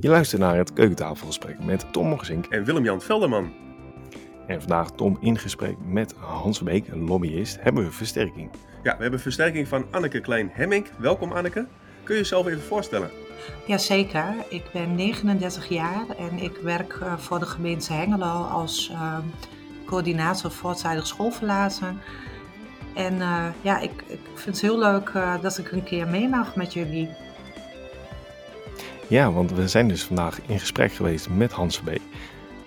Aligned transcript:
Je 0.00 0.08
luistert 0.08 0.40
naar 0.40 0.56
het 0.56 0.72
keukentafelgesprek 0.72 1.64
met 1.64 1.92
Tom 1.92 2.06
Morsink. 2.08 2.46
En 2.46 2.64
Willem-Jan 2.64 3.00
Velderman. 3.00 3.52
En 4.46 4.60
vandaag 4.60 4.90
Tom 4.90 5.18
in 5.20 5.38
gesprek 5.38 5.76
met 5.86 6.14
Hans 6.18 6.56
Verbeek, 6.56 6.88
een 6.88 7.04
lobbyist, 7.04 7.58
hebben 7.60 7.84
we 7.84 7.90
versterking. 7.90 8.50
Ja, 8.82 8.96
we 8.96 9.02
hebben 9.02 9.20
versterking 9.20 9.68
van 9.68 9.86
Anneke 9.90 10.20
Klein-Hemmink. 10.20 10.86
Welkom 10.98 11.32
Anneke. 11.32 11.66
Kun 12.02 12.14
je 12.14 12.20
jezelf 12.20 12.46
even 12.46 12.62
voorstellen? 12.62 13.10
Jazeker, 13.66 14.34
ik 14.48 14.64
ben 14.72 14.94
39 14.94 15.68
jaar 15.68 16.04
en 16.18 16.38
ik 16.38 16.56
werk 16.62 16.92
eh, 16.92 17.16
voor 17.16 17.38
de 17.38 17.46
gemeente 17.46 17.92
Hengelo 17.92 18.42
als 18.42 18.90
uh, 18.92 19.18
coördinator 19.86 20.50
voortijdig 20.50 21.06
schoolverlaten. 21.06 22.00
En 22.94 23.14
uh, 23.14 23.46
ja, 23.62 23.78
ik, 23.78 24.04
ik, 24.06 24.20
vind 24.34 24.56
het 24.56 24.60
heel 24.60 24.78
leuk 24.78 25.08
uh, 25.08 25.42
dat 25.42 25.58
ik 25.58 25.72
een 25.72 25.84
keer 25.84 26.08
mee 26.08 26.28
mag 26.28 26.56
met 26.56 26.72
jullie. 26.72 27.08
Ja, 29.10 29.32
want 29.32 29.52
we 29.52 29.68
zijn 29.68 29.88
dus 29.88 30.04
vandaag 30.04 30.40
in 30.46 30.60
gesprek 30.60 30.92
geweest 30.92 31.28
met 31.28 31.52
Hans 31.52 31.76
Verbeek. 31.76 32.00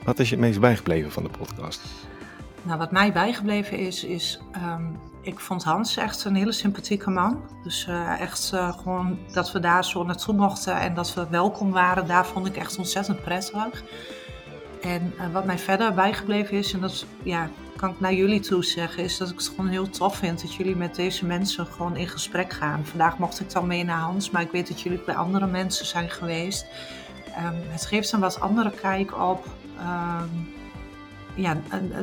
Wat 0.04 0.20
is 0.20 0.30
je 0.30 0.36
het 0.36 0.44
meest 0.44 0.60
bijgebleven 0.60 1.12
van 1.12 1.24
de 1.24 1.30
podcast? 1.30 1.82
Nou, 2.62 2.78
wat 2.78 2.92
mij 2.92 3.12
bijgebleven 3.12 3.78
is, 3.78 4.04
is 4.04 4.40
um, 4.56 5.00
ik 5.22 5.40
vond 5.40 5.64
Hans 5.64 5.98
echt 5.98 6.24
een 6.24 6.36
hele 6.36 6.52
sympathieke 6.52 7.10
man. 7.10 7.42
Dus 7.64 7.88
uh, 7.90 8.22
echt 8.22 8.52
uh, 8.54 8.78
gewoon 8.78 9.18
dat 9.32 9.52
we 9.52 9.60
daar 9.60 9.86
zo 9.86 10.04
naartoe 10.04 10.36
mochten 10.36 10.80
en 10.80 10.94
dat 10.94 11.14
we 11.14 11.28
welkom 11.30 11.72
waren, 11.72 12.08
daar 12.08 12.26
vond 12.26 12.48
ik 12.48 12.58
echt 12.58 12.78
ontzettend 12.78 13.24
prettig. 13.24 13.84
En 14.82 15.14
uh, 15.18 15.34
wat 15.34 15.46
mij 15.46 15.58
verder 15.58 15.94
bijgebleven 15.94 16.58
is, 16.58 16.74
en 16.74 16.80
dat 16.80 17.06
ja, 17.24 17.50
kan 17.84 17.92
ik 17.92 18.00
naar 18.00 18.14
jullie 18.14 18.40
toe 18.40 18.64
zeggen, 18.64 19.04
is 19.04 19.18
dat 19.18 19.30
ik 19.30 19.38
het 19.38 19.48
gewoon 19.48 19.68
heel 19.68 19.90
tof 19.90 20.18
vind 20.18 20.42
dat 20.42 20.54
jullie 20.54 20.76
met 20.76 20.96
deze 20.96 21.26
mensen 21.26 21.66
gewoon 21.66 21.96
in 21.96 22.08
gesprek 22.08 22.54
gaan. 22.54 22.86
Vandaag 22.86 23.18
mocht 23.18 23.40
ik 23.40 23.52
dan 23.52 23.68
mee 23.68 23.84
naar 23.84 24.00
Hans, 24.00 24.30
maar 24.30 24.42
ik 24.42 24.52
weet 24.52 24.68
dat 24.68 24.82
jullie 24.82 25.02
bij 25.06 25.16
andere 25.16 25.48
mensen 25.48 25.86
zijn 25.86 26.10
geweest. 26.10 26.66
Um, 27.28 27.72
het 27.72 27.86
geeft 27.86 28.12
een 28.12 28.20
wat 28.20 28.40
andere 28.40 28.72
kijk 28.72 29.22
op 29.22 29.46
um, 29.80 30.54
ja, 31.36 31.58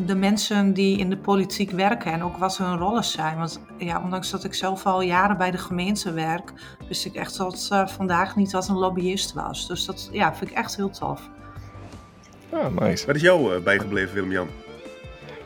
de 0.07 0.15
mensen 0.15 0.73
die 0.73 0.99
in 0.99 1.11
de 1.11 1.17
politiek 1.17 1.71
werken 1.71 2.13
en 2.13 2.23
ook 2.23 2.37
wat 2.37 2.57
hun 2.57 2.77
rollen 2.77 3.05
zijn. 3.05 3.39
Want 3.39 3.61
ja, 3.79 4.03
ondanks 4.03 4.31
dat 4.31 4.45
ik 4.45 4.55
zelf 4.55 4.87
al 4.87 5.01
jaren 5.01 5.37
bij 5.37 5.51
de 5.51 5.59
gemeente 5.59 6.13
werk, 6.13 6.53
wist 6.89 7.05
ik 7.05 7.15
echt 7.15 7.37
tot 7.37 7.69
uh, 7.73 7.87
vandaag 7.87 8.37
niet 8.37 8.53
wat 8.53 8.69
een 8.69 8.79
lobbyist 8.79 9.33
was. 9.33 9.69
Dus 9.69 9.85
dat 9.85 10.09
ja, 10.13 10.35
vind 10.35 10.51
ik 10.51 10.57
echt 10.57 10.77
heel 10.77 10.91
tof. 10.91 11.29
Ah, 12.53 12.81
nice. 12.81 13.07
Wat 13.07 13.17
is 13.17 13.23
jou 13.23 13.55
uh, 13.55 13.63
bijgebleven, 13.63 14.15
Willem-Jan? 14.15 14.49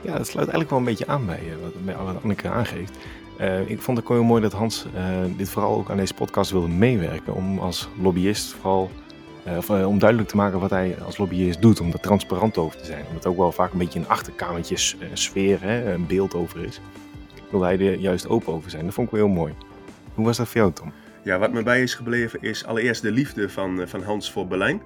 Ja, 0.05 0.17
dat 0.17 0.27
sluit 0.27 0.49
eigenlijk 0.49 0.71
wel 0.71 0.79
een 0.79 0.85
beetje 0.85 1.07
aan 1.07 1.27
bij 1.27 1.41
uh, 1.47 1.95
wat, 1.95 2.05
wat 2.05 2.23
Anneke 2.23 2.49
aangeeft. 2.49 2.99
Uh, 3.41 3.71
ik 3.71 3.81
vond 3.81 3.99
het 3.99 4.09
heel 4.09 4.23
mooi 4.23 4.43
dat 4.43 4.53
Hans 4.53 4.87
uh, 4.95 5.37
dit 5.37 5.49
vooral 5.49 5.77
ook 5.77 5.91
aan 5.91 5.97
deze 5.97 6.15
podcast 6.15 6.51
wilde 6.51 6.69
meewerken. 6.69 7.35
Om 7.35 7.59
als 7.59 7.89
lobbyist 8.01 8.53
vooral 8.53 8.91
uh, 9.47 9.57
of, 9.57 9.71
om 9.71 9.99
duidelijk 9.99 10.29
te 10.29 10.37
maken 10.37 10.61
wat 10.61 10.71
hij 10.71 10.97
als 11.05 11.17
lobbyist 11.17 11.63
doet. 11.63 11.81
Om 11.81 11.93
er 11.93 12.01
transparant 12.01 12.59
over 12.59 12.79
te 12.79 12.85
zijn. 12.85 13.05
Omdat 13.09 13.27
ook 13.27 13.37
wel 13.37 13.53
vaak 13.53 13.73
een 13.73 13.79
beetje 13.79 13.99
een 13.99 14.09
achterkamertjes 14.09 14.97
sfeer, 15.13 15.59
hè, 15.61 15.93
een 15.93 16.07
beeld 16.07 16.35
over 16.35 16.65
is. 16.65 16.81
Wil 17.51 17.63
hij 17.63 17.79
er 17.79 17.99
juist 17.99 18.29
open 18.29 18.53
over 18.53 18.71
zijn. 18.71 18.85
Dat 18.85 18.95
vond 18.95 19.07
ik 19.07 19.13
wel 19.13 19.25
heel 19.25 19.35
mooi. 19.35 19.55
Hoe 20.15 20.25
was 20.25 20.37
dat 20.37 20.49
voor 20.49 20.61
jou, 20.61 20.73
Tom? 20.73 20.93
Ja, 21.23 21.39
wat 21.39 21.53
me 21.53 21.63
bij 21.63 21.83
is 21.83 21.95
gebleven 21.95 22.43
is 22.43 22.65
allereerst 22.65 23.03
de 23.03 23.13
liefde 23.13 23.49
van, 23.49 23.83
van 23.89 24.03
Hans 24.03 24.31
voor 24.31 24.47
Berlijn. 24.47 24.83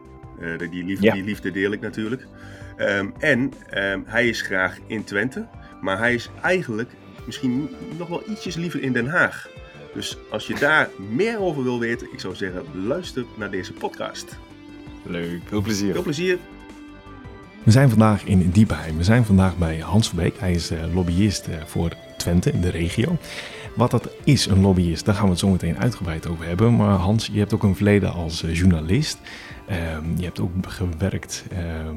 die, 0.71 0.85
liefde, 0.85 1.05
ja. 1.05 1.13
die 1.13 1.25
liefde 1.25 1.51
deel 1.51 1.73
ik 1.73 1.81
natuurlijk. 1.81 2.27
Um, 2.81 3.13
en 3.19 3.53
um, 3.75 4.05
hij 4.07 4.29
is 4.29 4.43
graag 4.43 4.79
in 4.87 5.05
Twente, 5.05 5.47
maar 5.81 5.99
hij 5.99 6.15
is 6.15 6.31
eigenlijk 6.43 6.91
misschien 7.27 7.69
nog 7.99 8.09
wel 8.09 8.23
ietsjes 8.29 8.57
liever 8.57 8.83
in 8.83 8.93
Den 8.93 9.07
Haag. 9.07 9.49
Dus 9.95 10.19
als 10.31 10.47
je 10.47 10.55
daar 10.55 10.89
meer 11.11 11.41
over 11.41 11.63
wil 11.63 11.79
weten, 11.79 12.13
ik 12.13 12.21
zou 12.21 12.35
zeggen, 12.35 12.63
luister 12.87 13.25
naar 13.37 13.51
deze 13.51 13.73
podcast. 13.73 14.39
Leuk, 15.03 15.41
veel 15.45 15.63
plezier. 15.63 15.93
Veel 15.93 16.03
plezier. 16.03 16.39
We 17.63 17.71
zijn 17.71 17.89
vandaag 17.89 18.25
in 18.25 18.51
Diepenheim. 18.51 18.97
We 18.97 19.05
zijn 19.05 19.25
vandaag 19.25 19.57
bij 19.57 19.79
Hans 19.79 20.09
Verbeek. 20.09 20.39
Hij 20.39 20.53
is 20.53 20.73
uh, 20.73 20.95
lobbyist 20.95 21.49
uh, 21.49 21.55
voor 21.65 21.93
Twente, 22.17 22.51
in 22.51 22.61
de 22.61 22.71
regio. 22.71 23.17
Wat 23.77 23.91
dat 23.91 24.11
is, 24.25 24.47
een 24.47 24.61
lobbyist, 24.61 25.05
daar 25.05 25.15
gaan 25.15 25.25
we 25.25 25.31
het 25.31 25.39
zo 25.39 25.49
meteen 25.49 25.79
uitgebreid 25.79 26.29
over 26.29 26.45
hebben. 26.45 26.77
Maar 26.77 26.97
Hans, 26.97 27.29
je 27.33 27.39
hebt 27.39 27.55
ook 27.55 27.63
een 27.63 27.77
verleden 27.77 28.13
als 28.13 28.43
uh, 28.43 28.55
journalist. 28.55 29.19
je 30.17 30.25
hebt 30.25 30.41
ook 30.41 30.51
gewerkt 30.61 31.45
ehm, 31.51 31.97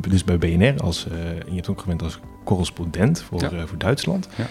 dus 0.00 0.24
bij 0.24 0.38
BNR, 0.38 0.80
als, 0.82 1.06
uh, 1.12 1.18
je 1.46 1.54
hebt 1.54 1.68
ook 1.68 1.80
gewerkt 1.80 2.02
als 2.02 2.18
correspondent 2.44 3.22
voor, 3.22 3.40
ja. 3.40 3.52
uh, 3.52 3.62
voor 3.66 3.78
Duitsland. 3.78 4.28
Ja. 4.34 4.46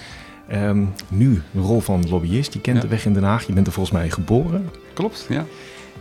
Um, 0.69 0.93
nu 1.07 1.41
de 1.51 1.59
rol 1.59 1.79
van 1.79 2.09
lobbyist. 2.09 2.53
Je 2.53 2.61
kent 2.61 2.75
ja. 2.75 2.81
de 2.81 2.87
weg 2.87 3.05
in 3.05 3.13
Den 3.13 3.23
Haag. 3.23 3.47
Je 3.47 3.53
bent 3.53 3.67
er 3.67 3.73
volgens 3.73 3.95
mij 3.95 4.09
geboren. 4.09 4.69
Klopt, 4.93 5.25
ja. 5.29 5.45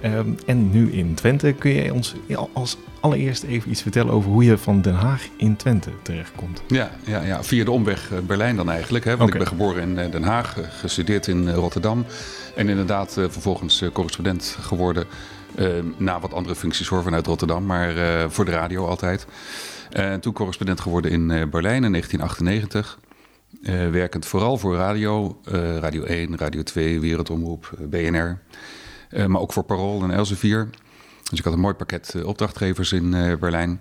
Um, 0.05 0.37
en 0.47 0.71
nu 0.71 0.93
in 0.93 1.15
Twente. 1.15 1.53
Kun 1.53 1.71
je 1.71 1.95
ons 1.95 2.15
als 2.53 2.77
allereerst 3.01 3.43
even 3.43 3.71
iets 3.71 3.83
vertellen 3.83 4.12
over 4.12 4.31
hoe 4.31 4.45
je 4.45 4.59
van 4.59 4.83
Den 4.83 4.95
Haag 4.95 5.23
in 5.37 5.56
Twente 5.56 5.91
terechtkomt? 6.03 6.62
Ja, 6.67 6.91
ja, 7.05 7.23
ja. 7.23 7.45
via 7.45 7.65
de 7.65 7.71
omweg 7.71 8.11
Berlijn 8.27 8.56
dan 8.56 8.71
eigenlijk. 8.71 9.05
Hè? 9.05 9.17
Want 9.17 9.31
okay. 9.31 9.41
ik 9.41 9.49
ben 9.49 9.59
geboren 9.59 9.99
in 9.99 10.11
Den 10.11 10.23
Haag, 10.23 10.56
gestudeerd 10.81 11.27
in 11.27 11.51
Rotterdam. 11.51 12.05
En 12.55 12.69
inderdaad 12.69 13.12
vervolgens 13.12 13.85
correspondent 13.93 14.56
geworden 14.61 15.06
na 15.97 16.21
wat 16.21 16.33
andere 16.33 16.55
functies 16.55 16.89
hoor 16.89 17.03
vanuit 17.03 17.27
Rotterdam, 17.27 17.67
maar 17.67 17.97
uh, 17.97 18.25
voor 18.29 18.45
de 18.45 18.51
radio 18.51 18.87
altijd. 18.87 19.27
Uh, 19.93 20.15
toen 20.15 20.33
correspondent 20.33 20.81
geworden 20.81 21.11
in 21.11 21.27
Berlijn 21.27 21.84
in 21.84 21.91
1998. 21.91 22.99
werkend 23.91 24.27
vooral 24.27 24.59
voor 24.59 24.77
radio, 24.77 25.41
Radio 25.81 26.03
1, 26.03 26.37
Radio 26.37 26.62
2, 26.62 27.01
Wereldomroep, 27.01 27.71
BNR. 27.81 28.39
maar 29.27 29.41
ook 29.41 29.53
voor 29.53 29.62
Parool 29.62 30.03
en 30.03 30.11
Elsevier. 30.11 30.69
Dus 31.31 31.39
ik 31.39 31.45
had 31.45 31.53
een 31.53 31.61
mooi 31.61 31.75
pakket 31.75 32.15
opdrachtgevers 32.25 32.93
in 32.93 33.11
Berlijn. 33.41 33.81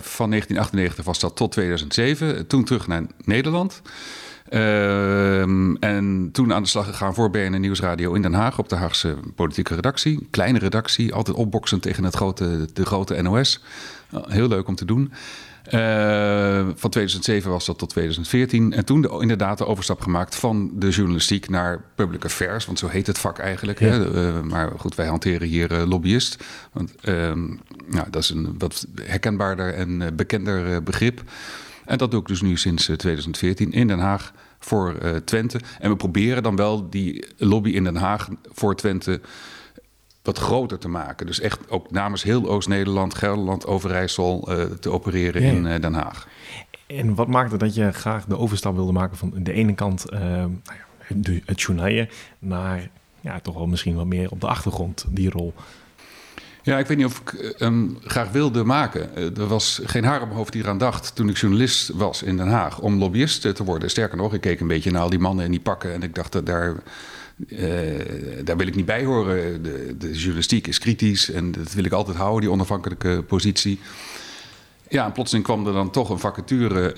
van 0.00 0.30
1998 0.30 1.04
was 1.04 1.18
dat 1.18 1.36
tot 1.36 1.52
2007. 1.52 2.46
Toen 2.46 2.64
terug 2.64 2.86
naar 2.86 3.02
Nederland. 3.24 3.82
Uh, 4.48 5.40
en 5.80 6.28
toen 6.32 6.52
aan 6.52 6.62
de 6.62 6.68
slag 6.68 6.86
gegaan 6.86 7.14
voor 7.14 7.30
BNN 7.30 7.60
Nieuwsradio 7.60 8.12
in 8.12 8.22
Den 8.22 8.34
Haag 8.34 8.58
op 8.58 8.68
de 8.68 8.76
Haagse 8.76 9.16
politieke 9.34 9.74
redactie. 9.74 10.26
Kleine 10.30 10.58
redactie, 10.58 11.14
altijd 11.14 11.36
opboksend 11.36 11.82
tegen 11.82 12.04
het 12.04 12.14
grote, 12.14 12.68
de 12.72 12.86
grote 12.86 13.22
NOS. 13.22 13.62
Heel 14.28 14.48
leuk 14.48 14.68
om 14.68 14.74
te 14.74 14.84
doen. 14.84 15.12
Uh, 15.74 16.66
van 16.74 16.90
2007 16.90 17.50
was 17.50 17.66
dat 17.66 17.78
tot 17.78 17.88
2014. 17.88 18.72
En 18.72 18.84
toen 18.84 19.00
de, 19.00 19.18
inderdaad 19.20 19.58
de 19.58 19.66
overstap 19.66 20.00
gemaakt 20.00 20.34
van 20.34 20.70
de 20.74 20.88
journalistiek 20.88 21.48
naar 21.48 21.84
public 21.94 22.24
affairs. 22.24 22.66
Want 22.66 22.78
zo 22.78 22.88
heet 22.88 23.06
het 23.06 23.18
vak 23.18 23.38
eigenlijk. 23.38 23.80
Ja. 23.80 23.86
Hè? 23.86 24.28
Uh, 24.28 24.40
maar 24.40 24.70
goed, 24.76 24.94
wij 24.94 25.06
hanteren 25.06 25.48
hier 25.48 25.72
uh, 25.72 25.86
lobbyist. 25.86 26.44
Want 26.72 26.94
nou, 27.86 28.10
dat 28.10 28.22
is 28.22 28.30
een 28.30 28.54
wat 28.58 28.86
herkenbaarder 29.02 29.74
en 29.74 30.16
bekender 30.16 30.82
begrip. 30.82 31.22
En 31.90 31.98
dat 31.98 32.10
doe 32.10 32.20
ik 32.20 32.26
dus 32.26 32.42
nu 32.42 32.56
sinds 32.56 32.84
2014 32.84 33.72
in 33.72 33.86
Den 33.86 33.98
Haag 33.98 34.32
voor 34.58 34.96
uh, 35.02 35.16
Twente. 35.16 35.60
En 35.78 35.90
we 35.90 35.96
proberen 35.96 36.42
dan 36.42 36.56
wel 36.56 36.90
die 36.90 37.26
lobby 37.36 37.70
in 37.70 37.84
Den 37.84 37.96
Haag 37.96 38.28
voor 38.52 38.76
Twente 38.76 39.20
wat 40.22 40.38
groter 40.38 40.78
te 40.78 40.88
maken. 40.88 41.26
Dus 41.26 41.40
echt 41.40 41.70
ook 41.70 41.90
namens 41.90 42.22
heel 42.22 42.48
Oost-Nederland, 42.48 43.14
Gelderland, 43.14 43.66
Overijssel 43.66 44.52
uh, 44.52 44.64
te 44.64 44.90
opereren 44.90 45.42
ja. 45.42 45.50
in 45.50 45.64
uh, 45.66 45.80
Den 45.80 45.94
Haag. 45.94 46.28
En 46.86 47.14
wat 47.14 47.28
maakte 47.28 47.56
dat 47.56 47.74
je 47.74 47.92
graag 47.92 48.24
de 48.24 48.38
overstap 48.38 48.74
wilde 48.74 48.92
maken 48.92 49.16
van 49.16 49.32
de 49.36 49.52
ene 49.52 49.74
kant 49.74 50.10
nou 50.10 50.52
ja, 50.64 51.40
het 51.44 51.60
journaaien 51.60 52.08
naar 52.38 52.90
ja, 53.20 53.40
toch 53.40 53.54
wel 53.54 53.66
misschien 53.66 53.94
wat 53.94 54.06
meer 54.06 54.30
op 54.30 54.40
de 54.40 54.48
achtergrond 54.48 55.04
die 55.08 55.30
rol? 55.30 55.54
Ja, 56.62 56.78
ik 56.78 56.86
weet 56.86 56.96
niet 56.96 57.06
of 57.06 57.20
ik 57.20 57.54
hem 57.58 57.98
graag 58.04 58.30
wilde 58.30 58.64
maken. 58.64 59.16
Er 59.16 59.46
was 59.46 59.80
geen 59.84 60.04
haar 60.04 60.20
op 60.20 60.26
mijn 60.26 60.36
hoofd 60.36 60.52
die 60.52 60.62
eraan 60.62 60.78
dacht 60.78 61.14
toen 61.14 61.28
ik 61.28 61.36
journalist 61.36 61.90
was 61.94 62.22
in 62.22 62.36
Den 62.36 62.48
Haag 62.48 62.80
om 62.80 62.98
lobbyist 62.98 63.40
te 63.40 63.64
worden. 63.64 63.90
Sterker 63.90 64.16
nog, 64.16 64.34
ik 64.34 64.40
keek 64.40 64.60
een 64.60 64.66
beetje 64.66 64.90
naar 64.90 65.02
al 65.02 65.10
die 65.10 65.18
mannen 65.18 65.44
en 65.44 65.50
die 65.50 65.60
pakken 65.60 65.92
en 65.92 66.02
ik 66.02 66.14
dacht 66.14 66.32
dat 66.32 66.46
daar. 66.46 66.74
Daar 68.44 68.56
wil 68.56 68.66
ik 68.66 68.74
niet 68.74 68.86
bij 68.86 69.04
horen. 69.04 69.62
De, 69.62 69.94
de, 69.98 70.12
journalistiek 70.12 70.66
is 70.66 70.78
kritisch 70.78 71.30
en 71.30 71.52
dat 71.52 71.72
wil 71.72 71.84
ik 71.84 71.92
altijd 71.92 72.16
houden, 72.16 72.40
die 72.40 72.50
onafhankelijke 72.50 73.24
positie. 73.26 73.80
Ja, 74.88 75.04
en 75.04 75.12
plotseling 75.12 75.44
kwam 75.44 75.66
er 75.66 75.72
dan 75.72 75.90
toch 75.90 76.10
een 76.10 76.18
vacature 76.18 76.94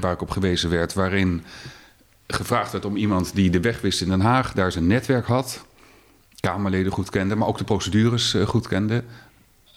waar 0.00 0.12
ik 0.12 0.22
op 0.22 0.30
gewezen 0.30 0.70
werd, 0.70 0.94
waarin 0.94 1.42
gevraagd 2.26 2.72
werd 2.72 2.84
om 2.84 2.96
iemand 2.96 3.34
die 3.34 3.50
de 3.50 3.60
weg 3.60 3.80
wist 3.80 4.00
in 4.00 4.08
Den 4.08 4.20
Haag, 4.20 4.52
daar 4.52 4.72
zijn 4.72 4.86
netwerk 4.86 5.26
had. 5.26 5.64
Kamerleden 6.46 6.92
goed 6.92 7.10
kende, 7.10 7.36
maar 7.36 7.48
ook 7.48 7.58
de 7.58 7.64
procedures 7.64 8.34
uh, 8.34 8.46
goed 8.46 8.68
kende. 8.68 9.02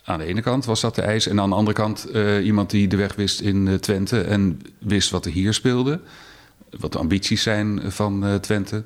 Aan 0.03 0.19
de 0.19 0.25
ene 0.25 0.41
kant 0.41 0.65
was 0.65 0.81
dat 0.81 0.95
de 0.95 1.01
eis. 1.01 1.27
En 1.27 1.39
aan 1.39 1.49
de 1.49 1.55
andere 1.55 1.75
kant 1.75 2.07
uh, 2.13 2.45
iemand 2.45 2.69
die 2.69 2.87
de 2.87 2.95
weg 2.95 3.15
wist 3.15 3.41
in 3.41 3.67
uh, 3.67 3.73
Twente 3.73 4.21
en 4.21 4.61
wist 4.77 5.09
wat 5.09 5.25
er 5.25 5.31
hier 5.31 5.53
speelde. 5.53 5.99
Wat 6.79 6.91
de 6.91 6.97
ambities 6.97 7.43
zijn 7.43 7.91
van 7.91 8.39
Twente. 8.41 8.83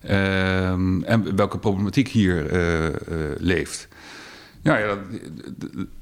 Ehm, 0.00 1.02
en 1.02 1.36
welke 1.36 1.58
problematiek 1.58 2.08
hier 2.08 2.46
leeft. 3.38 3.88
Ja, 4.62 4.78
ja, 4.78 4.86
dat, 4.86 4.98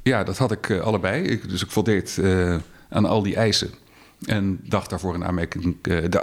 ja, 0.02 0.24
dat 0.24 0.38
had 0.38 0.52
ik 0.52 0.70
allebei. 0.70 1.22
Ik, 1.22 1.48
dus 1.48 1.62
ik 1.62 1.70
voldeed 1.70 2.20
aan 2.88 3.04
al 3.04 3.22
die 3.22 3.36
eisen. 3.36 3.70
En 4.26 4.60
dacht, 4.62 4.90
daarvoor 4.90 5.14
in 5.14 5.24
aanmerking, 5.24 5.76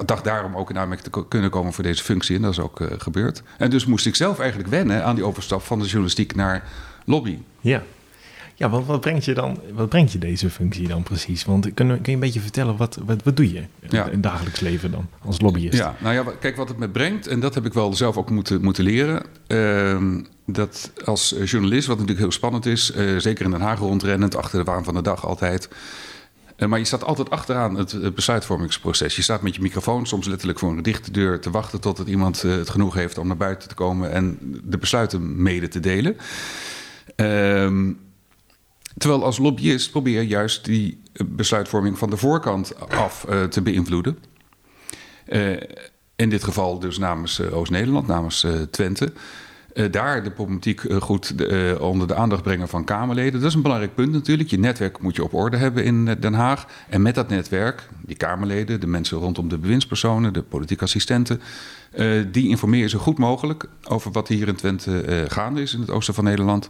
dacht 0.05 0.23
daarom 0.23 0.55
ook 0.55 0.69
in 0.69 0.77
aanmerking 0.77 1.13
te 1.13 1.27
kunnen 1.27 1.49
komen 1.49 1.73
voor 1.73 1.83
deze 1.83 2.03
functie. 2.03 2.35
En 2.35 2.41
dat 2.41 2.51
is 2.51 2.59
ook 2.59 2.81
gebeurd. 2.97 3.43
En 3.57 3.69
dus 3.69 3.85
moest 3.85 4.05
ik 4.05 4.15
zelf 4.15 4.39
eigenlijk 4.39 4.69
wennen 4.69 5.03
aan 5.03 5.15
die 5.15 5.25
overstap 5.25 5.61
van 5.61 5.79
de 5.79 5.85
journalistiek 5.85 6.35
naar 6.35 6.63
lobby. 7.05 7.37
Ja. 7.59 7.83
Ja, 8.59 8.69
wat, 8.69 8.85
wat, 8.85 9.01
brengt 9.01 9.25
je 9.25 9.33
dan, 9.33 9.59
wat 9.73 9.89
brengt 9.89 10.11
je 10.11 10.17
deze 10.17 10.49
functie 10.49 10.87
dan 10.87 11.03
precies? 11.03 11.45
Want 11.45 11.73
kun, 11.73 11.87
kun 11.87 11.99
je 12.03 12.11
een 12.11 12.19
beetje 12.19 12.39
vertellen, 12.39 12.77
wat, 12.77 12.99
wat, 13.05 13.23
wat 13.23 13.35
doe 13.35 13.51
je 13.51 13.63
in 13.79 13.97
het 13.97 14.23
dagelijks 14.23 14.59
leven 14.59 14.91
dan 14.91 15.07
als 15.25 15.41
lobbyist? 15.41 15.77
Ja, 15.77 15.95
nou 15.99 16.13
ja, 16.13 16.23
kijk 16.39 16.55
wat 16.55 16.67
het 16.67 16.77
me 16.77 16.89
brengt, 16.89 17.27
en 17.27 17.39
dat 17.39 17.55
heb 17.55 17.65
ik 17.65 17.73
wel 17.73 17.93
zelf 17.93 18.17
ook 18.17 18.29
moeten, 18.29 18.61
moeten 18.61 18.83
leren. 18.83 19.23
Uh, 19.47 20.21
dat 20.45 20.91
als 21.05 21.35
journalist, 21.43 21.87
wat 21.87 21.95
natuurlijk 21.95 22.23
heel 22.23 22.31
spannend 22.31 22.65
is, 22.65 22.95
uh, 22.95 23.17
zeker 23.17 23.45
in 23.45 23.51
Den 23.51 23.61
Haag 23.61 23.79
rondrennend, 23.79 24.35
achter 24.35 24.59
de 24.59 24.71
waan 24.71 24.83
van 24.83 24.93
de 24.93 25.01
dag 25.01 25.25
altijd. 25.25 25.69
Uh, 26.57 26.67
maar 26.67 26.79
je 26.79 26.85
staat 26.85 27.03
altijd 27.03 27.29
achteraan 27.29 27.75
het, 27.75 27.91
het, 27.91 28.15
besluitvormingsproces. 28.15 29.15
Je 29.15 29.21
staat 29.21 29.41
met 29.41 29.55
je 29.55 29.61
microfoon, 29.61 30.05
soms 30.05 30.27
letterlijk 30.27 30.59
voor 30.59 30.69
een 30.69 30.81
dichte 30.81 31.11
deur, 31.11 31.39
te 31.39 31.51
wachten 31.51 31.81
totdat 31.81 32.07
iemand 32.07 32.43
uh, 32.43 32.55
het 32.55 32.69
genoeg 32.69 32.93
heeft 32.93 33.17
om 33.17 33.27
naar 33.27 33.37
buiten 33.37 33.69
te 33.69 33.75
komen 33.75 34.11
en 34.11 34.37
de 34.63 34.77
besluiten 34.77 35.41
mede 35.41 35.67
te 35.67 35.79
delen. 35.79 36.17
Ehm 37.15 37.91
Terwijl 38.97 39.23
als 39.23 39.37
lobbyist 39.37 39.91
probeer 39.91 40.21
je 40.21 40.27
juist 40.27 40.65
die 40.65 41.01
besluitvorming 41.25 41.97
van 41.97 42.09
de 42.09 42.17
voorkant 42.17 42.89
af 42.89 43.25
te 43.49 43.61
beïnvloeden. 43.61 44.17
In 46.15 46.29
dit 46.29 46.43
geval 46.43 46.79
dus 46.79 46.97
namens 46.97 47.41
Oost-Nederland, 47.41 48.07
namens 48.07 48.45
Twente. 48.71 49.13
Daar 49.91 50.23
de 50.23 50.31
problematiek 50.31 50.81
goed 50.99 51.35
onder 51.79 52.07
de 52.07 52.15
aandacht 52.15 52.43
brengen 52.43 52.67
van 52.67 52.83
Kamerleden. 52.83 53.39
Dat 53.39 53.49
is 53.49 53.55
een 53.55 53.61
belangrijk 53.61 53.95
punt 53.95 54.11
natuurlijk. 54.11 54.49
Je 54.49 54.59
netwerk 54.59 55.01
moet 55.01 55.15
je 55.15 55.23
op 55.23 55.33
orde 55.33 55.57
hebben 55.57 55.83
in 55.83 56.05
Den 56.05 56.33
Haag. 56.33 56.65
En 56.89 57.01
met 57.01 57.15
dat 57.15 57.29
netwerk, 57.29 57.89
die 58.05 58.15
Kamerleden, 58.15 58.79
de 58.79 58.87
mensen 58.87 59.17
rondom 59.17 59.49
de 59.49 59.57
bewindspersonen, 59.57 60.33
de 60.33 60.41
politieke 60.41 60.83
assistenten. 60.83 61.41
die 62.31 62.49
informeer 62.49 62.81
je 62.81 62.89
zo 62.89 62.99
goed 62.99 63.17
mogelijk 63.17 63.69
over 63.87 64.11
wat 64.11 64.27
hier 64.27 64.47
in 64.47 64.55
Twente 64.55 65.25
gaande 65.27 65.61
is 65.61 65.73
in 65.73 65.79
het 65.79 65.91
oosten 65.91 66.13
van 66.13 66.23
Nederland 66.23 66.69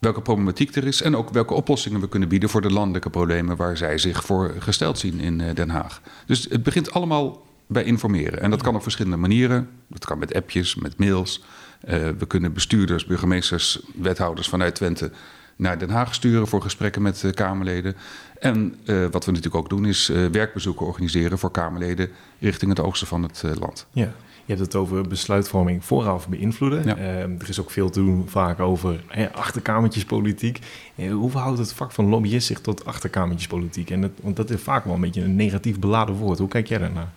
welke 0.00 0.22
problematiek 0.22 0.74
er 0.76 0.86
is 0.86 1.02
en 1.02 1.16
ook 1.16 1.30
welke 1.30 1.54
oplossingen 1.54 2.00
we 2.00 2.08
kunnen 2.08 2.28
bieden 2.28 2.48
voor 2.48 2.60
de 2.60 2.72
landelijke 2.72 3.10
problemen 3.10 3.56
waar 3.56 3.76
zij 3.76 3.98
zich 3.98 4.24
voor 4.24 4.54
gesteld 4.58 4.98
zien 4.98 5.20
in 5.20 5.40
eh, 5.40 5.54
Den 5.54 5.70
Haag. 5.70 6.00
Dus 6.26 6.46
het 6.50 6.62
begint 6.62 6.92
allemaal 6.92 7.46
bij 7.66 7.84
informeren. 7.84 8.40
En 8.40 8.50
dat 8.50 8.62
kan 8.62 8.74
op 8.74 8.82
verschillende 8.82 9.16
manieren. 9.16 9.68
Dat 9.88 10.04
kan 10.04 10.18
met 10.18 10.34
appjes, 10.34 10.74
met 10.74 10.98
mails. 10.98 11.42
Uh, 11.88 12.08
we 12.18 12.26
kunnen 12.26 12.52
bestuurders, 12.52 13.06
burgemeesters, 13.06 13.80
wethouders 13.94 14.48
vanuit 14.48 14.74
Twente 14.74 15.10
naar 15.56 15.78
Den 15.78 15.90
Haag 15.90 16.14
sturen 16.14 16.46
voor 16.46 16.62
gesprekken 16.62 17.02
met 17.02 17.22
uh, 17.22 17.32
Kamerleden. 17.32 17.96
En 18.38 18.74
uh, 18.84 19.06
wat 19.10 19.24
we 19.24 19.30
natuurlijk 19.30 19.64
ook 19.64 19.68
doen 19.68 19.86
is 19.86 20.06
werkbezoeken 20.32 20.86
organiseren 20.86 21.38
voor 21.38 21.50
Kamerleden 21.50 22.08
richting 22.38 22.70
het 22.70 22.80
oosten 22.80 23.06
van 23.06 23.22
het 23.22 23.44
land. 23.58 23.86
Ja. 23.92 24.12
Je 24.44 24.56
hebt 24.56 24.66
het 24.66 24.74
over 24.74 25.08
besluitvorming 25.08 25.84
vooraf 25.84 26.28
beïnvloeden. 26.28 26.84
Ja. 26.84 26.96
Uh, 26.96 27.20
er 27.22 27.48
is 27.48 27.60
ook 27.60 27.70
veel 27.70 27.90
te 27.90 28.00
doen 28.00 28.28
vaak 28.28 28.60
over 28.60 29.04
hè, 29.08 29.32
achterkamertjespolitiek. 29.32 30.58
Hoe 30.94 31.30
verhoudt 31.30 31.58
het 31.58 31.72
vak 31.72 31.92
van 31.92 32.08
lobbyist 32.08 32.46
zich 32.46 32.60
tot 32.60 32.84
achterkamertjespolitiek? 32.84 33.90
En 33.90 34.00
dat, 34.00 34.10
want 34.22 34.36
dat 34.36 34.50
is 34.50 34.60
vaak 34.60 34.84
wel 34.84 34.94
een 34.94 35.00
beetje 35.00 35.22
een 35.22 35.36
negatief 35.36 35.78
beladen 35.78 36.14
woord. 36.14 36.38
Hoe 36.38 36.48
kijk 36.48 36.66
jij 36.66 36.78
daarnaar? 36.78 37.12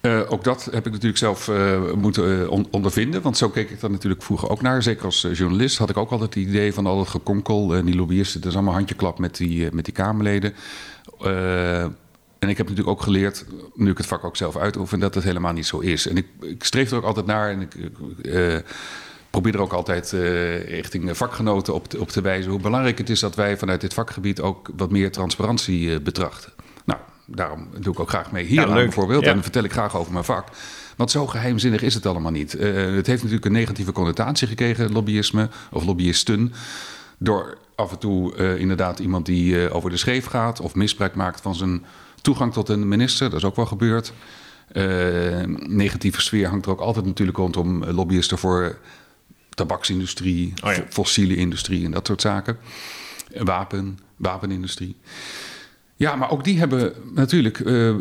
Uh, 0.00 0.20
ook 0.28 0.44
dat 0.44 0.64
heb 0.64 0.86
ik 0.86 0.92
natuurlijk 0.92 1.18
zelf 1.18 1.48
uh, 1.48 1.92
moeten 1.92 2.40
uh, 2.40 2.50
ondervinden. 2.70 3.22
Want 3.22 3.36
zo 3.36 3.48
keek 3.48 3.70
ik 3.70 3.80
dan 3.80 3.90
natuurlijk 3.90 4.22
vroeger 4.22 4.50
ook 4.50 4.62
naar. 4.62 4.82
Zeker 4.82 5.04
als 5.04 5.26
journalist 5.32 5.78
had 5.78 5.90
ik 5.90 5.96
ook 5.96 6.10
altijd 6.10 6.34
het 6.34 6.44
idee 6.44 6.74
van 6.74 6.86
al 6.86 6.98
het 6.98 7.08
gekonkel. 7.08 7.74
En 7.74 7.84
die 7.84 7.96
lobbyisten, 7.96 8.40
dat 8.40 8.50
is 8.50 8.56
allemaal 8.56 8.74
handjeklap 8.74 9.18
met 9.18 9.36
die, 9.36 9.68
met 9.72 9.84
die 9.84 9.94
Kamerleden. 9.94 10.54
En 12.38 12.48
ik 12.48 12.56
heb 12.56 12.68
natuurlijk 12.68 12.88
ook 12.88 13.02
geleerd, 13.02 13.44
nu 13.74 13.90
ik 13.90 13.96
het 13.96 14.06
vak 14.06 14.24
ook 14.24 14.36
zelf 14.36 14.56
uitoefen, 14.56 15.00
dat 15.00 15.14
het 15.14 15.24
helemaal 15.24 15.52
niet 15.52 15.66
zo 15.66 15.78
is. 15.78 16.06
En 16.06 16.16
ik, 16.16 16.26
ik 16.40 16.64
streef 16.64 16.90
er 16.90 16.96
ook 16.96 17.04
altijd 17.04 17.26
naar 17.26 17.50
en 17.50 17.60
ik 17.60 17.76
probeer 19.30 19.54
er 19.54 19.60
ook 19.60 19.72
altijd 19.72 20.10
richting 20.66 21.16
vakgenoten 21.16 21.74
op 21.74 21.88
te, 21.88 22.00
op 22.00 22.08
te 22.08 22.20
wijzen 22.20 22.50
hoe 22.50 22.60
belangrijk 22.60 22.98
het 22.98 23.10
is 23.10 23.20
dat 23.20 23.34
wij 23.34 23.58
vanuit 23.58 23.80
dit 23.80 23.94
vakgebied 23.94 24.40
ook 24.40 24.70
wat 24.76 24.90
meer 24.90 25.10
transparantie 25.10 26.00
betrachten. 26.00 26.52
Daarom 27.34 27.68
doe 27.80 27.92
ik 27.92 28.00
ook 28.00 28.08
graag 28.08 28.32
mee 28.32 28.44
hier 28.44 28.68
ja, 28.68 28.74
bijvoorbeeld. 28.74 29.22
Ja. 29.22 29.28
En 29.28 29.34
dan 29.34 29.42
vertel 29.42 29.64
ik 29.64 29.72
graag 29.72 29.96
over 29.96 30.12
mijn 30.12 30.24
vak. 30.24 30.48
Want 30.96 31.10
zo 31.10 31.26
geheimzinnig 31.26 31.82
is 31.82 31.94
het 31.94 32.06
allemaal 32.06 32.30
niet. 32.30 32.52
het 32.52 33.06
heeft 33.06 33.22
natuurlijk 33.22 33.44
een 33.44 33.52
negatieve 33.52 33.92
connotatie 33.92 34.48
gekregen, 34.48 34.92
lobbyisme 34.92 35.48
of 35.70 35.84
lobbyisten. 35.84 36.52
Door 37.18 37.58
af 37.74 37.90
en 37.90 37.98
toe 37.98 38.34
inderdaad 38.58 38.98
iemand 38.98 39.26
die 39.26 39.70
over 39.70 39.90
de 39.90 39.96
scheef 39.96 40.26
gaat 40.26 40.60
of 40.60 40.74
misbruik 40.74 41.14
maakt 41.14 41.40
van 41.40 41.54
zijn 41.54 41.84
Toegang 42.22 42.52
tot 42.52 42.68
een 42.68 42.88
minister, 42.88 43.30
dat 43.30 43.38
is 43.38 43.44
ook 43.44 43.56
wel 43.56 43.66
gebeurd. 43.66 44.12
Negatieve 45.66 46.20
sfeer 46.20 46.48
hangt 46.48 46.66
er 46.66 46.72
ook 46.72 46.80
altijd 46.80 47.04
natuurlijk 47.04 47.38
rondom 47.38 47.84
lobbyisten 47.84 48.38
voor 48.38 48.78
tabaksindustrie, 49.50 50.52
oh 50.64 50.72
ja. 50.72 50.84
fossiele 50.88 51.36
industrie 51.36 51.84
en 51.84 51.90
dat 51.90 52.06
soort 52.06 52.20
zaken. 52.20 52.58
Wapen, 53.38 53.98
wapenindustrie. 54.16 54.96
Ja, 56.00 56.16
maar 56.16 56.30
ook 56.30 56.44
die 56.44 56.58
hebben 56.58 56.92
natuurlijk 57.14 57.58
uh, 57.58 57.94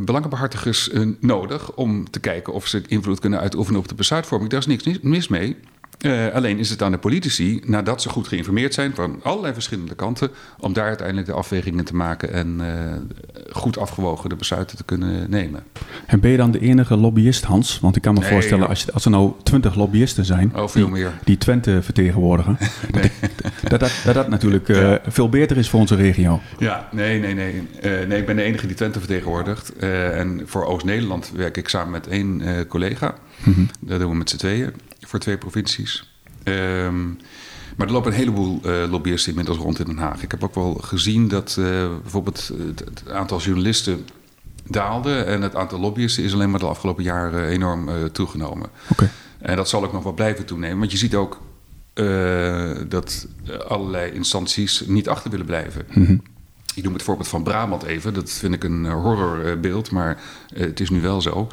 belangenbehartigers 0.00 0.90
nodig 1.20 1.74
om 1.74 2.10
te 2.10 2.20
kijken 2.20 2.52
of 2.52 2.66
ze 2.66 2.82
invloed 2.86 3.20
kunnen 3.20 3.40
uitoefenen 3.40 3.80
op 3.80 3.88
de 3.88 3.94
besluitvorming. 3.94 4.50
Daar 4.50 4.66
is 4.66 4.66
niks 4.66 5.00
mis 5.00 5.28
mee. 5.28 5.56
Uh, 5.98 6.34
alleen 6.34 6.58
is 6.58 6.70
het 6.70 6.82
aan 6.82 6.90
de 6.90 6.98
politici, 6.98 7.60
nadat 7.64 8.02
ze 8.02 8.08
goed 8.08 8.28
geïnformeerd 8.28 8.74
zijn 8.74 8.94
van 8.94 9.20
allerlei 9.22 9.52
verschillende 9.52 9.94
kanten, 9.94 10.30
om 10.58 10.72
daar 10.72 10.86
uiteindelijk 10.86 11.26
de 11.26 11.32
afwegingen 11.32 11.84
te 11.84 11.94
maken 11.94 12.32
en 12.32 12.58
uh, 12.60 12.66
goed 13.52 13.78
afgewogen 13.78 14.28
de 14.28 14.36
besluiten 14.36 14.76
te 14.76 14.84
kunnen 14.84 15.30
nemen. 15.30 15.62
En 16.06 16.20
ben 16.20 16.30
je 16.30 16.36
dan 16.36 16.50
de 16.50 16.60
enige 16.60 16.96
lobbyist, 16.96 17.44
Hans? 17.44 17.80
Want 17.80 17.96
ik 17.96 18.02
kan 18.02 18.14
me 18.14 18.20
nee, 18.20 18.28
voorstellen, 18.28 18.68
als, 18.68 18.82
je, 18.82 18.92
als 18.92 19.04
er 19.04 19.10
nou 19.10 19.32
twintig 19.42 19.74
lobbyisten 19.74 20.24
zijn 20.24 20.52
oh, 20.56 20.68
veel 20.68 20.84
die, 20.84 20.92
meer. 20.92 21.12
die 21.24 21.38
Twente 21.38 21.82
vertegenwoordigen, 21.82 22.58
nee. 22.90 23.10
dat, 23.62 23.80
dat, 23.80 23.92
dat, 24.04 24.14
dat 24.14 24.28
natuurlijk 24.28 24.68
uh, 24.68 24.80
ja. 24.90 25.00
veel 25.06 25.28
beter 25.28 25.56
is 25.56 25.68
voor 25.68 25.80
onze 25.80 25.94
regio. 25.94 26.40
Ja, 26.58 26.88
nee, 26.92 27.20
nee, 27.20 27.34
nee. 27.34 27.62
nee, 28.06 28.18
ik 28.18 28.26
ben 28.26 28.36
de 28.36 28.42
enige 28.42 28.66
die 28.66 28.76
Twente 28.76 28.98
vertegenwoordigt. 28.98 29.76
en 29.76 30.42
voor 30.44 30.64
Oost-Nederland 30.64 31.32
werk 31.34 31.56
ik 31.56 31.68
samen 31.68 31.90
met 31.90 32.06
één 32.06 32.42
collega. 32.68 33.14
Mm 33.44 33.54
-hmm. 33.54 33.68
Dat 33.80 34.00
doen 34.00 34.10
we 34.10 34.16
met 34.16 34.30
z'n 34.30 34.36
tweeën 34.36 34.72
voor 35.08 35.18
twee 35.18 35.38
provincies. 35.38 36.12
Um, 36.44 37.18
maar 37.76 37.86
er 37.86 37.92
lopen 37.92 38.12
een 38.12 38.18
heleboel 38.18 38.60
uh, 38.64 38.90
lobbyisten 38.90 39.30
inmiddels 39.30 39.58
rond 39.58 39.78
in 39.78 39.84
Den 39.84 39.98
Haag. 39.98 40.22
Ik 40.22 40.30
heb 40.30 40.44
ook 40.44 40.54
wel 40.54 40.74
gezien 40.74 41.28
dat 41.28 41.56
uh, 41.58 41.66
bijvoorbeeld 42.02 42.50
het, 42.66 42.78
het, 42.78 43.10
aantal 43.10 43.40
journalisten 43.40 44.06
daalde. 44.64 45.14
En 45.14 45.42
het 45.42 45.54
aantal 45.54 45.78
lobbyisten 45.80 46.24
is 46.24 46.32
alleen 46.32 46.50
maar 46.50 46.60
de 46.60 46.66
afgelopen 46.66 47.02
jaren 47.04 47.48
enorm 47.48 47.88
uh, 47.88 47.94
toegenomen. 48.04 48.68
Okay. 48.88 49.10
En 49.38 49.56
dat 49.56 49.68
zal 49.68 49.84
ook 49.84 49.92
nog 49.92 50.02
wel 50.02 50.12
blijven 50.12 50.44
toenemen. 50.44 50.78
Want 50.78 50.90
je 50.90 50.98
ziet 50.98 51.14
ook 51.14 51.40
dat 52.88 53.26
allerlei 53.68 54.12
instanties 54.12 54.82
niet 54.86 55.08
achter 55.08 55.30
willen 55.30 55.46
blijven. 55.46 55.86
Mm 55.92 56.04
-hmm. 56.04 56.22
Ik 56.74 56.82
noem 56.84 56.92
het 56.92 57.02
voorbeeld 57.02 57.28
van 57.28 57.42
Brabant 57.42 57.82
even. 57.82 58.14
Dat 58.14 58.30
vind 58.30 58.54
ik 58.54 58.64
een 58.64 58.86
horrorbeeld, 58.86 59.90
maar 59.90 60.20
het 60.54 60.80
is 60.80 60.90
nu 60.90 61.00
wel 61.00 61.20
zo 61.20 61.48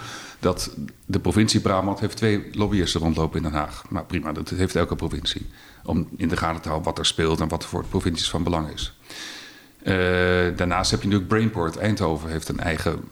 dat 0.46 0.72
de 1.06 1.20
provincie 1.20 1.60
Brabant 1.60 2.00
heeft 2.00 2.18
twee 2.18 2.50
lobbyisten 2.52 3.02
rondlopen 3.02 3.38
in 3.38 3.44
Den 3.44 3.54
Haag. 3.54 3.84
Nou 3.90 4.06
prima, 4.06 4.32
dat 4.32 4.50
heeft 4.50 4.76
elke 4.76 4.96
provincie. 4.96 5.50
Om 5.84 6.08
in 6.18 6.28
de 6.28 6.38
gaten 6.38 6.62
te 6.62 6.68
houden 6.68 6.90
wat 6.90 7.00
er 7.00 7.06
speelt 7.06 7.40
en 7.40 7.48
wat 7.48 7.64
er 7.64 7.70
voor 7.70 7.82
de 7.82 7.88
provincies 7.88 8.30
van 8.30 8.44
belang 8.44 8.70
is. 8.70 9.00
Uh, 9.84 9.94
daarnaast 10.56 10.92
heb 10.92 11.02
je 11.02 11.08
natuurlijk 11.08 11.34
Brainport. 11.34 11.78
Eindhoven 11.78 12.30
heeft 12.30 12.50
een 12.50 12.60
eigen 12.60 13.04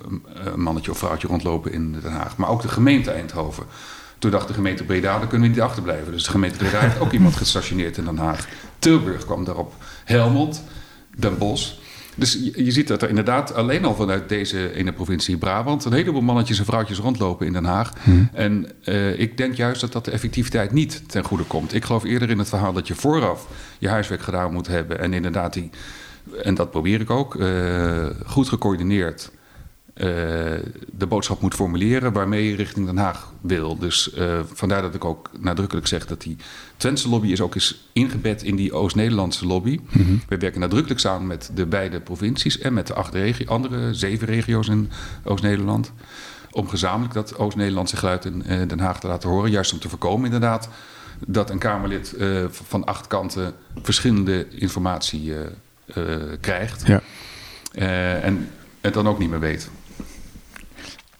uh, 0.45 0.53
mannetje 0.53 0.91
of 0.91 0.97
vrouwtje 0.97 1.27
rondlopen 1.27 1.71
in 1.71 1.91
Den 1.91 2.11
Haag. 2.11 2.37
Maar 2.37 2.49
ook 2.49 2.61
de 2.61 2.67
gemeente 2.67 3.11
Eindhoven. 3.11 3.65
Toen 4.17 4.31
dacht 4.31 4.47
de 4.47 4.53
gemeente 4.53 4.83
Breda, 4.83 5.17
daar 5.17 5.27
kunnen 5.27 5.47
we 5.47 5.53
niet 5.53 5.63
achterblijven. 5.63 6.11
Dus 6.11 6.23
de 6.23 6.31
gemeente 6.31 6.57
Breda 6.57 6.79
heeft 6.79 6.99
ook 6.99 7.11
iemand 7.19 7.35
gestationeerd 7.35 7.97
in 7.97 8.05
Den 8.05 8.17
Haag. 8.17 8.47
Tilburg 8.79 9.25
kwam 9.25 9.43
daarop. 9.43 9.73
Helmond, 10.03 10.63
Den 11.17 11.37
Bosch. 11.37 11.73
Dus 12.15 12.33
je, 12.33 12.65
je, 12.65 12.71
ziet 12.71 12.87
dat 12.87 13.01
er 13.01 13.09
inderdaad 13.09 13.53
alleen 13.53 13.85
al 13.85 13.95
vanuit 13.95 14.29
deze 14.29 14.73
ene 14.73 14.91
provincie 14.91 15.37
Brabant... 15.37 15.85
een 15.85 15.93
heleboel 15.93 16.21
mannetjes 16.21 16.59
en 16.59 16.65
vrouwtjes 16.65 16.97
rondlopen 16.97 17.45
in 17.45 17.53
Den 17.53 17.65
Haag. 17.65 17.93
Hmm. 18.03 18.29
En 18.33 18.67
uh, 18.85 19.19
ik 19.19 19.37
denk 19.37 19.55
juist 19.55 19.81
dat 19.81 19.91
dat 19.91 20.05
de 20.05 20.11
effectiviteit 20.11 20.71
niet 20.71 21.09
ten 21.09 21.23
goede 21.23 21.43
komt. 21.43 21.73
Ik 21.73 21.85
geloof 21.85 22.03
eerder 22.03 22.29
in 22.29 22.37
het 22.37 22.49
verhaal 22.49 22.73
dat 22.73 22.87
je 22.87 22.95
vooraf 22.95 23.47
je 23.79 23.89
huiswerk 23.89 24.21
gedaan 24.21 24.53
moet 24.53 24.67
hebben... 24.67 24.99
en 24.99 25.13
inderdaad 25.13 25.53
die, 25.53 25.69
en 26.43 26.55
dat 26.55 26.71
probeer 26.71 27.01
ik 27.01 27.09
ook, 27.09 27.35
uh, 27.35 28.05
goed 28.25 28.49
gecoördineerd 28.49 29.31
uh, 29.95 30.05
de 30.91 31.07
boodschap 31.07 31.41
moet 31.41 31.53
formuleren 31.53 32.13
waarmee 32.13 32.49
je 32.49 32.55
richting 32.55 32.85
Den 32.85 32.97
Haag 32.97 33.31
wil. 33.41 33.77
Dus 33.77 34.13
uh, 34.17 34.39
vandaar 34.53 34.81
dat 34.81 34.95
ik 34.95 35.05
ook 35.05 35.29
nadrukkelijk 35.39 35.87
zeg 35.87 36.05
dat 36.05 36.21
die 36.21 36.37
Twentse 36.77 37.09
lobby 37.09 37.31
is 37.31 37.41
ook 37.41 37.55
eens 37.55 37.89
ingebed 37.91 38.43
in 38.43 38.55
die 38.55 38.73
Oost-Nederlandse 38.73 39.45
lobby. 39.45 39.79
Mm 39.89 40.05
-hmm. 40.05 40.21
We 40.27 40.37
werken 40.37 40.59
nadrukkelijk 40.59 40.99
samen 40.99 41.27
met 41.27 41.51
de 41.53 41.65
beide 41.65 41.99
provincies 41.99 42.59
en 42.59 42.73
met 42.73 42.87
de 42.87 42.93
acht 42.93 43.13
regio, 43.13 43.45
andere 43.47 43.93
zeven 43.93 44.27
regio's 44.27 44.67
in 44.67 44.91
Oost-Nederland. 45.23 45.91
Om 46.51 46.67
gezamenlijk 46.67 47.13
dat 47.13 47.37
Oost-Nederlandse 47.37 47.97
geluid 47.97 48.25
in 48.25 48.43
uh, 48.47 48.67
Den 48.67 48.79
Haag 48.79 48.99
te 48.99 49.07
laten 49.07 49.29
horen. 49.29 49.51
Juist 49.51 49.73
om 49.73 49.79
te 49.79 49.89
voorkomen 49.89 50.25
inderdaad 50.25 50.69
dat 51.27 51.49
een 51.49 51.59
Kamerlid 51.59 52.15
van 52.49 52.85
acht 52.85 53.07
kanten 53.07 53.53
verschillende 53.81 54.47
informatie 54.49 55.33
krijgt. 56.41 56.87
Ja. 56.87 57.01
en 58.21 58.49
het 58.83 58.93
dan 58.93 59.07
ook 59.07 59.19
niet 59.19 59.29
meer 59.29 59.39
weet. 59.39 59.69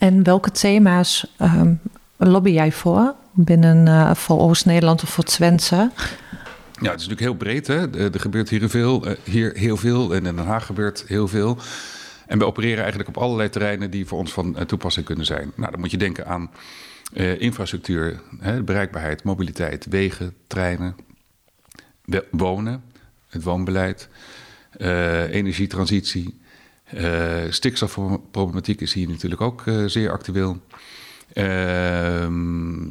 En 0.03 0.23
welke 0.23 0.51
thema's 0.51 1.25
um, 1.41 1.79
lobby 2.17 2.49
jij 2.49 2.71
voor 2.71 3.15
binnen 3.31 3.87
uh, 3.87 4.13
voor 4.13 4.39
Oost-Nederland 4.39 5.03
of 5.03 5.09
voor 5.09 5.23
Twente? 5.23 5.75
Ja, 6.81 6.91
het 6.91 7.01
is 7.01 7.07
natuurlijk 7.07 7.19
heel 7.19 7.35
breed. 7.35 7.67
Hè? 7.67 8.09
Er 8.11 8.19
gebeurt 8.19 8.49
hier, 8.49 8.69
veel, 8.69 9.05
hier 9.23 9.51
heel 9.55 9.77
veel 9.77 10.15
en 10.15 10.25
in 10.25 10.35
Den 10.35 10.45
Haag 10.45 10.65
gebeurt 10.65 11.03
heel 11.07 11.27
veel. 11.27 11.57
En 12.27 12.39
we 12.39 12.45
opereren 12.45 12.79
eigenlijk 12.79 13.09
op 13.09 13.17
allerlei 13.17 13.49
terreinen 13.49 13.91
die 13.91 14.05
voor 14.05 14.19
ons 14.19 14.33
van 14.33 14.65
toepassing 14.65 15.05
kunnen 15.05 15.25
zijn. 15.25 15.51
Nou, 15.55 15.71
dan 15.71 15.79
moet 15.79 15.91
je 15.91 15.97
denken 15.97 16.27
aan 16.27 16.51
infrastructuur, 17.37 18.21
hè, 18.39 18.63
bereikbaarheid, 18.63 19.23
mobiliteit, 19.23 19.85
wegen, 19.89 20.33
treinen, 20.47 20.95
wonen, 22.31 22.83
het 23.29 23.43
woonbeleid, 23.43 24.09
energietransitie. 25.31 26.41
Uh, 26.95 27.51
stikstofproblematiek 27.51 28.81
is 28.81 28.93
hier 28.93 29.07
natuurlijk 29.07 29.41
ook 29.41 29.63
zeer 29.85 30.11
actueel. 30.11 30.57
Ehm, 31.33 32.89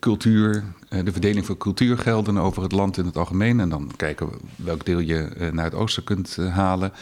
cultuur, 0.00 0.64
de 0.88 1.12
verdeling 1.12 1.46
van 1.46 1.56
cultuurgelden 1.56 2.38
over 2.38 2.62
het 2.62 2.72
land 2.72 2.96
in 2.96 3.04
het 3.04 3.16
algemeen. 3.16 3.60
En 3.60 3.68
dan 3.68 3.90
kijken 3.96 4.28
we 4.30 4.36
welk 4.56 4.84
deel 4.84 4.98
je 4.98 5.50
naar 5.52 5.64
het 5.64 5.74
oosten 5.74 6.04
kunt 6.04 6.36
halen. 6.36 6.92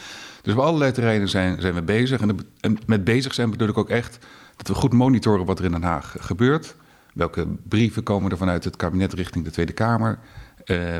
Dus 0.41 0.53
op 0.53 0.59
allerlei 0.59 0.91
terreinen 0.91 1.29
zijn, 1.29 1.61
zijn 1.61 1.73
we 1.73 1.81
bezig. 1.81 2.21
En, 2.59 2.77
met 2.85 3.03
bezig 3.03 3.33
zijn 3.33 3.49
bedoel 3.49 3.67
ik 3.67 3.77
ook 3.77 3.89
echt 3.89 4.19
dat 4.55 4.67
we 4.67 4.73
goed 4.73 4.93
monitoren 4.93 5.45
wat 5.45 5.59
er 5.59 5.65
in 5.65 5.71
Den 5.71 5.83
Haag 5.83 6.15
gebeurt. 6.19 6.75
Welke 7.13 7.47
brieven 7.67 8.03
komen 8.03 8.31
er 8.31 8.37
vanuit 8.37 8.63
het 8.63 8.75
kabinet 8.75 9.13
richting 9.13 9.45
de 9.45 9.51
Tweede 9.51 9.73
Kamer? 9.73 10.19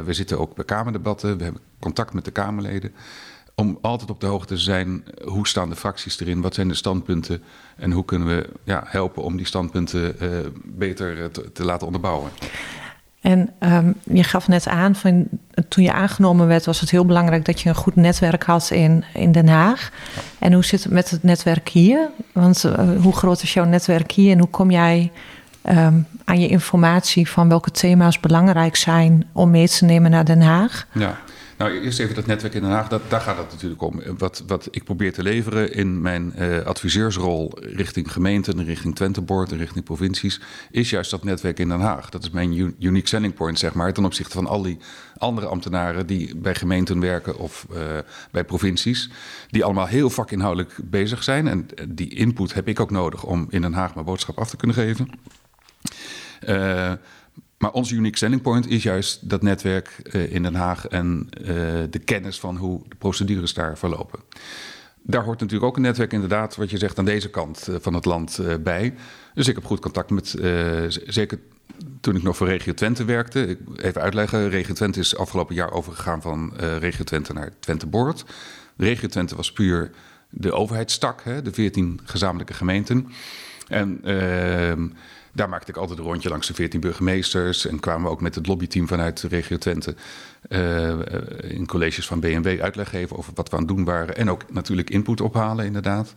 We 0.05 0.13
zitten 0.13 0.39
ook 0.39 0.55
bij 0.55 0.65
Kamerdebatten, 0.65 1.37
we 1.37 1.43
hebben 1.43 1.61
contact 1.79 2.13
met 2.13 2.25
de 2.25 2.31
Kamerleden. 2.31 2.91
Om 3.59 3.77
altijd 3.81 4.09
op 4.09 4.19
de 4.19 4.27
hoogte 4.27 4.53
te 4.53 4.59
zijn, 4.59 5.03
hoe 5.23 5.47
staan 5.47 5.69
de 5.69 5.75
fracties 5.75 6.19
erin? 6.19 6.41
Wat 6.41 6.53
zijn 6.53 6.67
de 6.67 6.73
standpunten? 6.73 7.41
En 7.77 7.91
hoe 7.91 8.05
kunnen 8.05 8.27
we 8.27 8.49
ja, 8.63 8.83
helpen 8.85 9.23
om 9.23 9.37
die 9.37 9.45
standpunten 9.45 10.15
uh, 10.21 10.29
beter 10.63 11.31
te, 11.31 11.51
te 11.51 11.65
laten 11.65 11.85
onderbouwen? 11.85 12.31
En 13.21 13.49
um, 13.59 13.95
je 14.03 14.23
gaf 14.23 14.47
net 14.47 14.67
aan, 14.67 14.95
van, 14.95 15.27
toen 15.67 15.83
je 15.83 15.93
aangenomen 15.93 16.47
werd, 16.47 16.65
was 16.65 16.79
het 16.79 16.89
heel 16.89 17.05
belangrijk 17.05 17.45
dat 17.45 17.61
je 17.61 17.69
een 17.69 17.75
goed 17.75 17.95
netwerk 17.95 18.43
had 18.43 18.69
in, 18.69 19.03
in 19.13 19.31
Den 19.31 19.47
Haag. 19.47 19.91
En 20.39 20.53
hoe 20.53 20.65
zit 20.65 20.83
het 20.83 20.91
met 20.91 21.09
het 21.09 21.23
netwerk 21.23 21.69
hier? 21.69 22.09
Want 22.31 22.63
uh, 22.63 23.01
hoe 23.01 23.13
groot 23.13 23.41
is 23.41 23.53
jouw 23.53 23.65
netwerk 23.65 24.11
hier 24.11 24.31
en 24.31 24.39
hoe 24.39 24.49
kom 24.49 24.71
jij 24.71 25.11
um, 25.69 26.07
aan 26.25 26.39
je 26.39 26.47
informatie 26.47 27.29
van 27.29 27.49
welke 27.49 27.71
thema's 27.71 28.19
belangrijk 28.19 28.75
zijn 28.75 29.27
om 29.31 29.49
mee 29.49 29.67
te 29.67 29.85
nemen 29.85 30.11
naar 30.11 30.25
Den 30.25 30.41
Haag? 30.41 30.87
Ja. 30.93 31.17
Nou, 31.59 31.79
eerst 31.79 31.99
even 31.99 32.15
dat 32.15 32.25
netwerk 32.25 32.53
in 32.53 32.61
Den 32.61 32.71
Haag, 32.71 32.87
dat, 32.87 33.01
daar 33.09 33.21
gaat 33.21 33.37
het 33.37 33.51
natuurlijk 33.51 33.81
om. 33.81 34.01
Wat, 34.17 34.43
wat 34.47 34.67
ik 34.71 34.83
probeer 34.83 35.13
te 35.13 35.23
leveren 35.23 35.73
in 35.73 36.01
mijn 36.01 36.33
uh, 36.37 36.65
adviseursrol 36.65 37.51
richting 37.59 38.11
gemeenten, 38.11 38.63
richting 38.63 38.95
Twente 38.95 39.21
Board 39.21 39.51
en 39.51 39.57
richting 39.57 39.85
provincies, 39.85 40.41
is 40.71 40.89
juist 40.89 41.11
dat 41.11 41.23
netwerk 41.23 41.59
in 41.59 41.69
Den 41.69 41.79
Haag. 41.79 42.09
Dat 42.09 42.23
is 42.23 42.29
mijn 42.29 42.75
unique 42.79 43.07
selling 43.07 43.33
point, 43.33 43.59
zeg 43.59 43.73
maar, 43.73 43.93
ten 43.93 44.05
opzichte 44.05 44.35
van 44.35 44.47
al 44.47 44.61
die 44.61 44.77
andere 45.17 45.47
ambtenaren 45.47 46.07
die 46.07 46.35
bij 46.35 46.55
gemeenten 46.55 46.99
werken 46.99 47.37
of 47.37 47.67
uh, 47.71 47.77
bij 48.31 48.43
provincies, 48.43 49.09
die 49.49 49.63
allemaal 49.63 49.87
heel 49.87 50.09
vakinhoudelijk 50.09 50.75
bezig 50.83 51.23
zijn. 51.23 51.47
En 51.47 51.67
die 51.87 52.15
input 52.15 52.53
heb 52.53 52.67
ik 52.67 52.79
ook 52.79 52.91
nodig 52.91 53.23
om 53.23 53.47
in 53.49 53.61
Den 53.61 53.73
Haag 53.73 53.93
mijn 53.93 54.05
boodschap 54.05 54.37
af 54.37 54.49
te 54.49 54.57
kunnen 54.57 54.75
geven. 54.75 55.09
Uh, 56.47 56.91
maar 57.59 57.71
onze 57.71 57.95
unique 57.95 58.17
selling 58.17 58.41
point 58.41 58.67
is 58.67 58.83
juist 58.83 59.29
dat 59.29 59.41
netwerk 59.41 60.01
uh, 60.11 60.33
in 60.33 60.43
Den 60.43 60.55
Haag 60.55 60.87
en 60.87 61.27
uh, 61.41 61.47
de 61.89 61.99
kennis 62.05 62.39
van 62.39 62.57
hoe 62.57 62.81
de 62.87 62.95
procedures 62.95 63.53
daar 63.53 63.77
verlopen. 63.77 64.19
Daar 65.01 65.23
hoort 65.23 65.39
natuurlijk 65.39 65.69
ook 65.69 65.75
een 65.75 65.81
netwerk, 65.81 66.13
inderdaad, 66.13 66.55
wat 66.55 66.69
je 66.69 66.77
zegt, 66.77 66.99
aan 66.99 67.05
deze 67.05 67.29
kant 67.29 67.67
uh, 67.69 67.75
van 67.79 67.93
het 67.93 68.05
land 68.05 68.39
bij. 68.63 68.93
Dus 69.33 69.47
ik 69.47 69.55
heb 69.55 69.65
goed 69.65 69.79
contact 69.79 70.09
met, 70.09 70.35
zeker 71.05 71.39
toen 72.01 72.15
ik 72.15 72.23
nog 72.23 72.37
voor 72.37 72.47
Regio 72.47 72.73
Twente 72.73 73.05
werkte. 73.05 73.47
Ik, 73.47 73.59
even 73.75 74.01
uitleggen, 74.01 74.49
Regio 74.49 74.73
Twente 74.73 74.99
is 74.99 75.17
afgelopen 75.17 75.55
jaar 75.55 75.71
overgegaan 75.71 76.21
van 76.21 76.53
Regio 76.57 77.03
Twente 77.03 77.33
naar 77.33 77.51
Twente 77.59 77.87
Board. 77.87 78.25
Regio 78.77 79.07
Twente 79.07 79.35
was 79.35 79.51
puur 79.51 79.91
de 80.29 80.51
overheidstak, 80.51 81.23
hè, 81.23 81.41
de 81.41 81.51
14 81.51 81.99
gezamenlijke 82.03 82.53
gemeenten. 82.53 83.07
En 83.69 83.99
ehm, 84.03 84.87
daar 85.33 85.49
maakte 85.49 85.71
ik 85.71 85.77
altijd 85.77 85.99
een 85.99 86.05
rondje 86.05 86.29
langs 86.29 86.47
de 86.47 86.53
14 86.53 86.79
burgemeesters. 86.79 87.67
En 87.67 87.79
kwamen 87.79 88.03
we 88.03 88.09
ook 88.09 88.21
met 88.21 88.35
het 88.35 88.47
lobbyteam 88.47 88.87
vanuit 88.87 89.21
de 89.21 89.27
regio 89.27 89.57
Twente 89.57 89.95
uh, 90.49 90.99
in 91.41 91.65
colleges 91.65 92.07
van 92.07 92.19
BMW 92.19 92.61
uitleg 92.61 92.89
geven 92.89 93.17
over 93.17 93.33
wat 93.35 93.49
we 93.49 93.55
aan 93.55 93.65
het 93.65 93.75
doen 93.75 93.85
waren. 93.85 94.15
En 94.15 94.29
ook 94.29 94.51
natuurlijk 94.51 94.89
input 94.89 95.21
ophalen, 95.21 95.65
inderdaad. 95.65 96.15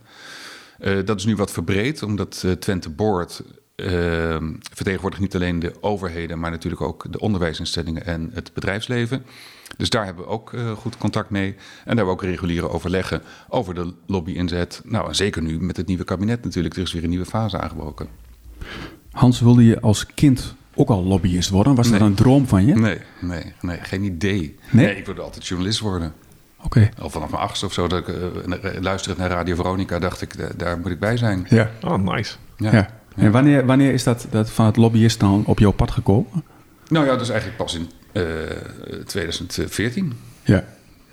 Uh, 0.79 1.05
dat 1.05 1.19
is 1.19 1.25
nu 1.25 1.35
wat 1.35 1.51
verbreed, 1.51 2.03
omdat 2.03 2.45
Twente 2.59 2.89
Board 2.89 3.43
vertegenwoordigt 3.75 5.21
niet 5.21 5.35
alleen 5.35 5.59
de 5.59 5.73
overheden, 5.81 6.39
maar 6.39 6.51
natuurlijk 6.51 6.81
ook 6.81 7.11
de 7.11 7.19
onderwijsinstellingen 7.19 8.05
en 8.05 8.29
het 8.33 8.53
bedrijfsleven. 8.53 9.25
Dus 9.77 9.89
daar 9.89 10.05
hebben 10.05 10.23
we 10.23 10.29
ook 10.29 10.53
goed 10.77 10.97
contact 10.97 11.29
mee. 11.29 11.47
En 11.47 11.55
daar 11.55 11.85
hebben 11.85 12.05
we 12.05 12.11
ook 12.11 12.23
reguliere 12.23 12.69
overleggen 12.69 13.21
over 13.49 13.75
de 13.75 13.93
lobby-inzet. 14.07 14.81
Nou, 14.85 15.07
en 15.07 15.15
zeker 15.15 15.41
nu 15.41 15.61
met 15.61 15.77
het 15.77 15.87
nieuwe 15.87 16.03
kabinet 16.03 16.43
natuurlijk. 16.43 16.75
Er 16.75 16.81
is 16.81 16.93
weer 16.93 17.03
een 17.03 17.09
nieuwe 17.09 17.25
fase 17.25 17.59
aangebroken. 17.59 18.07
Hans, 19.11 19.39
wilde 19.39 19.65
je 19.65 19.81
als 19.81 20.05
kind 20.05 20.55
ook 20.75 20.89
al 20.89 21.03
lobbyist 21.03 21.49
worden? 21.49 21.75
Was 21.75 21.91
dat 21.91 22.01
een 22.01 22.15
droom 22.15 22.47
van 22.47 22.65
je? 22.65 22.75
Nee, 22.75 22.97
nee, 23.19 23.53
nee 23.61 23.77
geen 23.77 24.03
idee. 24.03 24.57
Nee, 24.71 24.97
ik 24.97 25.05
wilde 25.05 25.21
altijd 25.21 25.47
journalist 25.47 25.79
worden. 25.79 26.13
Oké. 26.63 26.89
Al 27.01 27.09
vanaf 27.09 27.29
mijn 27.29 27.41
achtste 27.41 27.65
of 27.65 27.73
zo, 27.73 27.87
dat 27.87 28.07
ik 28.07 28.15
uh, 28.15 28.81
luisterde 28.81 29.19
naar 29.19 29.29
Radio 29.29 29.55
Veronica, 29.55 29.99
dacht 29.99 30.21
ik, 30.21 30.59
daar 30.59 30.77
moet 30.77 30.91
ik 30.91 30.99
bij 30.99 31.17
zijn. 31.17 31.45
Ja. 31.49 31.69
Oh, 31.81 31.97
nice. 31.97 32.35
Ja. 32.57 32.71
ja. 32.71 32.89
En 33.15 33.31
wanneer, 33.31 33.65
wanneer 33.65 33.93
is 33.93 34.03
dat, 34.03 34.27
dat 34.29 34.49
van 34.49 34.65
het 34.65 34.75
lobbyist 34.75 35.19
dan 35.19 35.43
op 35.45 35.59
jouw 35.59 35.71
pad 35.71 35.91
gekomen? 35.91 36.43
Nou 36.87 37.05
ja, 37.05 37.11
dat 37.11 37.21
is 37.21 37.29
eigenlijk 37.29 37.57
pas 37.57 37.75
in 37.75 37.89
uh, 38.13 38.23
2014. 39.05 40.13
Ja. 40.43 40.65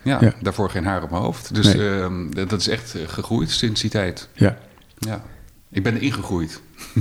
ja. 0.02 0.19
Ja, 0.21 0.35
daarvoor 0.40 0.71
geen 0.71 0.85
haar 0.85 1.02
op 1.02 1.11
mijn 1.11 1.23
hoofd. 1.23 1.54
Dus 1.54 1.75
nee. 1.75 1.99
uh, 1.99 2.09
dat 2.49 2.61
is 2.61 2.69
echt 2.69 2.97
gegroeid 3.07 3.50
sinds 3.50 3.80
die 3.80 3.90
tijd. 3.90 4.28
Ja. 4.33 4.59
Ja. 4.99 5.23
Ik 5.71 5.83
ben 5.83 5.95
erin 5.95 6.12
gegroeid. 6.12 6.61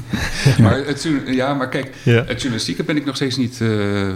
maar, 0.61 0.85
het, 0.85 1.09
ja, 1.25 1.53
maar 1.53 1.69
kijk, 1.69 1.95
ja. 2.03 2.23
het 2.25 2.37
journalistieke 2.41 2.83
ben 2.83 2.97
ik 2.97 3.05
nog 3.05 3.15
steeds 3.15 3.37
niet 3.37 3.59
uh, 3.59 4.07
uh, 4.07 4.13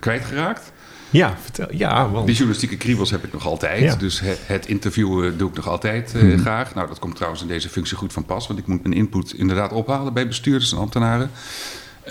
kwijtgeraakt. 0.00 0.72
Ja, 1.10 1.36
vertel. 1.42 1.66
Ja, 1.70 2.10
want... 2.10 2.26
Die 2.26 2.34
journalistieke 2.34 2.76
kriebels 2.76 3.10
heb 3.10 3.24
ik 3.24 3.32
nog 3.32 3.46
altijd. 3.46 3.82
Ja. 3.82 3.94
Dus 3.94 4.20
het, 4.46 4.66
interviewen 4.66 5.38
doe 5.38 5.48
ik 5.48 5.56
nog 5.56 5.68
altijd 5.68 6.12
uh, 6.16 6.22
hmm. 6.22 6.38
graag. 6.38 6.74
Nou, 6.74 6.88
dat 6.88 6.98
komt 6.98 7.14
trouwens 7.14 7.42
in 7.42 7.48
deze 7.48 7.68
functie 7.68 7.96
goed 7.96 8.12
van 8.12 8.24
pas. 8.24 8.46
Want 8.46 8.58
ik 8.58 8.66
moet 8.66 8.82
mijn 8.82 8.94
input 8.94 9.32
inderdaad 9.32 9.72
ophalen 9.72 10.12
bij 10.12 10.26
bestuurders 10.26 10.72
en 10.72 10.78
ambtenaren. 10.78 11.30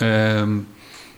Um, 0.02 0.66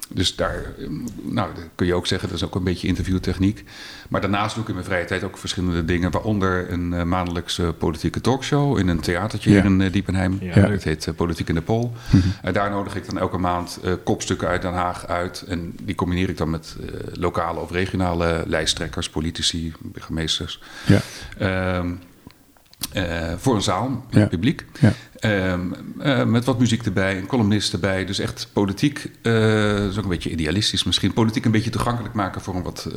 dus 0.09 0.37
daar 0.37 0.75
nou, 1.23 1.51
kun 1.75 1.87
je 1.87 1.95
ook 1.95 2.07
zeggen, 2.07 2.29
dat 2.29 2.37
is 2.37 2.45
ook 2.45 2.55
een 2.55 2.65
beetje 2.65 2.89
interviewtechniek. 2.89 3.65
Maar 4.09 4.21
daarnaast 4.21 4.55
doe 4.55 4.63
ik 4.63 4.69
in 4.69 4.75
mijn 4.75 4.87
vrije 4.87 5.05
tijd 5.05 5.25
ook 5.25 5.39
verschillende 5.39 5.85
dingen. 5.85 6.11
Waaronder 6.11 6.73
een 6.73 6.93
uh, 6.93 7.03
maandelijkse 7.03 7.75
politieke 7.79 8.21
talkshow 8.21 8.79
in 8.79 8.89
een 8.89 9.01
theatertje 9.01 9.51
ja. 9.51 9.57
hier 9.57 9.65
in 9.65 9.81
uh, 9.81 9.93
Diepenheim. 9.93 10.39
Ja. 10.41 10.53
Het 10.53 10.85
heet 10.85 11.07
uh, 11.07 11.15
Politiek 11.15 11.49
in 11.49 11.55
de 11.55 11.63
Pol. 11.63 11.83
Mm 12.11 12.21
-hmm. 12.21 12.33
En 12.43 12.53
daar 12.53 12.71
nodig 12.71 12.97
ik 12.97 13.07
dan 13.07 13.19
elke 13.19 13.39
maand 13.39 13.81
kopstukken 14.05 14.49
uit 14.49 14.63
Den 14.63 14.73
Haag 14.73 15.07
uit. 15.07 15.45
En 15.49 15.75
die 15.83 15.95
combineer 15.95 16.29
ik 16.29 16.37
dan 16.37 16.51
met 16.51 16.77
lokale 17.13 17.61
of 17.61 17.71
regionale 17.71 18.45
lijsttrekkers, 18.47 19.11
politici, 19.11 19.73
burgemeesters. 19.81 20.63
Ja. 20.87 21.01
Um, 21.77 21.99
uh, 22.97 23.05
voor 23.37 23.55
een 23.55 23.63
zaal, 23.63 24.05
ja. 24.11 24.27
publiek. 24.27 24.65
Ja. 24.81 24.93
Um, 25.53 25.75
uh, 26.03 26.25
met 26.25 26.45
wat 26.45 26.59
muziek 26.59 26.83
erbij, 26.83 27.19
een 27.19 27.27
columnist 27.27 27.73
erbij. 27.73 28.05
Dus 28.05 28.19
echt 28.19 28.49
politiek, 28.53 29.11
uh, 29.23 29.33
dat 29.77 29.91
is 29.91 29.97
ook 29.97 30.03
een 30.03 30.11
beetje 30.11 30.31
idealistisch 30.31 30.85
misschien. 30.85 31.13
Politiek 31.13 31.45
een 31.45 31.51
beetje 31.51 31.71
toegankelijk 31.71 32.15
maken 32.15 32.41
voor 32.41 32.55
een 32.55 32.63
wat 32.63 32.89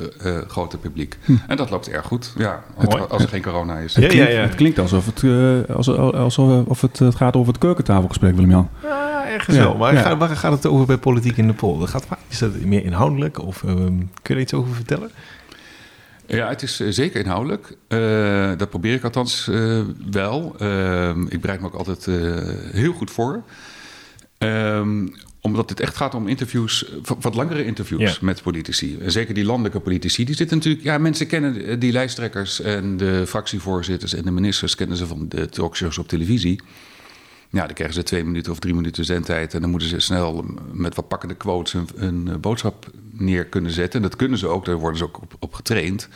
groter 0.48 0.80
publiek. 0.80 1.18
Hm. 1.24 1.36
En 1.48 1.58
dat 1.58 1.70
loopt 1.70 1.90
erg 1.90 2.06
goed, 2.06 2.34
ja, 2.38 2.64
als, 2.76 3.10
als 3.10 3.24
er 3.24 3.30
geen 3.30 3.42
corona 3.42 3.78
is. 3.78 3.96
Het 3.96 4.08
klinkt, 4.08 4.34
het 4.34 4.56
klinkt 4.56 4.80
alsof, 4.80 5.06
het, 5.06 5.24
alsof, 5.70 6.14
alsof 6.14 6.82
het 6.82 7.02
gaat 7.16 7.36
over 7.36 7.54
het 7.54 7.62
keukentafelgesprek, 7.62 8.36
Willem-Jan. 8.36 8.70
Ja, 8.84 9.28
ergens 9.28 9.58
wel. 9.58 9.78
Maar 9.78 9.98
gaat, 9.98 10.18
waar 10.18 10.30
gaat 10.30 10.52
het 10.52 10.66
over 10.66 10.86
bij 10.86 10.98
politiek 10.98 11.38
in 11.38 11.48
de 11.48 11.54
pol? 11.54 11.80
gaat, 11.80 12.08
is 12.28 12.38
dat 12.38 12.60
meer 12.60 12.84
inhoudelijk 12.86 13.40
of 13.40 13.64
um, 13.64 13.98
kun 13.98 14.10
je 14.22 14.34
er 14.34 14.40
iets 14.40 14.54
over 14.54 14.74
vertellen? 14.74 15.12
Ja, 16.36 16.50
het 16.50 16.62
is 16.62 16.76
zeker 16.90 17.20
inhoudelijk. 17.20 17.76
Uh, 17.88 18.52
dat 18.58 18.70
probeer 18.70 18.94
ik 18.94 19.04
althans 19.04 19.48
uh, 19.48 19.82
wel. 20.12 20.56
Uh, 20.62 21.18
ik 21.30 21.42
bereid 21.42 21.60
me 21.60 21.66
ook 21.66 21.74
altijd 21.74 22.06
heel 22.72 22.94
goed 22.94 23.12
voor. 23.12 23.44
Ehm, 24.38 25.08
omdat 25.42 25.70
het 25.70 25.80
echt 25.80 25.96
gaat 25.96 26.16
om 26.16 26.28
interviews, 26.28 26.92
wat 27.20 27.36
langere 27.36 27.66
interviews 27.66 28.02
ja. 28.02 28.18
met 28.22 28.42
politici. 28.42 29.00
Zeker 29.06 29.34
die 29.34 29.46
landelijke 29.46 29.80
politici. 29.80 30.26
Die 30.26 30.36
zitten 30.36 30.58
natuurlijk. 30.58 30.84
Ja, 30.84 30.98
mensen 30.98 31.28
kennen 31.28 31.80
die 31.80 31.92
lijsttrekkers 31.92 32.62
en 32.62 32.98
de 32.98 33.24
fractievoorzitters 33.28 34.14
en 34.14 34.24
de 34.24 34.32
ministers 34.32 34.76
kennen 34.76 34.98
ze 34.98 35.08
van 35.08 35.26
de 35.30 35.50
talkshows 35.50 35.98
op 35.98 36.08
televisie. 36.08 36.62
Ja, 37.52 37.66
dan 37.66 37.74
krijgen 37.74 37.96
ze 37.96 38.04
twee 38.04 38.24
minuten 38.24 38.52
of 38.52 38.60
drie 38.60 38.74
minuten 38.74 39.06
zendtijd. 39.06 39.54
En 39.54 39.62
dan 39.62 39.70
moeten 39.70 39.90
ze 39.90 40.00
snel 40.00 40.46
met 40.72 40.96
wat 40.96 41.08
pakkende 41.08 41.36
quotes 41.36 41.74
een, 41.74 41.88
een 41.96 42.40
boodschap 42.40 42.90
neer 43.12 43.46
kunnen 43.46 43.72
zetten. 43.72 44.02
En 44.02 44.10
dat 44.10 44.18
kunnen 44.18 44.38
ze 44.38 44.48
ook, 44.48 44.66
daar 44.66 44.80
worden 44.80 44.98
ze 44.98 45.04
ook 45.04 45.22
op, 45.22 45.34
op, 45.40 45.54
getraind. 45.54 46.10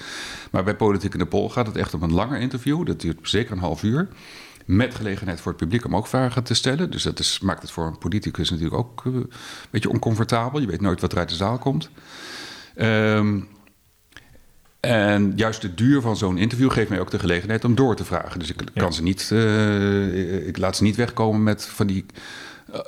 Maar 0.51 0.63
bij 0.63 0.75
Politiek 0.75 1.13
in 1.13 1.19
de 1.19 1.25
Pol 1.25 1.49
gaat 1.49 1.67
het 1.67 1.75
echt 1.75 1.93
om 1.93 2.03
een 2.03 2.13
langer 2.13 2.39
interview. 2.39 2.85
Dat 2.85 3.01
duurt 3.01 3.29
zeker 3.29 3.51
een 3.51 3.59
half 3.59 3.83
uur. 3.83 4.07
Met 4.65 4.95
gelegenheid 4.95 5.41
voor 5.41 5.51
het 5.51 5.61
publiek 5.61 5.85
om 5.85 5.95
ook 5.95 6.07
vragen 6.07 6.43
te 6.43 6.53
stellen. 6.53 6.91
Dus 6.91 7.03
dat 7.03 7.19
is, 7.19 7.39
maakt 7.39 7.61
het 7.61 7.71
voor 7.71 7.85
een 7.85 7.97
politicus 7.97 8.49
natuurlijk 8.49 8.77
ook 8.77 9.03
uh, 9.05 9.13
een 9.13 9.29
beetje 9.69 9.89
oncomfortabel. 9.89 10.59
Je 10.59 10.67
weet 10.67 10.81
nooit 10.81 11.01
wat 11.01 11.11
er 11.11 11.17
uit 11.17 11.29
de 11.29 11.35
zaal 11.35 11.57
komt. 11.57 11.89
Um, 12.77 13.47
en 14.85 15.33
juist 15.35 15.61
de 15.61 15.73
duur 15.73 16.01
van 16.01 16.17
zo'n 16.17 16.37
interview 16.37 16.71
geeft 16.71 16.89
mij 16.89 16.99
ook 16.99 17.11
de 17.11 17.19
gelegenheid 17.19 17.65
om 17.65 17.75
door 17.75 17.95
te 17.95 18.05
vragen. 18.05 18.39
Dus 18.39 18.49
ik 18.49 18.61
kan 18.73 18.93
ze 18.93 19.03
niet, 19.03 19.29
uh, 19.33 20.47
ik 20.47 20.57
laat 20.57 20.75
ze 20.75 20.83
niet 20.83 20.95
wegkomen 20.95 21.43
met 21.43 21.65
van 21.65 21.87
die 21.87 22.05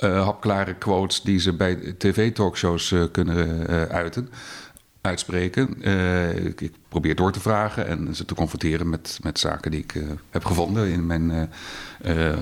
uh, 0.00 0.24
hapklare 0.24 0.74
quotes 0.74 1.22
die 1.22 1.40
ze 1.40 1.52
bij 1.52 1.94
tv-talkshows 1.98 2.90
uh, 2.90 3.04
kunnen 3.12 3.66
uiten 3.88 4.28
uitspreken. 5.00 5.74
Uh, 5.80 6.46
ik, 6.46 6.60
ik, 6.60 6.72
probeer 6.88 7.14
door 7.14 7.32
te 7.32 7.40
vragen 7.40 7.86
en 7.86 8.14
ze 8.14 8.24
te 8.24 8.34
confronteren 8.34 8.88
met, 8.88 9.18
met 9.22 9.38
zaken 9.38 9.70
die 9.70 9.80
ik 9.80 9.94
uh, 9.94 10.10
heb 10.30 10.44
gevonden 10.44 10.88
in 10.88 11.06
mijn 11.06 11.48
uh, 12.04 12.32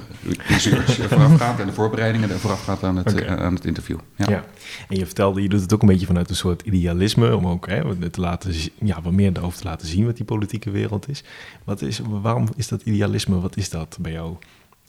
research 0.46 0.94
voorafgaand 1.08 1.60
en 1.60 1.66
de 1.66 1.72
voorbereidingen 1.72 2.30
en 2.30 2.38
voorafgaand 2.38 2.82
aan 2.82 2.96
het, 2.96 3.12
okay. 3.12 3.36
aan 3.36 3.54
het 3.54 3.64
interview. 3.64 3.98
Ja. 4.16 4.28
ja. 4.28 4.44
en 4.88 4.98
je 4.98 5.06
vertelde, 5.06 5.42
je 5.42 5.48
doet 5.48 5.60
het 5.60 5.74
ook 5.74 5.82
een 5.82 5.88
beetje 5.88 6.06
vanuit 6.06 6.30
een 6.30 6.36
soort 6.36 6.62
idealisme, 6.62 7.36
om 7.36 7.46
ook 7.46 7.66
hè, 7.66 8.10
te 8.10 8.20
laten, 8.20 8.54
ja, 8.78 9.02
wat 9.02 9.12
meer 9.12 9.42
over 9.42 9.58
te 9.58 9.64
laten 9.64 9.88
zien 9.88 10.06
wat 10.06 10.16
die 10.16 10.24
politieke 10.24 10.70
wereld 10.70 11.08
is. 11.08 11.24
Wat 11.64 11.82
is. 11.82 12.00
Waarom 12.08 12.48
is 12.56 12.68
dat 12.68 12.82
idealisme, 12.82 13.40
wat 13.40 13.56
is 13.56 13.70
dat 13.70 13.98
bij 14.00 14.12
jou? 14.12 14.36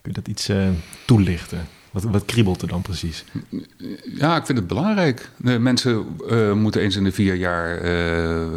Kun 0.02 0.12
je 0.12 0.22
dat 0.22 0.28
iets 0.28 0.52
toelichten? 1.06 1.68
Wat, 2.04 2.26
kriebelt 2.26 2.62
er 2.62 2.68
dan 2.68 2.82
precies? 2.82 3.26
Ja, 4.16 4.38
ik 4.38 4.46
vind 4.46 4.58
het 4.58 4.68
belangrijk. 4.68 5.30
Mensen 5.38 6.06
uh, 6.30 6.54
moeten 6.54 6.82
eens 6.82 6.96
in 6.96 7.04
de 7.04 7.12
vier 7.12 7.36
jaar 7.36 7.86
uh, 7.86 8.48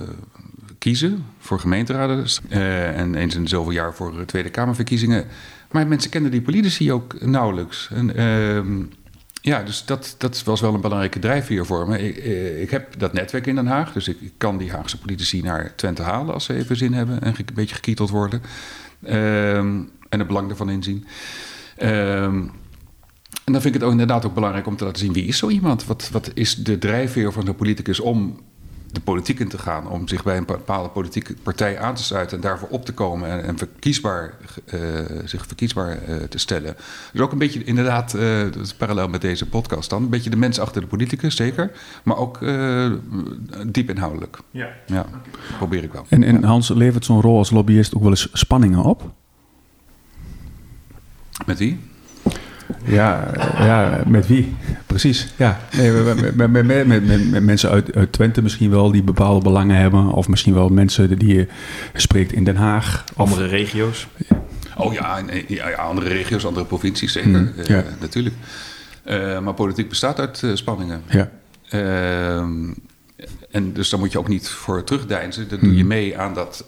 kiezen 0.78 1.24
voor 1.38 1.60
gemeenteraden. 1.60 2.24
Uh, 2.50 2.98
en 2.98 3.14
eens 3.14 3.34
in 3.34 3.48
zoveel 3.48 3.72
jaar 3.72 3.94
voor 3.94 4.24
Tweede 4.24 4.50
Kamerverkiezingen. 4.50 5.26
Maar 5.70 5.86
mensen 5.86 6.10
kennen 6.10 6.30
die 6.30 6.42
politici 6.42 6.92
ook 6.92 7.20
nauwelijks. 7.20 7.90
Ehm, 8.14 8.82
ja, 9.42 9.62
dus 9.62 9.84
dat, 9.84 10.14
dat 10.18 10.42
was 10.42 10.60
wel 10.60 10.74
een 10.74 10.80
belangrijke 10.80 11.18
drijfveer 11.18 11.66
voor 11.66 11.88
me. 11.88 11.98
Ik, 11.98 12.16
ik 12.62 12.70
heb 12.70 12.98
dat 12.98 13.12
netwerk 13.12 13.46
in 13.46 13.54
Den 13.54 13.66
Haag. 13.66 13.92
Dus 13.92 14.08
ik, 14.08 14.20
ik, 14.20 14.32
kan 14.38 14.58
die 14.58 14.70
Haagse 14.70 14.98
politici 14.98 15.42
naar 15.42 15.74
Twente 15.74 16.02
halen 16.02 16.34
als 16.34 16.44
ze 16.44 16.54
even 16.54 16.76
zin 16.76 16.92
hebben 16.92 17.22
en 17.22 17.34
een 17.36 17.54
beetje 17.54 17.74
gekieteld 17.74 18.10
worden. 18.10 18.42
Ehm, 19.02 19.82
en 20.08 20.18
het 20.18 20.26
belang 20.26 20.50
ervan 20.50 20.70
inzien. 20.70 21.06
Ehm, 21.76 22.42
en 23.50 23.56
dan 23.56 23.64
vind 23.64 23.74
ik 23.74 23.80
het 23.80 23.90
ook 23.90 24.00
inderdaad 24.00 24.26
ook 24.26 24.34
belangrijk 24.34 24.66
om 24.66 24.76
te 24.76 24.84
laten 24.84 25.00
zien 25.00 25.12
wie 25.12 25.24
is 25.24 25.38
zo 25.38 25.48
iemand. 25.48 25.86
Wat, 25.86 26.08
wat 26.12 26.30
is 26.34 26.54
de 26.54 26.78
drijfveer 26.78 27.32
van 27.32 27.46
zo'n 27.46 27.54
politicus 27.54 28.00
om 28.00 28.38
de 28.92 29.00
politiek 29.00 29.38
in 29.40 29.48
te 29.48 29.58
gaan, 29.58 29.88
om 29.88 30.08
zich 30.08 30.24
bij 30.24 30.36
een 30.36 30.44
bepaalde 30.44 30.88
politieke 30.88 31.34
partij 31.42 31.78
aan 31.78 31.94
te 31.94 32.02
sluiten 32.02 32.36
en 32.36 32.42
daarvoor 32.42 32.68
op 32.68 32.84
te 32.84 32.92
komen 32.92 33.30
en, 33.30 33.44
en 33.44 33.58
verkiesbaar, 33.58 34.34
uh, 34.74 34.80
zich 35.24 35.46
verkiesbaar 35.46 35.98
uh, 36.08 36.16
te 36.16 36.38
stellen. 36.38 36.76
Dus 37.12 37.20
ook 37.20 37.32
een 37.32 37.38
beetje 37.38 37.64
inderdaad, 37.64 38.14
uh, 38.14 38.42
dat 38.42 38.56
is 38.56 38.74
parallel 38.74 39.08
met 39.08 39.20
deze 39.20 39.48
podcast 39.48 39.90
dan, 39.90 40.02
een 40.02 40.08
beetje 40.08 40.30
de 40.30 40.36
mens 40.36 40.58
achter 40.58 40.80
de 40.80 40.86
politicus, 40.86 41.36
zeker, 41.36 41.70
maar 42.02 42.16
ook 42.16 42.38
diep 43.66 43.90
inhoudelijk. 43.90 44.38
Ja. 44.50 44.68
ja, 44.86 45.06
probeer 45.56 45.82
ik 45.82 45.92
wel. 45.92 46.06
En, 46.08 46.22
en 46.22 46.44
Hans, 46.44 46.68
levert 46.68 47.04
zo'n 47.04 47.20
rol 47.20 47.38
als 47.38 47.50
lobbyist 47.50 47.94
ook 47.94 48.02
wel 48.02 48.10
eens 48.10 48.28
spanningen 48.32 48.82
op? 48.82 49.12
Met 51.46 51.58
wie? 51.58 51.89
Ja, 52.84 53.30
ja, 53.58 54.02
met 54.06 54.26
wie? 54.26 54.54
Precies. 54.86 55.32
Ja. 55.36 55.60
Nee, 55.76 55.90
met, 55.90 56.50
met, 56.50 56.86
met, 56.86 57.30
met, 57.30 57.44
mensen 57.44 57.70
uit, 57.70 57.94
uit 57.94 58.12
Twente 58.12 58.42
misschien 58.42 58.70
wel 58.70 58.90
die 58.90 59.02
bepaalde 59.02 59.44
belangen 59.44 59.76
hebben. 59.76 60.06
Of 60.06 60.28
misschien 60.28 60.54
wel 60.54 60.68
mensen 60.68 61.18
die 61.18 61.34
je 61.34 61.46
spreekt 61.94 62.32
in 62.32 62.44
Den 62.44 62.56
Haag. 62.56 63.04
Andere 63.16 63.46
regio's. 63.46 64.06
Oh 64.76 64.92
ja, 64.92 65.22
ja, 65.46 65.68
ja, 65.68 65.76
andere 65.76 66.08
regio's, 66.08 66.44
andere 66.44 66.66
provincies 66.66 67.12
zeker. 67.12 67.30
Mm, 67.30 67.52
ja. 67.64 67.76
uh, 67.76 67.84
natuurlijk. 68.00 68.34
Uh, 69.06 69.40
maar 69.40 69.54
politiek 69.54 69.88
bestaat 69.88 70.18
uit 70.18 70.42
uh, 70.42 70.54
spanningen. 70.54 71.02
Ja. 71.08 71.30
Ehm, 71.68 72.72
en 73.50 73.72
dus 73.72 73.90
daar 73.90 74.00
moet 74.00 74.12
je 74.12 74.18
ook 74.18 74.28
niet 74.28 74.48
voor 74.48 74.84
terugdeinzen. 74.84 75.48
Dan 75.48 75.58
doe 75.60 75.76
je 75.76 75.84
mee 75.84 76.18
aan 76.18 76.34
dat, 76.34 76.64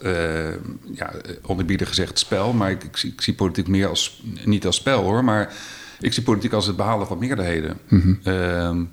ja, 0.93 1.13
onderbieden 1.41 1.87
gezegd, 1.87 2.19
spel. 2.19 2.53
Maar 2.53 2.71
ik, 2.71 2.83
ik, 2.83 2.97
zie, 2.97 3.11
ik 3.11 3.21
zie 3.21 3.33
politiek 3.33 3.67
meer 3.67 3.87
als, 3.87 4.23
niet 4.45 4.65
als 4.65 4.75
spel 4.75 5.03
hoor, 5.03 5.23
maar 5.23 5.53
ik 6.03 6.13
zie 6.13 6.23
politiek 6.23 6.53
als 6.53 6.67
het 6.67 6.75
behalen 6.75 7.07
van 7.07 7.17
meerderheden. 7.17 7.77
Mm 7.87 8.19
-hmm. 8.23 8.89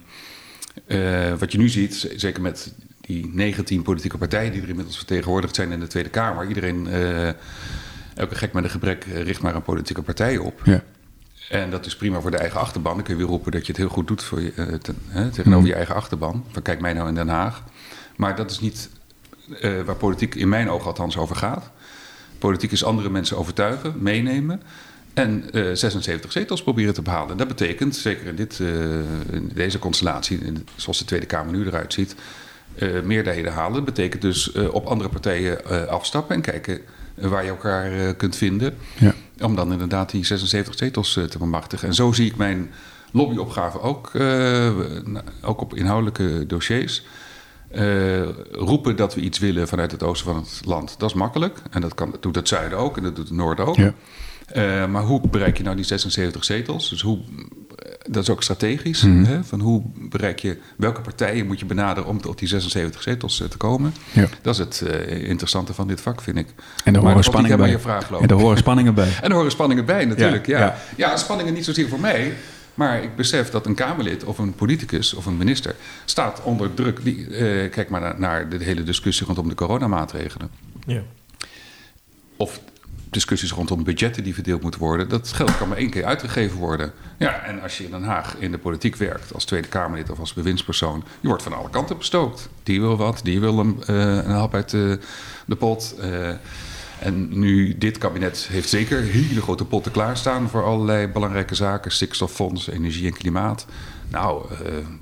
uh, 0.86 1.34
wat 1.38 1.52
je 1.52 1.58
nu 1.58 1.68
ziet, 1.68 2.12
zeker 2.16 2.42
met 2.42 2.72
die 3.00 3.30
19 3.34 3.82
politieke 3.82 4.18
partijen 4.18 4.52
die 4.52 4.62
er 4.62 4.68
inmiddels 4.68 4.96
vertegenwoordigd 4.96 5.54
zijn 5.54 5.72
in 5.72 5.80
de 5.80 5.86
Tweede 5.86 6.08
Kamer. 6.08 6.48
Iedereen, 6.48 6.86
uh, 6.86 7.26
elke 8.14 8.34
gek 8.34 8.52
met 8.52 8.64
een 8.64 8.70
gebrek, 8.70 9.04
richt 9.04 9.42
maar 9.42 9.54
een 9.54 9.62
politieke 9.62 10.02
partij 10.02 10.38
op. 10.38 10.60
Ja. 10.64 10.82
En 11.48 11.70
dat 11.70 11.86
is 11.86 11.96
prima 11.96 12.20
voor 12.20 12.30
de 12.30 12.36
eigen 12.36 12.60
achterban. 12.60 12.94
Dan 12.94 13.02
kun 13.02 13.14
je 13.14 13.20
weer 13.20 13.30
roepen 13.30 13.52
dat 13.52 13.66
je 13.66 13.72
het 13.72 13.80
heel 13.80 13.88
goed 13.88 14.06
doet 14.06 14.22
voor 14.22 14.40
je, 14.40 14.78
ten, 14.82 14.96
hè, 15.08 15.30
tegenover 15.30 15.62
mm. 15.62 15.66
je 15.66 15.74
eigen 15.74 15.94
achterban. 15.94 16.44
Van 16.50 16.62
kijk 16.62 16.80
mij 16.80 16.92
nou 16.92 17.08
in 17.08 17.14
Den 17.14 17.28
Haag. 17.28 17.64
Maar 18.16 18.36
dat 18.36 18.50
is 18.50 18.60
niet 18.60 18.90
waar 19.84 19.96
politiek 19.96 20.34
in 20.34 20.48
mijn 20.48 20.70
ogen 20.70 20.86
althans 20.86 21.16
over 21.16 21.36
gaat. 21.36 21.70
Politiek 22.38 22.72
is 22.72 22.84
andere 22.84 23.10
mensen 23.10 23.36
overtuigen, 23.36 23.94
meenemen. 23.98 24.62
En 25.14 25.44
uh, 25.52 25.70
eh, 25.70 25.76
76 25.76 26.32
zetels 26.32 26.62
proberen 26.62 26.94
te 26.94 27.02
behalen. 27.02 27.36
Dat 27.36 27.48
betekent, 27.48 27.96
zeker 27.96 28.26
in, 28.26 28.36
dit, 28.36 28.58
uh, 28.58 28.68
in 29.30 29.50
deze 29.54 29.78
constellatie, 29.78 30.52
zoals 30.76 30.98
de 30.98 31.04
Tweede 31.04 31.26
Kamer 31.26 31.52
nu 31.52 31.66
eruit 31.66 31.92
ziet, 31.92 32.14
uh, 32.78 33.02
meerderheden 33.02 33.52
halen. 33.52 33.74
Dat 33.74 33.84
betekent 33.84 34.22
dus 34.22 34.52
op 34.52 34.86
andere 34.86 35.08
partijen 35.08 35.88
afstappen 35.88 36.34
en 36.34 36.42
kijken 36.42 36.80
waar 37.14 37.44
je 37.44 37.50
elkaar 37.50 38.14
kunt 38.14 38.36
vinden. 38.36 38.76
Ja. 38.98 39.14
Om 39.40 39.56
dan 39.56 39.72
inderdaad 39.72 40.10
die 40.10 40.24
76 40.24 40.74
zetels 40.74 41.12
te 41.12 41.38
bemachtigen. 41.38 41.88
En 41.88 41.94
zo 41.94 42.12
zie 42.12 42.26
ik 42.26 42.36
mijn 42.36 42.70
lobbyopgave 43.12 43.80
ook, 43.80 44.12
ook 45.42 45.60
op 45.60 45.74
inhoudelijke 45.74 46.46
dossiers. 46.46 47.02
roepen 48.52 48.96
dat 48.96 49.14
we 49.14 49.20
iets 49.20 49.38
willen 49.38 49.68
vanuit 49.68 49.90
het 49.90 50.02
oosten 50.02 50.32
van 50.32 50.36
het 50.36 50.60
land, 50.64 50.94
dat 50.98 51.10
is 51.10 51.16
makkelijk. 51.16 51.58
En 51.70 51.80
dat, 51.80 51.94
kan, 51.94 52.10
dat 52.10 52.22
doet 52.22 52.34
het 52.34 52.48
zuiden 52.48 52.78
ook 52.78 52.96
en 52.96 53.02
dat 53.02 53.16
doet 53.16 53.28
het 53.28 53.36
noorden 53.36 53.66
ook. 53.66 53.76
Ja. 53.76 53.94
Uh, 54.56 54.86
maar 54.86 55.02
hoe 55.02 55.20
bereik 55.28 55.56
je 55.56 55.62
nou 55.62 55.76
die 55.76 55.84
76 55.84 56.44
zetels? 56.44 56.88
Dus 56.88 57.00
hoe, 57.00 57.18
dat 58.10 58.22
is 58.22 58.30
ook 58.30 58.42
strategisch. 58.42 59.02
Mm. 59.02 59.24
Hè? 59.24 59.44
Van 59.44 59.60
hoe 59.60 59.82
bereik 59.94 60.38
je, 60.38 60.56
welke 60.76 61.00
partijen 61.00 61.46
moet 61.46 61.58
je 61.58 61.66
benaderen 61.66 62.08
om 62.08 62.20
tot 62.20 62.38
die 62.38 62.48
76 62.48 63.02
zetels 63.02 63.40
uh, 63.40 63.48
te 63.48 63.56
komen? 63.56 63.94
Ja. 64.12 64.28
Dat 64.42 64.54
is 64.54 64.60
het 64.60 64.82
uh, 64.86 65.28
interessante 65.28 65.74
van 65.74 65.88
dit 65.88 66.00
vak, 66.00 66.20
vind 66.20 66.36
ik. 66.36 66.46
En 66.84 66.92
daar 66.92 67.02
horen 67.02 67.24
spanningen 67.24 67.58
bij. 67.58 67.72
en 68.20 68.26
daar 68.26 68.38
horen 68.38 68.58
spanningen 68.58 68.94
bij. 68.94 69.12
en 69.22 69.28
daar 69.28 69.36
horen 69.36 69.50
spanningen 69.50 69.84
bij, 69.84 70.04
natuurlijk. 70.04 70.46
Ja, 70.46 70.58
ja. 70.58 70.76
ja. 70.96 71.16
spanningen 71.16 71.54
niet 71.54 71.64
zozeer 71.64 71.88
voor 71.88 72.00
mij. 72.00 72.34
Maar 72.74 73.02
ik 73.02 73.16
besef 73.16 73.50
dat 73.50 73.66
een 73.66 73.74
Kamerlid 73.74 74.24
of 74.24 74.38
een 74.38 74.54
politicus 74.54 75.14
of 75.14 75.26
een 75.26 75.36
minister 75.36 75.74
staat 76.04 76.42
onder 76.42 76.74
druk. 76.74 77.04
Die, 77.04 77.26
kijk 77.68 77.88
maar 77.88 78.00
naar, 78.00 78.18
naar 78.18 78.48
de 78.48 78.64
hele 78.64 78.82
discussie 78.82 79.26
rondom 79.26 79.48
de 79.48 79.54
coronamaatregelen. 79.54 80.50
Ja. 80.86 81.02
Of 82.36 82.60
discussies 83.10 83.52
rondom 83.52 83.84
budgetten 83.84 84.24
die 84.24 84.34
verdeeld 84.34 84.62
moeten 84.62 84.80
worden. 84.80 85.08
Dat 85.08 85.32
geld 85.32 85.56
kan 85.56 85.68
maar 85.68 85.76
één 85.76 85.90
keer 85.90 86.04
uitgegeven 86.04 86.58
worden. 86.58 86.92
Ja, 87.16 87.42
en 87.42 87.62
als 87.62 87.78
je 87.78 87.84
in 87.84 87.90
Den 87.90 88.02
Haag 88.02 88.36
in 88.38 88.50
de 88.50 88.58
politiek 88.58 88.96
werkt, 88.96 89.34
als 89.34 89.44
Tweede 89.44 89.68
Kamerlid 89.68 90.10
of 90.10 90.18
als 90.18 90.32
bewindspersoon, 90.32 91.04
je 91.20 91.28
wordt 91.28 91.42
van 91.42 91.52
alle 91.52 91.70
kanten 91.70 91.98
bestookt. 91.98 92.48
Die 92.62 92.80
wil 92.80 92.96
wat, 92.96 93.20
die 93.22 93.40
wil 93.40 93.58
een, 93.58 93.82
uh, 93.90 93.96
een 94.14 94.30
hap 94.30 94.54
uit 94.54 94.70
de, 94.70 94.98
de 95.46 95.56
pot. 95.56 95.94
Uh, 96.00 96.28
en 96.98 97.38
nu, 97.38 97.78
dit 97.78 97.98
kabinet 97.98 98.48
heeft 98.50 98.68
zeker 98.68 99.02
hele 99.02 99.42
grote 99.42 99.64
potten 99.64 99.92
klaarstaan 99.92 100.48
voor 100.48 100.64
allerlei 100.64 101.06
belangrijke 101.06 101.54
zaken. 101.54 101.92
Stikstoffonds, 101.92 102.68
energie 102.68 103.06
en 103.06 103.16
klimaat. 103.16 103.66
Nou, 104.10 104.44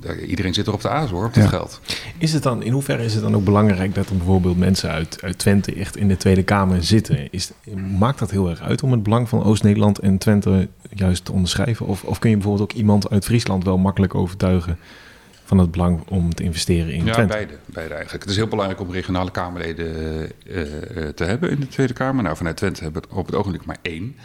uh, 0.04 0.28
iedereen 0.28 0.54
zit 0.54 0.66
er 0.66 0.72
op 0.72 0.80
de 0.80 0.88
aas 0.88 1.10
hoor, 1.10 1.24
op 1.24 1.34
dat 1.34 1.48
geld. 1.48 1.80
Is 2.18 2.32
het 2.32 2.42
dan, 2.42 2.62
in 2.62 2.72
hoeverre 2.72 3.04
is 3.04 3.14
het 3.14 3.22
dan 3.22 3.34
ook 3.34 3.44
belangrijk 3.44 3.94
dat 3.94 4.08
er 4.08 4.16
bijvoorbeeld 4.16 4.58
mensen 4.58 4.90
uit, 4.90 5.22
uit 5.22 5.38
Twente 5.38 5.74
echt 5.74 5.96
in 5.96 6.08
de 6.08 6.16
Tweede 6.16 6.42
Kamer 6.42 6.84
zitten? 6.84 7.32
Is, 7.32 7.50
maakt 7.98 8.18
dat 8.18 8.30
heel 8.30 8.50
erg 8.50 8.60
uit 8.60 8.82
om 8.82 8.92
het 8.92 9.02
belang 9.02 9.28
van 9.28 9.44
Oost-Nederland 9.44 9.98
en 9.98 10.18
Twente 10.18 10.68
juist 10.94 11.24
te 11.24 11.32
onderschrijven? 11.32 11.86
Of, 11.86 12.04
of 12.04 12.18
kun 12.18 12.30
je 12.30 12.36
bijvoorbeeld 12.36 12.70
ook 12.70 12.78
iemand 12.78 13.10
uit 13.10 13.24
Friesland 13.24 13.64
wel 13.64 13.78
makkelijk 13.78 14.14
overtuigen 14.14 14.78
van 15.44 15.58
het 15.58 15.70
belang 15.70 16.02
om 16.08 16.34
te 16.34 16.42
investeren 16.42 16.92
in 16.92 17.04
ja, 17.04 17.12
Twente? 17.12 17.32
Ja, 17.32 17.38
beide, 17.38 17.58
beide 17.66 17.94
eigenlijk. 17.94 18.22
Het 18.22 18.32
is 18.32 18.38
heel 18.38 18.48
belangrijk 18.48 18.80
om 18.80 18.90
regionale 18.90 19.30
Kamerleden 19.30 19.86
uh, 20.46 20.62
te 21.08 21.24
hebben 21.24 21.50
in 21.50 21.60
de 21.60 21.68
Tweede 21.68 21.92
Kamer. 21.92 22.22
Nou, 22.22 22.36
vanuit 22.36 22.56
Twente 22.56 22.82
hebben 22.82 23.02
we 23.02 23.14
op 23.16 23.26
het 23.26 23.34
ogenblik 23.34 23.64
maar 23.64 23.78
één. 23.82 24.16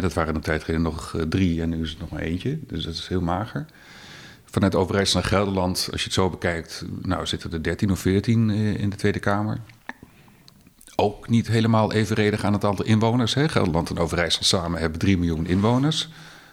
dat 0.00 0.12
waren 0.12 0.34
een 0.34 0.40
tijd 0.40 0.64
geleden 0.64 0.84
nog 0.84 1.16
drie 1.28 1.62
en 1.62 1.68
nu 1.68 1.82
is 1.82 1.90
het 1.90 2.00
nog 2.00 2.10
maar 2.10 2.20
eentje. 2.20 2.58
Dus 2.66 2.84
dat 2.84 2.94
is 2.94 3.08
heel 3.08 3.20
mager. 3.20 3.66
Vanuit 4.52 4.74
Overijssel 4.74 5.20
naar 5.20 5.28
Gelderland, 5.28 5.88
als 5.92 6.00
je 6.00 6.06
het 6.06 6.14
zo 6.14 6.30
bekijkt, 6.30 6.84
nou 7.02 7.26
zitten 7.26 7.52
er 7.52 7.62
13 7.62 7.90
of 7.90 7.98
14 7.98 8.50
eh, 8.50 8.74
in 8.74 8.90
de 8.90 8.96
Tweede 8.96 9.18
Kamer. 9.18 9.60
Ook 10.96 11.28
niet 11.28 11.46
helemaal 11.46 11.92
evenredig 11.92 12.44
aan 12.44 12.52
het 12.52 12.64
aantal 12.64 12.84
inwoners. 12.84 13.34
Hè? 13.34 13.48
Gelderland 13.48 13.90
en 13.90 13.98
Overijssel 13.98 14.44
samen 14.44 14.80
hebben 14.80 14.98
3 14.98 15.18
miljoen 15.18 15.46
inwoners. 15.46 16.08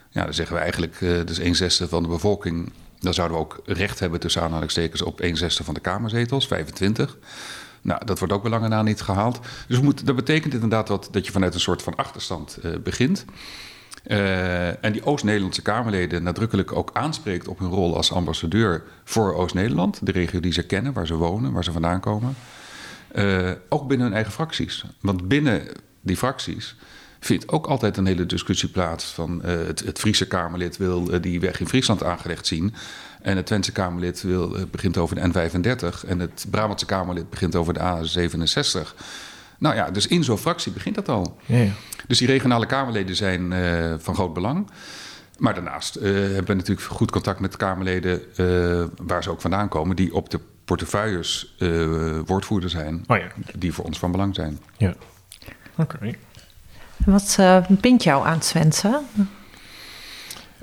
Ja, 0.09 0.23
dan 0.23 0.33
zeggen 0.33 0.55
we 0.55 0.61
eigenlijk, 0.61 1.01
uh, 1.01 1.25
dus 1.25 1.37
een 1.37 1.55
zesde 1.55 1.87
van 1.87 2.03
de 2.03 2.09
bevolking. 2.09 2.71
Dan 2.99 3.13
zouden 3.13 3.37
we 3.37 3.43
ook 3.43 3.61
recht 3.65 3.99
hebben 3.99 4.19
tussen 4.19 4.41
aanhalingstekens 4.41 5.01
op 5.01 5.21
een 5.21 5.37
zesde 5.37 5.63
van 5.63 5.73
de 5.73 5.79
Kamerzetels, 5.79 6.47
25. 6.47 7.17
Nou, 7.81 8.05
dat 8.05 8.19
wordt 8.19 8.33
ook 8.33 8.41
bij 8.41 8.51
lange 8.51 8.67
na 8.67 8.81
niet 8.81 9.01
gehaald. 9.01 9.39
Dus 9.67 9.79
dat 10.03 10.15
betekent 10.15 10.53
inderdaad 10.53 10.87
dat, 10.87 11.07
dat 11.11 11.25
je 11.25 11.31
vanuit 11.31 11.53
een 11.53 11.59
soort 11.59 11.81
van 11.81 11.95
achterstand 11.95 12.57
uh, 12.63 12.77
begint. 12.83 13.25
Uh, 14.07 14.83
en 14.83 14.91
die 14.91 15.05
Oost-Nederlandse 15.05 15.61
Kamerleden 15.61 16.23
nadrukkelijk 16.23 16.71
ook 16.71 16.89
aanspreekt 16.93 17.47
op 17.47 17.59
hun 17.59 17.69
rol 17.69 17.95
als 17.95 18.11
ambassadeur 18.11 18.83
voor 19.03 19.33
Oost-Nederland, 19.33 20.05
de 20.05 20.11
regio 20.11 20.39
die 20.39 20.53
ze 20.53 20.63
kennen, 20.63 20.93
waar 20.93 21.07
ze 21.07 21.15
wonen, 21.15 21.51
waar 21.51 21.63
ze 21.63 21.71
vandaan 21.71 21.99
komen. 21.99 22.35
Uh, 23.15 23.51
ook 23.69 23.87
binnen 23.87 24.05
hun 24.05 24.15
eigen 24.15 24.33
fracties. 24.33 24.85
Want 25.01 25.27
binnen 25.27 25.67
die 26.01 26.17
fracties 26.17 26.75
vindt 27.19 27.49
ook 27.49 27.67
altijd 27.67 27.97
een 27.97 28.05
hele 28.05 28.25
discussie 28.25 28.69
plaats 28.69 29.05
van 29.05 29.41
het, 29.43 29.79
het, 29.79 29.99
Friese 29.99 30.27
Kamerlid 30.27 30.77
wil 30.77 31.21
die 31.21 31.39
weg 31.39 31.59
in 31.59 31.67
Friesland 31.67 32.03
aangelegd 32.03 32.47
zien. 32.47 32.73
En 33.21 33.35
het 33.35 33.45
Twentse 33.45 33.71
Kamerlid 33.71 34.21
wil, 34.21 34.55
begint 34.71 34.97
over 34.97 35.15
de 35.15 35.49
N35 35.49 36.07
en 36.07 36.19
het 36.19 36.45
Brabantse 36.49 36.85
Kamerlid 36.85 37.29
begint 37.29 37.55
over 37.55 37.73
de 37.73 37.79
A67. 37.79 38.95
Nou 39.59 39.75
ja, 39.75 39.91
dus 39.91 40.07
in 40.07 40.23
zo'n 40.23 40.37
fractie 40.37 40.71
begint 40.71 40.95
dat 40.95 41.09
al. 41.09 41.37
Ja, 41.45 41.57
ja. 41.57 41.71
Dus 42.07 42.17
die 42.17 42.27
regionale 42.27 42.65
Kamerleden 42.65 43.15
zijn 43.15 43.51
uh, 43.51 43.93
van 43.97 44.15
groot 44.15 44.33
belang. 44.33 44.69
Maar 45.37 45.53
daarnaast 45.53 45.97
uh, 45.97 46.03
hebben 46.03 46.45
we 46.45 46.53
natuurlijk 46.53 46.87
goed 46.87 47.11
contact 47.11 47.39
met 47.39 47.57
Kamerleden 47.57 48.21
uh, 48.37 48.85
waar 49.01 49.23
ze 49.23 49.29
ook 49.29 49.41
vandaan 49.41 49.67
komen, 49.67 49.95
die 49.95 50.13
op 50.13 50.29
de 50.29 50.39
portefeuilles 50.65 51.55
woordvoerder 52.25 52.69
zijn, 52.69 53.03
oh 53.07 53.17
ja. 53.17 53.27
die 53.57 53.73
voor 53.73 53.85
ons 53.85 53.99
van 53.99 54.11
belang 54.11 54.35
zijn. 54.35 54.59
Ja, 54.77 54.93
oké. 55.77 55.95
Okay. 55.95 56.17
Wat 57.05 57.39
bindt 57.67 58.03
jou 58.03 58.25
aan 58.25 58.39
Twente? 58.39 59.01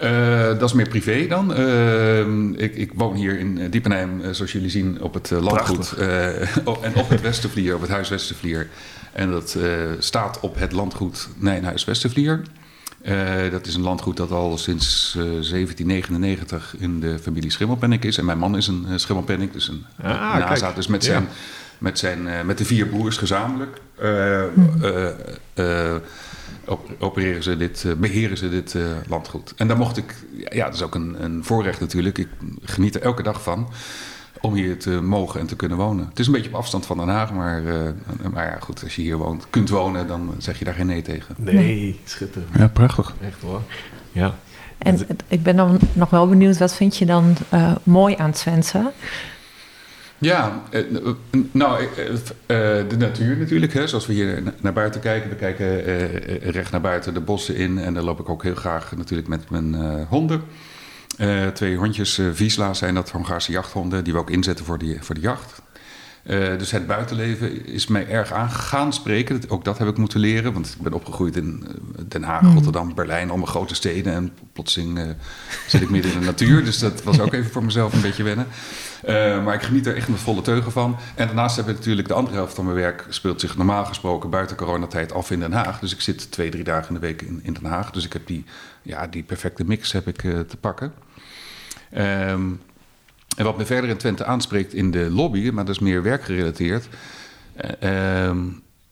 Uh, 0.03 0.47
dat 0.47 0.63
is 0.63 0.73
meer 0.73 0.89
privé 0.89 1.27
dan. 1.27 1.59
Uh, 1.59 2.19
ik, 2.57 2.75
ik, 2.75 2.91
woon 2.95 3.15
hier 3.15 3.39
in 3.39 3.71
Diepenheim, 3.71 4.21
uh, 4.21 4.29
zoals 4.31 4.53
jullie 4.53 4.71
zien, 4.71 5.03
op 5.03 5.15
het 5.15 5.31
landgoed. 5.31 5.93
en 6.87 6.95
op 6.95 7.09
het 7.09 7.21
Westervlier, 7.21 7.75
op 7.75 7.81
het 7.81 7.91
Huis 7.91 8.09
Westervlier. 8.09 8.69
En 9.13 9.31
dat 9.31 9.59
staat 9.99 10.41
op 10.41 10.59
het 10.59 10.73
landgoed 10.73 11.29
Nijnhuis 11.37 11.85
Westervlier. 11.85 12.43
dat 13.51 13.67
is 13.67 13.75
een 13.75 13.83
landgoed 13.83 14.17
dat 14.17 14.31
al 14.31 14.59
sinds 14.59 15.13
1799 15.13 16.75
in 16.79 17.01
de 17.01 17.19
familie 17.19 17.51
Schimmelpenninck 17.51 18.05
is. 18.05 18.19
En 18.19 18.25
mijn 18.25 18.39
man 18.39 18.57
is 18.57 18.67
een 18.67 18.87
Schimmelpenninck, 18.97 19.53
dus 19.53 19.69
een 19.69 19.85
ah, 20.03 20.39
nazaat. 20.39 20.77
Dus 20.77 20.87
met, 20.87 21.05
zijn, 21.05 21.23
ja. 21.23 21.29
met, 21.79 21.99
zijn, 21.99 22.47
met 22.47 22.59
de 22.59 22.65
vier 22.65 22.87
broers 22.87 23.17
gezamenlijk. 23.17 23.81
Hm 25.55 25.99
opereren 26.99 27.43
ze 27.43 27.57
dit, 27.57 27.85
eh, 27.85 27.93
beheren 27.93 28.37
ze 28.37 28.49
dit 28.49 28.75
uh, 28.75 28.85
landgoed. 29.09 29.53
En 29.57 29.69
daar 29.69 29.77
mocht 29.77 29.97
ik, 29.97 30.15
ja, 30.49 30.65
dat 30.65 30.75
is 30.75 30.83
ook 30.83 30.95
een, 30.95 31.25
een 31.25 31.45
voorrecht 31.45 31.81
natuurlijk. 31.81 32.19
Ik 32.19 32.29
geniet 32.63 32.95
er 32.95 33.03
elke 33.03 33.23
dag 33.23 33.43
van 33.43 33.69
om 34.41 34.55
hier 34.55 34.79
te 34.79 34.91
mogen 34.91 35.41
en 35.41 35.47
te 35.47 35.57
kunnen 35.57 35.79
wonen. 35.79 36.07
Het 36.09 36.19
is 36.19 36.27
een 36.27 36.33
beetje 36.33 36.49
op 36.49 36.55
afstand 36.55 36.87
van 36.87 36.97
Den 36.97 37.09
Haag, 37.09 37.33
maar, 37.33 37.63
uh, 37.63 37.91
maar 38.33 38.47
ja, 38.47 38.57
goed, 38.61 38.83
als 38.83 38.97
je 38.97 39.03
hier 39.03 39.17
woont, 39.17 39.47
kunt 39.51 39.69
wonen, 39.69 40.07
dan 40.07 40.35
zeg 40.39 40.59
je 40.59 40.65
daar 40.65 40.75
geen 40.75 40.87
nee 40.87 41.03
tegen. 41.03 41.35
Nee, 41.39 42.01
schitterend. 42.05 42.51
Ja, 42.59 42.69
prachtig. 42.69 43.15
Echt 43.21 43.41
hoor. 43.41 43.63
Ja. 44.13 44.35
En 44.79 45.07
ik 45.29 45.43
ben 45.43 45.57
dan 45.57 45.79
nog 45.93 46.11
wel 46.11 46.29
benieuwd, 46.29 46.59
wat 46.59 46.75
vind 46.75 46.97
je 46.97 47.07
dan 47.07 47.37
uh, 47.55 47.73
mooi 47.83 48.15
aan 48.19 48.31
Twente? 48.31 48.93
Ja, 50.19 50.63
eh, 50.71 50.83
nou, 51.53 51.87
eh, 51.97 52.07
eh, 52.11 52.89
de 52.89 52.97
natuur 52.99 53.37
natuurlijk. 53.37 53.73
Hè, 53.73 53.87
zoals 53.87 54.07
we 54.07 54.13
hier 54.13 54.43
naar 54.61 54.73
buiten 54.73 55.01
kijken. 55.01 55.31
We 55.31 55.37
kijken 55.37 55.85
recht 56.51 56.71
naar 56.71 56.81
buiten 56.81 57.15
de 57.15 57.21
bossen 57.21 57.57
in. 57.57 57.79
En 57.79 57.95
daar 57.95 58.03
loop 58.03 58.21
ik 58.21 58.29
ook 58.29 58.43
heel 58.43 58.55
graag 58.55 58.97
natuurlijk 58.97 59.29
met 59.29 59.51
mijn 59.51 59.75
honden. 60.09 60.43
twee 61.53 61.77
hondjes, 61.77 62.21
Wiesla 62.35 62.75
zijn 62.75 62.95
dat, 62.95 63.11
Hongaarse 63.11 63.53
jachthonden. 63.53 64.05
Die 64.05 64.13
we 64.13 64.19
ook 64.19 64.31
inzetten 64.31 64.65
voor, 64.65 64.79
die, 64.79 64.99
voor 65.01 65.15
de 65.15 65.21
jacht. 65.21 65.63
Uh, 66.27 66.59
dus 66.59 66.71
het 66.71 66.87
buitenleven 66.87 67.67
is 67.67 67.87
mij 67.87 68.09
erg 68.09 68.33
aangegaan 68.33 68.93
spreken. 68.93 69.41
Ook 69.49 69.65
dat 69.65 69.79
heb 69.79 69.89
ik 69.89 69.97
moeten 69.97 70.21
leren. 70.21 70.53
Want 70.53 70.67
ik 70.67 70.83
ben 70.83 70.93
opgegroeid 70.93 71.37
in 71.37 71.67
Den 72.09 72.23
Haag, 72.23 72.43
mm. 72.43 72.55
Rotterdam, 72.55 72.95
Berlijn, 72.95 73.29
allemaal 73.29 73.47
grote 73.47 73.75
steden. 73.75 74.13
En 74.13 74.33
plotseling 74.53 75.15
zit 75.67 75.83
ik 75.83 75.91
midden 75.91 76.13
in 76.13 76.21
de 76.21 76.25
natuur. 76.25 76.65
Dus 76.65 76.79
dat 76.79 77.03
was 77.03 77.21
ook 77.21 77.33
even 77.39 77.51
voor 77.51 77.65
mezelf 77.65 77.93
een 77.93 78.01
beetje 78.01 78.23
wennen. 78.23 78.47
Uh, 79.05 79.45
maar 79.45 79.55
ik 79.55 79.63
geniet 79.63 79.87
er 79.87 79.97
echt 79.97 80.09
met 80.09 80.21
volle 80.21 80.43
teugen 80.43 80.73
van. 80.73 80.97
En 81.15 81.27
daarnaast 81.27 81.57
heb 81.57 81.69
ik 81.69 81.77
natuurlijk 81.77 82.09
de 82.09 82.15
andere 82.15 82.37
helft 82.37 82.55
van 82.55 82.65
mijn 82.65 82.77
werk... 82.77 83.07
speelt 83.09 83.41
zich 83.41 83.57
normaal 83.57 83.85
gesproken 83.85 84.31
buiten 84.31 84.57
coronatijd 84.57 85.13
af 85.13 85.31
in 85.31 85.41
Den 85.41 85.53
Haag. 85.53 85.79
Dus 85.79 85.93
ik 85.93 86.01
zit 86.01 86.31
twee, 86.31 86.51
drie 86.51 86.65
dagen 86.65 86.89
in 86.89 86.95
de 86.95 87.01
week 87.01 87.23
in, 87.23 87.53
Den 87.53 87.65
Haag. 87.65 87.91
Dus 87.91 88.05
ik 88.05 88.13
heb 88.13 88.27
die, 88.27 88.45
ja, 88.83 89.07
die 89.07 89.23
perfecte 89.23 89.65
mix 89.65 89.93
heb 89.93 90.09
ik 90.09 90.21
te 90.21 90.57
pakken. 90.61 90.93
Um, 91.97 92.61
en 93.37 93.45
wat 93.45 93.57
me 93.57 93.67
verder 93.67 93.91
in 93.91 93.97
Twente 93.97 94.25
aanspreekt 94.25 94.75
in 94.75 94.91
de 94.91 95.11
lobby, 95.11 95.51
maar 95.51 95.65
dat 95.65 95.75
is 95.75 95.81
meer 95.81 96.03
werkgerelateerd, 96.03 96.89
uh, 97.83 98.31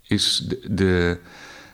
is 0.03 0.45
de, 0.49 0.61
de, 0.71 1.19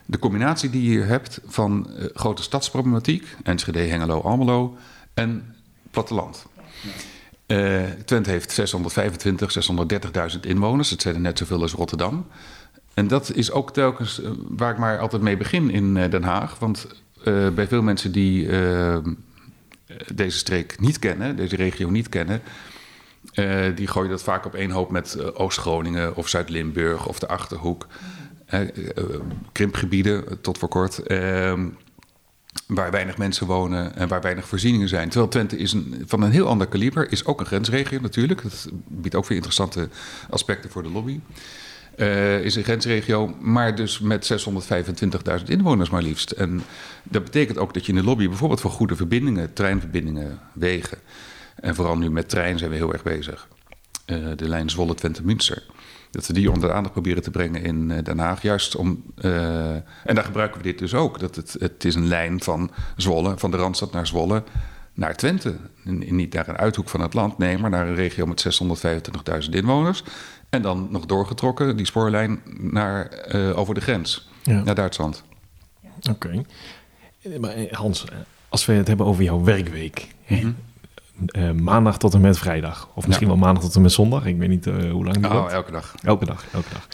de, 0.05 0.19
combinatie 0.19 0.69
die 0.69 0.83
je 0.83 0.89
hier 0.89 1.05
hebt 1.05 1.39
van 1.45 1.89
grote 2.13 2.41
stadsproblematiek, 2.41 3.27
Enschede, 3.43 3.79
Hengelo, 3.79 4.21
Almelo, 4.21 4.77
en 5.13 5.55
platteland. 5.91 6.45
Uh, 7.51 7.83
Twente 8.05 8.29
heeft 8.29 8.51
625, 8.51 9.53
630.000 10.33 10.39
inwoners. 10.39 10.89
Dat 10.89 11.01
zijn 11.01 11.15
er 11.15 11.21
net 11.21 11.37
zoveel 11.37 11.61
als 11.61 11.73
Rotterdam. 11.73 12.27
En 12.93 13.07
dat 13.07 13.31
is 13.33 13.51
ook 13.51 13.73
telkens 13.73 14.21
waar 14.47 14.71
ik 14.71 14.77
maar 14.77 14.99
altijd 14.99 15.21
mee 15.21 15.37
begin 15.37 15.69
in 15.69 15.93
Den 15.93 16.23
Haag. 16.23 16.59
Want 16.59 16.87
bij 17.53 17.67
veel 17.67 17.81
mensen 17.81 18.11
die 18.11 18.49
ehm, 18.49 19.13
deze 20.13 20.37
streek 20.37 20.79
niet 20.79 20.99
kennen, 20.99 21.35
deze 21.35 21.55
regio 21.55 21.89
niet 21.89 22.09
kennen, 22.09 22.41
die 23.75 23.87
gooien 23.87 24.09
dat 24.09 24.23
vaak 24.23 24.45
op 24.45 24.55
één 24.55 24.71
hoop 24.71 24.91
met 24.91 25.33
Oost-Groningen 25.33 26.15
of 26.15 26.27
Zuid-Limburg 26.27 27.07
of 27.07 27.19
de 27.19 27.27
Achterhoek. 27.27 27.87
Krimpgebieden 29.51 30.41
tot 30.41 30.57
voor 30.57 30.69
kort. 30.69 31.01
Waar 32.67 32.91
weinig 32.91 33.17
mensen 33.17 33.47
wonen 33.47 33.95
en 33.95 34.07
waar 34.07 34.21
weinig 34.21 34.47
voorzieningen 34.47 34.87
zijn. 34.87 35.09
Terwijl 35.09 35.31
Twente 35.31 35.57
is 35.57 35.73
een, 35.73 36.03
van 36.05 36.21
een 36.21 36.31
heel 36.31 36.47
ander 36.47 36.67
kaliber, 36.67 37.11
is 37.11 37.25
ook 37.25 37.39
een 37.39 37.45
grensregio 37.45 37.99
natuurlijk. 37.99 38.41
Dat 38.43 38.69
biedt 38.87 39.15
ook 39.15 39.27
weer 39.27 39.37
interessante 39.37 39.89
aspecten 40.29 40.69
voor 40.69 40.83
de 40.83 40.89
lobby. 40.89 41.19
is 42.43 42.55
een 42.55 42.63
grensregio, 42.63 43.35
maar 43.39 43.75
dus 43.75 43.99
met 43.99 44.33
625.000 45.39 45.43
inwoners 45.45 45.89
maar 45.89 46.01
liefst. 46.01 46.31
En 46.31 46.63
dat 47.03 47.23
betekent 47.23 47.57
ook 47.57 47.73
dat 47.73 47.85
je 47.85 47.91
in 47.91 47.97
de 47.97 48.03
lobby 48.03 48.27
bijvoorbeeld 48.27 48.61
voor 48.61 48.71
goede 48.71 48.95
verbindingen, 48.95 49.53
treinverbindingen, 49.53 50.39
wegen 50.53 50.97
en 51.61 51.75
vooral 51.75 51.97
nu 51.97 52.09
met 52.09 52.29
trein 52.29 52.57
zijn 52.57 52.69
we 52.69 52.75
heel 52.75 52.93
erg 52.93 53.03
bezig. 53.03 53.47
Uh, 54.05 54.27
de 54.35 54.47
lijn 54.47 54.69
Zwolle-Twente-Münster. 54.69 55.63
Dat 56.11 56.27
we 56.27 56.33
die 56.33 56.51
onder 56.51 56.69
de 56.69 56.75
aandacht 56.75 56.93
proberen 56.93 57.23
te 57.23 57.31
brengen 57.31 57.63
in 57.63 57.89
uh, 57.89 57.97
Den 58.03 58.19
Haag. 58.19 58.41
Juist 58.41 58.75
om. 58.75 59.03
Uh, 59.17 59.73
en 59.75 60.15
daar 60.15 60.23
gebruiken 60.23 60.57
we 60.57 60.63
dit 60.63 60.79
dus 60.79 60.93
ook. 60.93 61.19
Dat 61.19 61.35
het, 61.35 61.55
het 61.59 61.85
is 61.85 61.95
een 61.95 62.07
lijn 62.07 62.41
van 62.41 62.71
Zwolle, 62.95 63.37
van 63.37 63.51
de 63.51 63.57
Randstad 63.57 63.91
naar 63.91 64.07
Zwolle, 64.07 64.43
naar 64.93 65.15
Twente. 65.15 65.55
En, 65.85 66.15
niet 66.15 66.33
naar 66.33 66.47
een 66.47 66.57
uithoek 66.57 66.89
van 66.89 67.01
het 67.01 67.13
land, 67.13 67.37
nee, 67.37 67.57
maar 67.57 67.69
naar 67.69 67.87
een 67.87 67.95
regio 67.95 68.25
met 68.25 68.61
625.000 69.43 69.49
inwoners. 69.49 70.03
En 70.49 70.61
dan 70.61 70.87
nog 70.91 71.05
doorgetrokken, 71.05 71.77
die 71.77 71.85
spoorlijn, 71.85 72.41
naar, 72.57 73.25
over 73.55 73.73
de 73.73 73.81
grens, 73.81 74.29
ja. 74.43 74.63
naar 74.63 74.75
Duitsland. 74.75 75.23
Oké. 76.09 76.43
Okay. 77.29 77.67
Hans, 77.71 78.05
als 78.49 78.65
we 78.65 78.73
het 78.73 78.87
hebben 78.87 79.05
over 79.05 79.23
jouw 79.23 79.43
werkweek. 79.43 80.07
Mm 80.27 80.55
uh, 81.25 81.51
maandag 81.51 81.97
tot 81.97 82.13
en 82.13 82.21
met 82.21 82.37
vrijdag. 82.37 82.89
Of 82.93 83.07
misschien 83.07 83.27
wel 83.27 83.37
maandag 83.37 83.63
tot 83.63 83.75
en 83.75 83.81
met 83.81 83.91
zondag. 83.91 84.25
Ik 84.25 84.37
weet 84.37 84.49
niet 84.49 84.67
uh, 84.67 84.91
hoe 84.91 85.03
lang 85.05 85.17
die 85.17 85.31
Oh, 85.31 85.51
elke 85.51 85.71
dag. 85.71 85.95
Elke 86.03 86.25
dag, 86.25 86.45
elke 86.53 86.69
dag. 86.73 86.87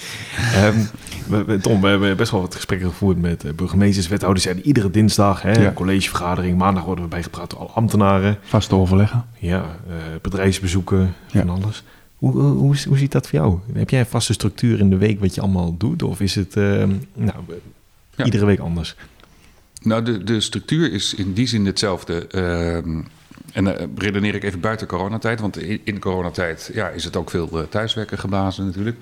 um, 0.66 1.46
we, 1.46 1.60
Tom, 1.60 1.82
we 1.82 1.88
hebben 1.88 2.18
best 2.18 2.32
wel 2.32 2.42
wat 2.42 2.56
gesprekken 2.56 2.90
gevoerd 2.90 3.22
met 3.22 3.44
uh, 3.44 3.52
burgemeesters, 3.54 4.08
wethouders. 4.08 4.46
En 4.46 4.62
iedere 4.62 4.92
dinsdag, 4.92 5.42
hè, 5.42 5.52
ja. 5.52 5.74
collegevergadering. 5.74 6.58
Maandag 6.58 6.84
worden 6.84 7.04
we 7.04 7.10
bijgepraat 7.10 7.50
door 7.50 7.60
alle 7.60 7.70
ambtenaren. 7.70 8.38
Vaste 8.42 8.76
overleggen. 8.76 9.26
Ja, 9.40 9.66
bedrijfsbezoeken, 10.22 11.14
ja. 11.32 11.40
van 11.40 11.50
alles. 11.50 11.84
Hoe, 12.18 12.32
hoe, 12.32 12.78
hoe, 12.88 12.98
ziet 12.98 13.12
dat 13.12 13.28
voor 13.28 13.40
jou? 13.40 13.60
Heb 13.74 13.90
jij 13.90 14.00
een 14.00 14.06
vaste 14.06 14.34
structuur 14.34 14.80
in 14.80 14.90
de 14.90 14.98
week 14.98 15.20
wat 15.20 15.36
je 15.36 15.42
allemaal 15.42 15.78
doet? 15.78 16.04
Of 16.04 16.20
is 16.20 16.36
het 16.36 16.56
ehm, 16.56 16.92
nou, 17.14 17.36
iedere 18.24 18.46
week 18.46 18.60
anders? 18.60 18.96
Nou, 19.82 20.04
de, 20.04 20.24
de 20.24 20.42
structuur 20.42 20.92
is 20.92 21.14
in 21.14 21.34
die 21.34 21.48
zin 21.48 21.66
hetzelfde. 21.66 22.28
Ehm, 22.28 23.02
en 23.54 23.66
uh, 23.66 23.74
redeneer 23.96 24.36
ik 24.36 24.44
even 24.44 24.60
buiten 24.60 24.88
coronatijd, 24.88 25.40
want 25.40 25.58
in, 25.58 25.82
in 25.84 26.00
coronatijd 26.00 26.70
ja, 26.74 26.88
is 26.90 27.04
het 27.04 27.16
ook 27.16 27.30
veel 27.30 27.50
uh, 27.54 27.62
thuiswerken 27.70 28.18
geblazen 28.18 28.66
natuurlijk. 28.66 28.98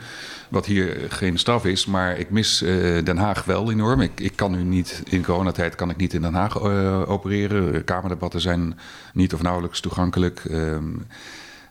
Wat 0.49 0.65
hier 0.65 0.97
geen 1.09 1.37
straf 1.37 1.65
is, 1.65 1.85
maar 1.85 2.17
ik 2.17 2.29
mis 2.29 2.61
uh, 2.61 3.03
Den 3.03 3.17
Haag 3.17 3.43
wel 3.43 3.71
enorm. 3.71 4.01
Ik, 4.01 4.19
ik 4.19 4.35
kan 4.35 4.51
nu 4.51 4.63
niet, 4.63 5.03
in 5.09 5.23
coronatijd 5.23 5.75
kan 5.75 5.89
ik 5.89 5.97
niet 5.97 6.13
in 6.13 6.21
Den 6.21 6.33
Haag 6.33 6.61
opereren. 7.07 7.83
Kamerdebatten 7.83 8.41
zijn 8.41 8.79
niet 9.13 9.33
of 9.33 9.41
nauwelijks 9.41 9.79
toegankelijk. 9.79 10.43
Um, 10.51 11.05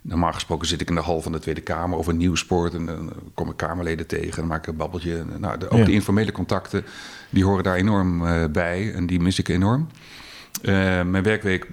Normaal 0.02 0.32
gesproken 0.32 0.66
zit 0.66 0.80
ik 0.80 0.88
in 0.88 0.94
de 0.94 1.00
hal 1.00 1.22
van 1.22 1.32
de 1.32 1.38
Tweede 1.38 1.60
Kamer 1.60 1.98
of 1.98 2.06
een 2.06 2.16
nieuwsport 2.16 2.74
en 2.74 2.86
dan 2.86 3.12
kom 3.34 3.50
ik 3.50 3.56
Kamerleden 3.56 4.06
tegen 4.06 4.42
en 4.42 4.48
maak 4.48 4.62
ik 4.62 4.66
een 4.66 4.76
babbeltje. 4.76 5.24
Nou, 5.38 5.58
de, 5.58 5.70
ook 5.70 5.84
de 5.84 5.92
informele 5.92 6.32
contacten, 6.32 6.84
die 7.30 7.44
horen 7.44 7.64
daar 7.64 7.76
enorm 7.76 8.22
bij 8.52 8.92
en 8.94 9.06
die 9.06 9.20
mis 9.20 9.38
ik 9.38 9.48
enorm. 9.48 9.88
Mijn 10.62 11.22
werkweek, 11.22 11.66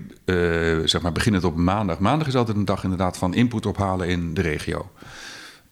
zeg 0.86 1.02
maar, 1.02 1.12
begint 1.12 1.44
op 1.44 1.56
maandag. 1.56 2.00
Maandag 2.00 2.28
is 2.28 2.36
altijd 2.36 2.58
een 2.58 2.66
dag 2.66 2.84
inderdaad 2.84 3.18
van 3.18 3.34
input 3.34 3.66
ophalen 3.66 4.08
in 4.08 4.34
de 4.34 4.42
regio 4.42 4.92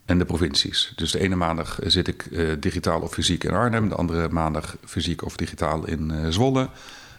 en 0.06 0.18
de 0.18 0.26
provincies. 0.26 0.94
Dus 0.96 1.12
de 1.12 1.20
ene 1.20 1.36
maandag 1.36 1.80
zit 1.84 2.08
ik 2.08 2.30
digitaal 2.60 3.02
of 3.02 3.14
fysiek 3.14 3.44
in 3.44 3.54
Arnhem, 3.54 3.90
de 3.90 3.96
andere 3.96 4.30
maandag 4.30 4.78
fysiek 4.86 5.24
of 5.24 5.36
digitaal 5.36 5.88
in 5.88 6.34
Zwolle. 6.34 6.70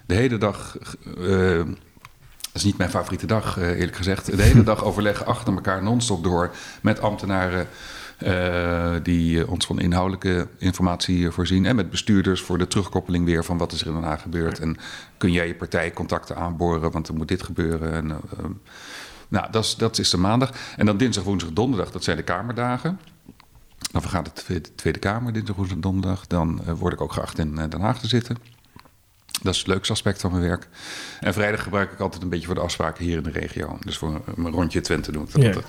De 0.07 0.15
hele 0.15 0.39
dag 0.39 0.77
dat 2.53 2.61
is 2.61 2.65
niet 2.65 2.79
mijn 2.79 2.91
favoriete 2.91 3.27
dag, 3.27 3.59
eh, 3.59 3.69
eerlijk 3.69 3.97
gezegd. 3.97 4.37
De 4.37 4.43
hele 4.43 4.63
dag 4.73 4.85
overleggen 4.85 5.27
achter 5.27 5.55
elkaar 5.55 5.83
non-stop 5.83 6.25
door 6.25 6.51
met 6.83 7.01
ambtenaren 7.01 7.69
uh, 8.25 8.95
die 9.03 9.49
ons 9.49 9.67
van 9.67 9.81
inhoudelijke 9.81 10.49
informatie 10.59 11.31
voorzien. 11.31 11.67
En 11.67 11.77
met 11.77 11.91
bestuurders 11.91 12.41
voor 12.41 12.59
de 12.59 12.67
terugkoppeling 12.67 13.25
weer 13.25 13.45
van 13.45 13.59
wat 13.59 13.73
is 13.73 13.81
er 13.81 13.87
in 13.87 13.93
Den 13.93 14.03
Haag 14.03 14.23
gebeurd. 14.23 14.59
En 14.59 14.77
kun 15.17 15.33
jij 15.33 15.47
je 15.47 15.55
partijcontacten 15.55 16.37
aanboren, 16.37 16.91
want 16.91 17.09
er 17.09 17.15
moet 17.15 17.29
dit 17.29 17.43
gebeuren. 17.43 17.93
En, 17.93 18.09
uh, 18.09 18.45
nou, 19.29 19.51
dat 19.51 19.65
is, 19.65 19.77
dat 19.77 19.99
is 19.99 20.11
de 20.11 20.17
maandag. 20.17 20.53
En 20.77 20.87
dan 20.87 20.97
dinsdag, 20.97 21.25
woensdag, 21.25 21.53
donderdag, 21.53 21.91
dat 21.91 22.05
zijn 22.05 22.17
de 22.17 22.23
Kamerdagen. 22.23 23.01
Dan 23.93 24.01
vergaat 24.01 24.45
de 24.47 24.61
Tweede 24.75 24.99
Kamer 24.99 25.33
dinsdag, 25.33 25.57
woensdag, 25.57 25.79
donderdag. 25.79 26.27
Dan 26.27 26.61
word 26.77 26.93
ik 26.93 27.01
ook 27.01 27.13
geacht 27.13 27.39
in 27.39 27.55
Den 27.55 27.81
Haag 27.81 28.01
te 28.01 28.09
zitten. 28.09 28.37
Dat 29.43 29.53
is 29.53 29.59
het 29.59 29.69
leukste 29.69 29.93
aspect 29.93 30.21
van 30.21 30.31
mijn 30.31 30.43
werk. 30.43 30.69
En 31.21 31.33
vrijdag 31.33 31.63
gebruik 31.63 31.93
ik 31.93 32.01
altijd 32.01 32.23
een 32.23 32.29
beetje 32.29 32.47
voor 32.47 32.55
de 32.55 32.61
afspraken 32.61 33.05
hier 33.05 33.17
in 33.17 33.23
de 33.23 33.31
regio. 33.31 33.79
Dus 33.81 33.99
voor 33.99 34.21
mijn 34.35 34.55
rondje 34.55 34.81
Twente 34.81 35.13
doen 35.13 35.25
dat 35.25 35.35
altijd. 35.35 35.67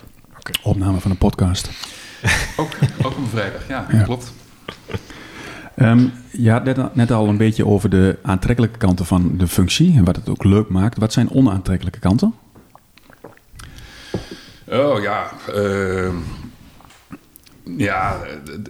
Opname 0.63 0.99
van 0.99 1.11
een 1.11 1.17
podcast. 1.17 1.69
Ook, 2.57 2.69
ook 3.03 3.17
op 3.17 3.29
vrijdag, 3.29 3.67
ja, 3.67 3.85
klopt. 4.03 4.33
Um, 5.75 6.11
ja, 6.31 6.59
net, 6.59 6.95
net, 6.95 7.11
al 7.11 7.27
een 7.27 7.37
beetje 7.37 7.65
over 7.65 7.89
de 7.89 8.17
aantrekkelijke 8.21 8.77
kanten 8.77 9.05
van 9.05 9.37
de 9.37 9.47
functie 9.47 9.97
en 9.97 10.03
wat 10.03 10.15
het 10.15 10.29
ook 10.29 10.43
leuk 10.43 10.69
maakt. 10.69 10.97
Wat 10.97 11.13
zijn 11.13 11.31
onaantrekkelijke 11.31 11.99
kanten? 11.99 12.33
Oh 14.67 15.01
ja, 15.01 15.31
uh, 15.55 16.13
ja, 17.63 18.17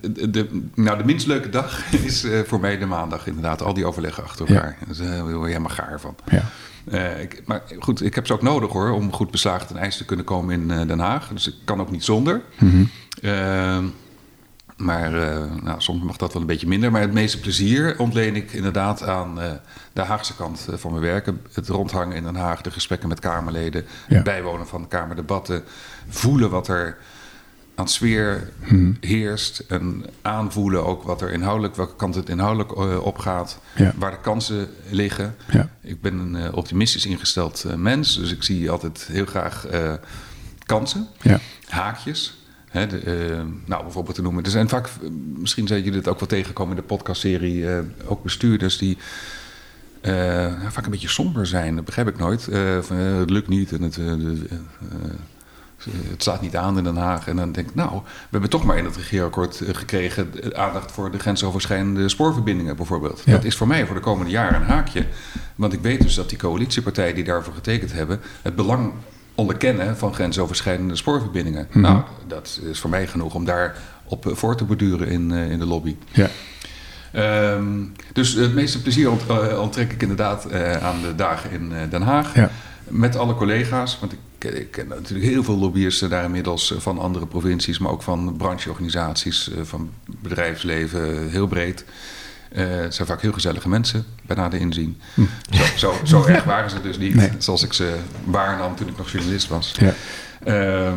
de, 0.01 0.29
de, 0.29 0.61
nou, 0.75 0.97
de 0.97 1.03
minst 1.03 1.27
leuke 1.27 1.49
dag 1.49 1.91
is 2.05 2.25
uh, 2.25 2.39
voor 2.39 2.59
mij 2.59 2.77
de 2.77 2.85
maandag 2.85 3.27
inderdaad. 3.27 3.61
Al 3.61 3.73
die 3.73 3.85
overleggen 3.85 4.23
achter 4.23 4.47
elkaar. 4.47 4.77
Ja. 4.87 5.05
Daar 5.05 5.21
word 5.21 5.39
je 5.39 5.45
helemaal 5.45 5.69
gaar 5.69 5.99
van. 5.99 6.15
Ja. 6.29 6.43
Uh, 6.85 7.21
ik, 7.21 7.41
maar 7.45 7.61
goed, 7.79 8.03
ik 8.03 8.15
heb 8.15 8.27
ze 8.27 8.33
ook 8.33 8.41
nodig 8.41 8.71
hoor, 8.71 8.89
om 8.91 9.13
goed 9.13 9.31
beslagen 9.31 9.67
ten 9.67 9.77
ijs 9.77 9.97
te 9.97 10.05
kunnen 10.05 10.25
komen 10.25 10.53
in 10.53 10.87
Den 10.87 10.99
Haag. 10.99 11.27
Dus 11.27 11.47
ik 11.47 11.53
kan 11.65 11.81
ook 11.81 11.91
niet 11.91 12.03
zonder. 12.03 12.41
Mm 12.59 12.89
-hmm. 13.21 13.93
maar 14.77 15.11
nou, 15.63 15.81
soms 15.81 16.03
mag 16.03 16.17
dat 16.17 16.33
wel 16.33 16.41
een 16.41 16.47
beetje 16.47 16.67
minder. 16.67 16.91
Maar 16.91 17.01
het 17.01 17.13
meeste 17.13 17.39
plezier 17.39 17.99
ontleen 17.99 18.35
ik 18.35 18.51
inderdaad 18.51 19.03
aan 19.03 19.35
de 19.93 20.01
Haagse 20.01 20.35
kant 20.35 20.67
van 20.73 20.91
mijn 20.91 21.03
werk. 21.03 21.29
Het 21.53 21.67
rondhangen 21.67 22.15
in 22.15 22.23
Den 22.23 22.35
Haag, 22.35 22.61
de 22.61 22.71
gesprekken 22.71 23.09
met 23.09 23.19
Kamerleden, 23.19 23.85
ja. 24.07 24.15
het 24.15 24.23
bijwonen 24.23 24.67
van 24.67 24.87
Kamerdebatten, 24.87 25.63
voelen 26.07 26.49
wat 26.49 26.67
er 26.67 26.97
aan 27.81 27.87
sfeer 27.87 28.49
hmm. 28.63 28.97
heerst. 28.99 29.63
En 29.67 30.05
aanvoelen 30.21 30.85
ook 30.85 31.03
wat 31.03 31.21
er 31.21 31.31
inhoudelijk, 31.31 31.75
welke 31.75 31.95
kant 31.95 32.15
het 32.15 32.29
inhoudelijk 32.29 32.71
uh, 32.71 33.05
op 33.05 33.17
gaat. 33.17 33.59
Waar 33.95 34.11
de 34.11 34.19
kansen 34.21 34.69
liggen. 34.89 35.35
Ja. 35.51 35.69
Ik 35.81 36.01
ben 36.01 36.17
een 36.17 36.35
uh, 36.35 36.53
optimistisch 36.53 37.05
ingesteld 37.05 37.63
uh, 37.67 37.73
mens. 37.73 38.15
Dus 38.15 38.31
ik 38.31 38.43
zie 38.43 38.71
altijd 38.71 39.07
heel 39.11 39.25
graag 39.25 39.67
kansen. 40.65 41.07
Ja. 41.21 41.39
Haakjes. 41.67 42.39
Hè, 42.69 42.87
de, 42.87 43.43
nou, 43.65 43.83
bijvoorbeeld 43.83 44.15
te 44.15 44.21
noemen. 44.21 44.43
Er 44.43 44.49
zijn 44.49 44.69
vaak, 44.69 44.89
misschien 45.35 45.67
zijn 45.67 45.83
jullie 45.83 45.99
het 45.99 46.07
ook 46.07 46.19
wel 46.19 46.27
tegenkomen 46.27 46.75
in 46.75 46.81
de 46.81 46.87
podcastserie, 46.87 47.65
ook 48.05 48.23
bestuurders 48.23 48.77
die 48.77 48.97
vaak 50.69 50.85
een 50.85 50.91
beetje 50.91 51.07
somber 51.07 51.47
zijn. 51.47 51.75
Dat 51.75 51.85
begrijp 51.85 52.07
ik 52.07 52.17
nooit. 52.17 52.49
Van, 52.81 52.95
het 52.97 53.29
lukt 53.29 53.47
niet 53.47 53.71
en 53.71 53.81
het 53.81 53.97
het 56.09 56.21
staat 56.21 56.41
niet 56.41 56.55
aan 56.55 56.77
in 56.77 56.83
Den 56.83 56.97
Haag. 56.97 57.27
En 57.27 57.35
dan 57.35 57.51
denk 57.51 57.69
ik, 57.69 57.75
nou, 57.75 57.91
we 57.91 58.27
hebben 58.29 58.49
toch 58.49 58.63
maar 58.63 58.77
in 58.77 58.85
het 58.85 58.95
regeerakkoord 58.95 59.61
eh, 59.61 59.75
gekregen 59.75 60.29
aandacht 60.55 60.91
voor 60.91 61.11
de 61.11 61.19
grensoverschrijdende 61.19 62.09
spoorverbindingen 62.09 62.75
bijvoorbeeld. 62.75 63.23
Dat 63.25 63.43
is 63.43 63.55
voor 63.55 63.67
mij 63.67 63.85
voor 63.85 63.95
de 63.95 64.01
komende 64.01 64.31
jaren 64.31 64.61
een 64.61 64.67
haakje. 64.67 65.05
Want 65.55 65.73
ik 65.73 65.81
weet 65.81 66.01
dus 66.01 66.15
dat 66.15 66.29
die 66.29 66.37
coalitiepartijen 66.37 67.15
die 67.15 67.23
daarvoor 67.23 67.53
getekend 67.53 67.93
hebben, 67.93 68.19
het 68.41 68.55
belang 68.55 68.91
onderkennen 69.35 69.97
van 69.97 70.13
grensoverschrijdende 70.13 70.95
spoorverbindingen. 70.95 71.67
Mhm. 71.69 71.79
Nou, 71.79 72.01
dat 72.27 72.59
is 72.69 72.79
voor 72.79 72.89
mij 72.89 73.07
genoeg 73.07 73.33
om 73.33 73.45
daar 73.45 73.75
op 74.03 74.25
eh, 74.25 74.35
voor 74.35 74.55
te 74.55 74.63
borduren 74.63 75.07
in, 75.07 75.31
eh, 75.31 75.51
in 75.51 75.59
de 75.59 75.65
lobby. 75.65 75.95
Ja. 76.11 76.29
Um, 77.53 77.91
dus 78.13 78.33
het 78.33 78.53
meeste 78.53 78.81
plezier 78.81 79.11
ont, 79.11 79.21
onttrek 79.57 79.91
ik 79.91 80.01
inderdaad 80.01 80.47
uh, 80.51 80.71
aan 80.71 81.01
de 81.01 81.15
dagen 81.15 81.51
in 81.51 81.73
Den 81.89 82.01
Haag. 82.01 82.35
Ja. 82.35 82.49
Met 82.87 83.15
alle 83.15 83.35
collega's, 83.35 83.97
want 83.99 84.11
ik 84.11 84.17
ik 84.45 84.71
ken 84.71 84.87
natuurlijk 84.87 85.29
heel 85.29 85.43
veel 85.43 85.57
lobbyisten 85.57 86.09
daar 86.09 86.23
inmiddels 86.23 86.73
eh, 86.73 86.79
van 86.79 86.99
andere 86.99 87.25
provincies, 87.25 87.79
maar 87.79 87.91
ook 87.91 88.01
van 88.01 88.35
brancheorganisaties, 88.37 89.51
eh, 89.51 89.61
van 89.63 89.89
bedrijfsleven, 90.05 91.29
heel 91.29 91.47
breed. 91.47 91.85
Uh, 92.55 92.65
het 92.69 92.95
zijn 92.95 93.07
vaak 93.07 93.21
heel 93.21 93.31
gezellige 93.31 93.69
mensen, 93.69 94.05
bij 94.21 94.35
nader 94.35 94.59
inzien. 94.59 95.01
Hm. 95.13 95.21
Zo, 95.49 95.63
zo, 95.75 95.93
zo, 96.03 96.25
erg 96.33 96.43
waren 96.43 96.69
ze 96.69 96.81
dus 96.81 96.97
niet, 96.97 97.31
zoals 97.37 97.63
ik 97.63 97.73
ze 97.73 97.95
waarnam 98.23 98.75
toen 98.75 98.87
ik 98.87 98.97
nog 98.97 99.11
journalist 99.11 99.47
was. 99.47 99.75
Ja. 99.79 99.93
Uh, 100.45 100.93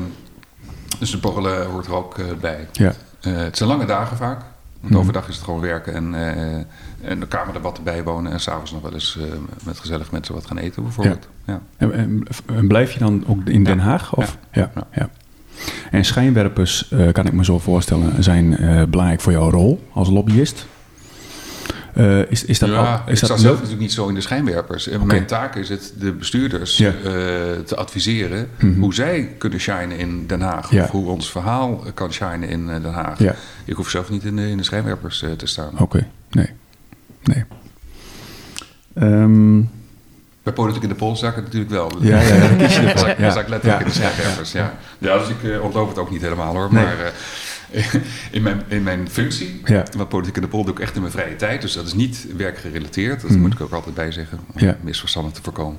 dus 0.98 1.11
de 1.11 1.18
borrelen 1.18 1.66
hoort 1.66 1.87
er 1.87 1.94
ook 1.94 2.40
bij. 2.40 2.68
Ja. 2.72 2.94
het 3.20 3.57
zijn 3.57 3.68
lange 3.68 3.87
dagen 3.87 4.16
vaak. 4.16 4.42
Want 4.85 4.97
hm. 4.97 5.01
overdag 5.01 5.29
is 5.29 5.35
het 5.35 5.44
gewoon 5.44 5.61
werken 5.61 5.94
en, 5.94 6.14
uh, 6.14 7.11
en 7.11 7.20
de 7.20 7.27
kamerdebatten 7.29 7.85
bijwonen. 7.85 8.33
En 8.33 8.40
s'avonds 8.40 8.73
nog 8.73 8.83
wel 8.83 8.92
eens 8.92 9.18
uh, 9.20 9.25
met 9.64 9.79
gezellig 9.79 10.11
mensen 10.11 10.35
wat 10.35 10.47
gaan 10.47 10.59
eten 10.59 10.83
bijvoorbeeld. 10.83 11.29
Ja. 11.44 11.61
ja. 11.79 11.88
En, 11.88 12.27
en, 12.47 12.68
blijf 12.68 12.92
je 12.92 12.99
dan 12.99 13.25
ook 13.27 13.44
in 13.44 13.64
Den 13.64 13.79
Haag? 13.79 14.16
Of? 14.16 14.38
Ja. 14.53 14.70
ja. 14.92 15.09
En 15.90 16.05
schijnwerpers, 16.05 16.90
uh, 16.92 17.12
kan 17.12 17.27
ik 17.27 17.33
me 17.33 17.44
zo 17.44 17.59
voorstellen, 17.59 18.23
zijn 18.23 18.51
belangrijk 18.90 19.20
voor 19.20 19.33
jouw 19.33 19.51
rol 19.51 19.88
als 19.92 20.09
lobbyist. 20.09 20.66
Uh, 21.96 22.30
is, 22.30 22.44
is 22.44 22.59
dat 22.59 22.68
ja, 22.68 22.76
al, 22.76 23.12
is 23.12 23.20
ik 23.20 23.24
sta 23.24 23.37
zelf 23.37 23.54
natuurlijk 23.54 23.80
niet 23.80 23.92
zo 23.92 24.09
in 24.09 24.14
de 24.14 24.20
schijnwerpers. 24.20 24.88
Okay. 24.88 25.07
Mijn 25.07 25.26
taak 25.26 25.54
is 25.54 25.68
het 25.68 25.92
de 25.98 26.12
bestuurders 26.12 26.76
ja. 26.76 26.92
uh, 27.04 27.12
te 27.64 27.76
adviseren 27.76 28.48
mm 28.59 28.72
-hmm. 28.72 28.83
hoe 28.83 28.94
zij 28.94 29.35
kunnen 29.38 29.61
shinen 29.61 29.98
in 29.98 30.26
Den 30.26 30.40
Haag. 30.40 30.70
Ja. 30.70 30.83
Of 30.83 30.90
hoe 30.90 31.09
ons 31.09 31.30
verhaal 31.30 31.85
kan 31.94 32.12
shinen 32.12 32.48
in 32.48 32.66
Den 32.66 32.92
Haag. 32.92 33.18
Ik 33.64 33.74
hoef 33.74 33.90
zelf 33.90 34.11
niet 34.11 34.24
in 34.24 34.37
de, 34.37 34.48
in 34.48 34.57
de 34.57 34.62
schijnwerpers 34.62 35.22
uh, 35.22 35.30
te 35.33 35.46
staan. 35.46 35.78
Oké, 35.78 36.07
nee. 36.30 36.50
nee. 37.24 37.44
Um, 38.94 39.70
bij 40.42 40.52
Politiek 40.52 40.83
in 40.83 40.88
de 40.88 40.94
Pols 40.94 41.20
zag 41.20 41.30
ik 41.30 41.37
het 41.37 41.44
natuurlijk 41.44 41.72
wel. 41.72 41.92
Ja, 42.00 42.20
ja, 42.20 42.35
ja. 42.35 42.48
kies 42.48 42.76
je 42.76 42.83
ervoor. 42.90 43.09
Ja, 43.09 43.35
letterlijk 43.35 43.80
in 43.80 43.87
de 43.87 43.92
schijnwerpers. 43.92 44.52
Ja. 44.52 44.74
Ja. 44.98 45.18
dus 45.18 45.28
ik 45.28 45.62
ontloof 45.62 45.88
het 45.88 45.98
ook 45.98 46.11
niet 46.11 46.22
helemaal 46.22 46.54
hoor. 46.54 46.68
Nee. 46.72 46.85
Maar 46.85 47.12
in 48.30 48.42
mijn, 48.42 48.62
in 48.68 48.82
mijn 48.82 49.10
functie. 49.10 49.60
Ja. 49.64 49.84
Want 49.96 50.08
politiek 50.08 50.37
in 50.37 50.42
de 50.42 50.48
pol 50.48 50.64
doe 50.64 50.74
ik 50.74 50.80
echt 50.80 50.94
in 50.94 51.00
mijn 51.00 51.12
vrije 51.12 51.37
tijd. 51.37 51.60
Dus 51.60 51.72
dat 51.72 51.87
is 51.87 51.94
niet 51.94 52.26
werkgerelateerd. 52.37 53.20
Dat 53.20 53.30
mm. 53.30 53.40
moet 53.40 53.52
ik 53.52 53.60
ook 53.60 53.72
altijd 53.72 53.94
bij 53.94 54.12
zeggen. 54.12 54.38
Om 54.54 54.60
ja. 54.60 54.76
misverstanden 54.80 55.32
te 55.32 55.42
voorkomen. 55.42 55.78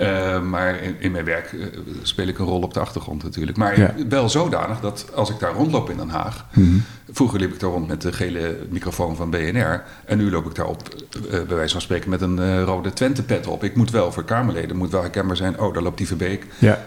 Uh, 0.00 0.42
maar 0.42 0.82
in, 0.82 0.96
in, 0.98 1.12
mijn 1.12 1.24
werk 1.24 1.52
uh, 1.52 1.66
speel 2.02 2.26
ik 2.26 2.38
een 2.38 2.46
rol 2.46 2.62
op 2.62 2.74
de 2.74 2.80
achtergrond 2.80 3.22
natuurlijk. 3.22 3.56
Maar 3.56 3.80
ja. 3.80 3.94
wel 4.08 4.28
zodanig 4.28 4.80
dat 4.80 5.06
als 5.14 5.30
ik 5.30 5.38
daar 5.38 5.52
rondloop 5.52 5.90
in 5.90 5.96
Den 5.96 6.08
Haag. 6.08 6.46
Mm. 6.52 6.82
Vroeger 7.10 7.40
liep 7.40 7.52
ik 7.52 7.60
daar 7.60 7.70
rond 7.70 7.88
met 7.88 8.02
de 8.02 8.12
gele 8.12 8.56
microfoon 8.70 9.16
van 9.16 9.30
BNR. 9.30 9.82
En 10.04 10.18
nu 10.18 10.30
loop 10.30 10.46
ik 10.46 10.54
daar 10.54 10.66
op, 10.66 11.04
uh, 11.16 11.30
bij 11.30 11.56
wijze 11.56 11.72
van 11.72 11.80
spreken, 11.80 12.10
met 12.10 12.20
een 12.20 12.64
rode 12.64 12.92
Twente-pet 12.92 13.46
op. 13.46 13.64
Ik 13.64 13.76
moet 13.76 13.90
wel 13.90 14.12
voor 14.12 14.24
Kamerleden, 14.24 14.76
moet 14.76 14.90
wel 14.90 15.00
herkenbaar 15.00 15.36
zijn. 15.36 15.60
Oh, 15.60 15.74
daar 15.74 15.82
loopt 15.82 15.98
die 15.98 16.06
Verbeek. 16.06 16.46
Ja. 16.58 16.78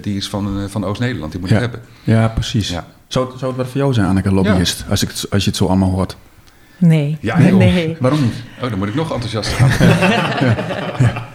die 0.00 0.16
is 0.16 0.28
van, 0.28 0.70
van 0.70 0.84
Oost-Nederland, 0.84 1.32
die 1.32 1.40
moet 1.40 1.50
ik 1.50 1.58
hebben. 1.58 1.80
Ja, 2.04 2.28
precies. 2.28 2.68
Ja. 2.68 2.86
Zou, 3.08 3.38
zou 3.38 3.50
het 3.50 3.60
wat 3.60 3.68
voor 3.68 3.80
jou 3.80 3.92
zijn, 3.92 4.06
Anneke, 4.06 4.32
lobbyist? 4.32 4.84
Als, 4.88 5.02
ik, 5.02 5.10
als 5.30 5.44
je 5.44 5.48
het 5.48 5.58
zo 5.58 5.66
allemaal 5.66 5.90
hoort. 5.90 6.16
Nee. 6.78 7.18
Ja, 7.20 7.38
nee. 7.38 7.52
nee. 7.52 7.96
Waarom 8.00 8.20
niet? 8.22 8.34
Oh, 8.62 8.70
dan 8.70 8.78
moet 8.78 8.88
ik 8.88 8.94
nog 8.94 9.12
enthousiast 9.12 9.50
gaan. 9.50 9.68
ja. 11.06 11.28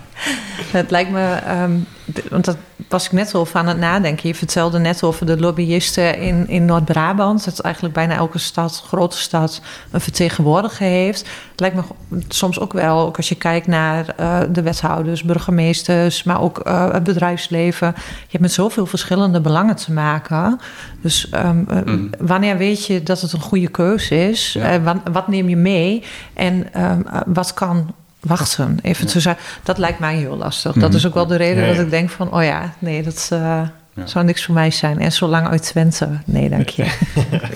Het 0.72 0.92
lijkt 0.92 1.12
me, 1.12 1.40
um, 1.62 1.86
want 2.30 2.46
dat 2.46 2.58
was 2.93 3.06
ik 3.06 3.12
net 3.12 3.34
al 3.34 3.47
aan 3.53 3.67
het 3.67 3.77
nadenken. 3.77 4.27
Je 4.27 4.36
vertelde 4.36 4.79
net 4.79 5.03
over 5.03 5.25
de 5.25 5.39
lobbyisten 5.39 6.17
in, 6.17 6.47
in 6.47 6.65
Noord-Brabant. 6.65 7.45
Dat 7.45 7.60
eigenlijk 7.60 7.93
bijna 7.93 8.15
elke 8.15 8.38
stad, 8.38 8.84
grote 8.88 9.17
stad, 9.17 9.62
een 9.91 10.01
vertegenwoordiger 10.01 10.88
heeft. 10.88 11.19
Het 11.51 11.60
lijkt 11.60 11.75
me 11.75 11.84
soms 12.27 12.60
ook 12.60 12.73
wel, 12.73 12.99
ook 12.99 13.17
als 13.17 13.29
je 13.29 13.36
kijkt 13.36 13.67
naar 13.67 14.15
uh, 14.19 14.39
de 14.49 14.62
wethouders, 14.62 15.23
burgemeesters, 15.23 16.23
maar 16.23 16.41
ook 16.41 16.67
uh, 16.67 16.91
het 16.91 17.03
bedrijfsleven. 17.03 17.93
Je 17.97 18.27
hebt 18.29 18.41
met 18.41 18.51
zoveel 18.51 18.86
verschillende 18.86 19.41
belangen 19.41 19.75
te 19.75 19.91
maken. 19.91 20.60
Dus 21.01 21.29
um, 21.34 21.67
mm. 21.86 22.10
wanneer 22.19 22.58
weet 22.58 22.86
je 22.86 23.03
dat 23.03 23.21
het 23.21 23.34
een 23.34 23.41
goede 23.41 23.67
keuze 23.67 24.29
is? 24.29 24.53
Ja. 24.53 24.82
Wat, 24.82 24.97
wat, 25.12 25.27
neem 25.27 25.49
je 25.49 25.58
mee? 25.58 26.03
En 26.34 26.82
um, 26.82 27.06
wat 27.25 27.53
kan 27.53 27.93
wachten. 28.24 28.80
Even 28.82 29.06
ja. 29.06 29.20
zeggen, 29.20 29.44
dat 29.64 29.78
lijkt 29.78 30.00
mij 30.00 30.16
heel 30.16 30.38
lastig. 30.38 30.74
Dat 30.74 30.90
mhm. 30.90 30.98
is 30.98 31.08
ook 31.08 31.14
wel 31.14 31.28
de 31.28 31.36
reden 31.36 31.68
dat 31.68 31.86
ik 31.86 31.90
denk 31.90 32.10
van, 32.10 32.34
oh 32.34 32.44
ja, 32.44 32.74
nee, 32.80 33.04
dat 33.04 33.30
uh, 33.34 33.62
zou 34.04 34.26
niks 34.26 34.46
voor 34.46 34.54
mij 34.54 34.72
zijn. 34.72 35.00
En 35.00 35.12
zo 35.12 35.28
lang 35.28 35.48
uit 35.48 35.64
Twente, 35.64 36.10
nee, 36.26 36.50
dank 36.50 36.70
je. 36.70 36.98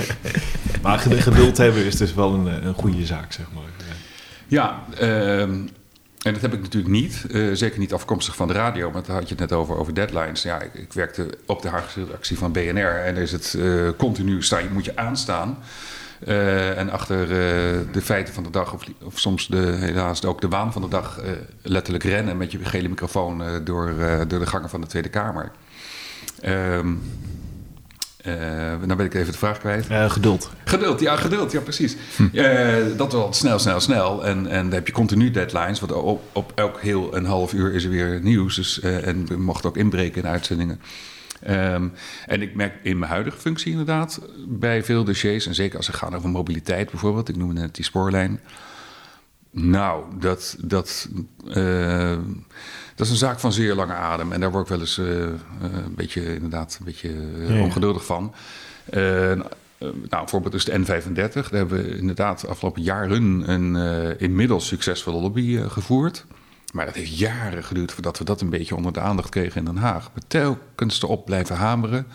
maar 0.84 1.00
geduld 1.00 1.58
hebben 1.58 1.86
is 1.86 1.96
dus 1.96 2.14
wel 2.14 2.34
een, 2.34 2.68
een 2.68 2.74
goede 2.74 3.06
zaak, 3.06 3.32
zeg 3.32 3.46
maar. 3.54 3.64
Ja, 4.48 4.84
uh, 5.02 5.42
En 5.42 6.34
dat 6.34 6.42
heb 6.42 6.54
ik 6.54 6.62
natuurlijk 6.62 6.94
niet. 6.94 7.26
Uh, 7.30 7.56
zeker 7.56 7.80
niet 7.80 7.94
afkomstig 7.94 8.36
van 8.36 8.48
de 8.48 8.54
radio. 8.54 8.92
Maar 8.92 9.04
daar 9.04 9.16
had 9.16 9.30
je 9.30 9.36
het 9.36 9.50
net 9.50 9.52
over, 9.52 9.78
over 9.78 9.94
deadlines. 9.94 10.42
Ja, 10.42 10.62
ik, 10.62 10.74
ik 10.74 10.94
werkte 10.94 11.38
op 11.46 11.62
de 11.62 11.70
Haagse 11.70 12.00
redactie 12.00 12.38
van 12.38 12.52
BNR. 12.52 13.04
En 13.06 13.16
is 13.16 13.32
het 13.32 13.56
uh, 13.58 13.90
continu 13.98 14.44
staan, 14.44 14.64
je 14.64 14.70
moet 14.70 14.86
je 14.86 14.96
aanstaan. 14.96 15.58
Uh, 16.28 16.78
en 16.78 16.90
achter 16.90 17.28
de 17.92 18.02
feiten 18.02 18.34
van 18.34 18.44
de 18.44 18.50
dag, 18.50 18.74
of, 18.74 18.84
of, 19.04 19.20
soms 19.20 19.48
de, 19.48 19.78
helaas 19.80 20.26
ook 20.26 20.42
de 20.42 20.48
waan 20.48 20.74
van 20.74 20.82
de 20.82 20.88
dag, 20.88 21.20
letterlijk 21.62 22.04
rennen 22.04 22.38
met 22.38 22.52
je 22.52 22.66
gele 22.66 22.88
microfoon 22.88 23.44
door, 23.64 23.94
door 24.28 24.40
de 24.40 24.46
gangen 24.46 24.70
van 24.70 24.82
de 24.82 24.88
Tweede 24.88 25.10
Kamer. 25.10 25.52
Um, 26.46 27.02
nou 28.86 28.96
ben 28.96 29.06
ik 29.06 29.14
even 29.14 29.32
de 29.32 29.38
vraag 29.38 29.60
kwijt. 29.60 29.88
Geduld. 30.08 30.50
Geduld, 30.64 31.00
ja, 31.00 31.16
geduld, 31.16 31.52
ja, 31.52 31.60
precies. 31.60 31.96
Hm. 32.16 32.98
Dat 32.98 33.12
wel 33.12 33.34
snel, 33.34 33.60
snel, 33.60 33.80
snel. 33.80 34.26
En, 34.26 34.48
en 34.48 34.64
dan 34.64 34.74
heb 34.74 34.88
je 34.88 34.94
continu 34.94 35.32
deadlines. 35.32 35.80
Want 35.80 35.92
op, 35.92 36.22
op 36.32 36.52
elk 36.56 36.82
heel 36.82 37.16
een 37.16 37.26
half 37.26 37.54
uur 37.54 37.74
is 37.74 37.84
er 37.84 37.90
weer 37.90 38.20
nieuws. 38.22 38.56
Dus, 38.56 38.80
en 38.80 39.26
we 39.28 39.38
mochten 39.38 39.70
ook 39.70 39.78
inbreken 39.78 40.22
in 40.22 40.28
uitzendingen. 40.28 40.80
Um, 41.47 41.93
en 42.26 42.41
ik 42.41 42.56
merk 42.56 42.73
in 42.82 43.00
mijn 43.00 43.12
huidige 43.12 43.38
functie 43.38 43.71
inderdaad 43.71 44.21
bij 44.47 44.84
veel 44.84 45.04
dossiers, 45.04 45.47
en 45.47 45.56
zeker 45.56 45.78
als 45.78 45.88
het 45.88 45.95
gaat 45.95 46.15
over 46.15 46.30
mobiliteit 46.30 46.91
bijvoorbeeld, 46.91 47.30
ik 47.30 47.36
noemde 47.36 47.62
net 47.62 47.76
die 47.76 47.86
spoorlijn. 47.86 48.39
Nou, 49.52 50.04
dat, 50.19 50.58
dat, 50.60 51.10
dat 52.95 53.06
is 53.06 53.10
een 53.10 53.15
zaak 53.15 53.39
van 53.39 53.54
zeer 53.54 53.76
lange 53.76 53.93
adem. 53.93 54.32
En 54.32 54.39
daar 54.39 54.52
word 54.52 54.63
ik 54.63 54.69
wel 54.69 54.80
eens 54.80 54.97
uh, 54.97 55.08
een 55.62 55.95
beetje, 55.95 56.34
inderdaad, 56.34 56.76
een 56.80 56.86
beetje 56.86 57.13
uh, 57.38 57.62
ongeduldig 57.62 58.06
van. 58.06 58.34
nou, 59.80 60.00
bijvoorbeeld 60.10 60.54
is 60.54 60.65
de 60.65 60.80
N35. 60.80 61.13
Daar 61.13 61.45
hebben 61.50 61.84
we 61.84 61.97
inderdaad 61.97 62.47
afgelopen 62.47 62.82
jaren 62.82 63.50
een 63.50 64.19
inmiddels 64.19 64.67
succesvolle 64.67 65.21
lobby 65.21 65.58
gevoerd. 65.67 66.26
Maar 66.78 66.86
dat 66.86 66.96
heeft 66.96 67.18
jaren 67.18 67.63
geduurd 67.63 67.92
voordat 67.92 68.18
we 68.18 68.24
dat 68.24 68.42
een 68.42 68.50
beetje 68.50 68.76
onder 68.76 68.94
de 68.94 69.00
aandacht 69.00 69.30
kregen 69.30 69.58
in 69.60 69.66
Den 69.66 69.78
Haag. 69.78 70.12
We 70.13 70.22
telkens 70.28 71.02
erop 71.02 71.26
blijven 71.26 71.56
hameren. 71.56 72.08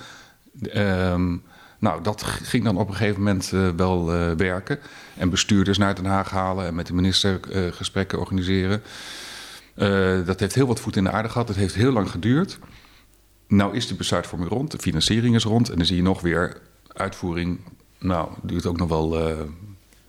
Ehm, 0.63 1.37
nou, 1.79 2.03
dat 2.03 2.23
ging 2.23 2.65
dan 2.65 2.77
op 2.77 2.89
een 2.89 2.95
gegeven 2.95 3.23
moment 3.23 3.53
wel 3.77 4.05
werken. 4.37 4.79
En 5.17 5.31
bestuurders 5.31 5.79
naar 5.79 5.95
Den 5.95 6.05
Haag 6.05 6.31
halen 6.31 6.67
en 6.67 6.75
met 6.75 6.87
de 6.87 6.95
minister 6.95 7.41
gesprekken 7.73 8.19
organiseren. 8.19 8.83
Dat 10.25 10.41
heeft 10.41 10.55
heel 10.55 10.67
wat 10.67 10.81
voet 10.81 10.97
in 10.97 11.05
de 11.05 11.11
aarde 11.11 11.29
gehad. 11.29 11.49
Het 11.49 11.57
heeft 11.57 11.75
heel 11.75 11.93
lang 11.93 12.11
geduurd. 12.11 12.59
Nou 13.49 13.77
is 13.77 13.87
de 13.87 13.95
besluitvorming 13.95 14.51
rond, 14.51 14.71
de 14.71 14.79
financiering 14.79 15.35
is 15.35 15.45
rond. 15.45 15.71
En 15.71 15.77
dan 15.77 15.87
zie 15.87 15.97
je 15.97 16.03
nog 16.03 16.21
weer 16.21 16.61
uitvoering. 16.93 17.61
Nou, 17.99 18.29
duurt 18.43 18.67
ook 18.67 18.79
nog 18.79 18.89
wel, 18.89 19.37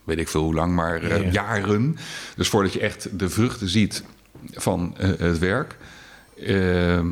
weet 0.04 0.20
ik 0.20 0.28
veel 0.28 0.44
hoe 0.44 0.54
lang, 0.54 0.76
maar 0.76 1.08
ja. 1.08 1.32
jaren. 1.32 1.98
Dus 2.36 2.48
voordat 2.48 2.74
je 2.74 2.80
echt 2.80 3.20
de 3.20 3.30
vruchten 3.30 3.70
ziet 3.70 4.04
van 4.52 4.96
het 4.98 5.40
werk. 5.40 5.78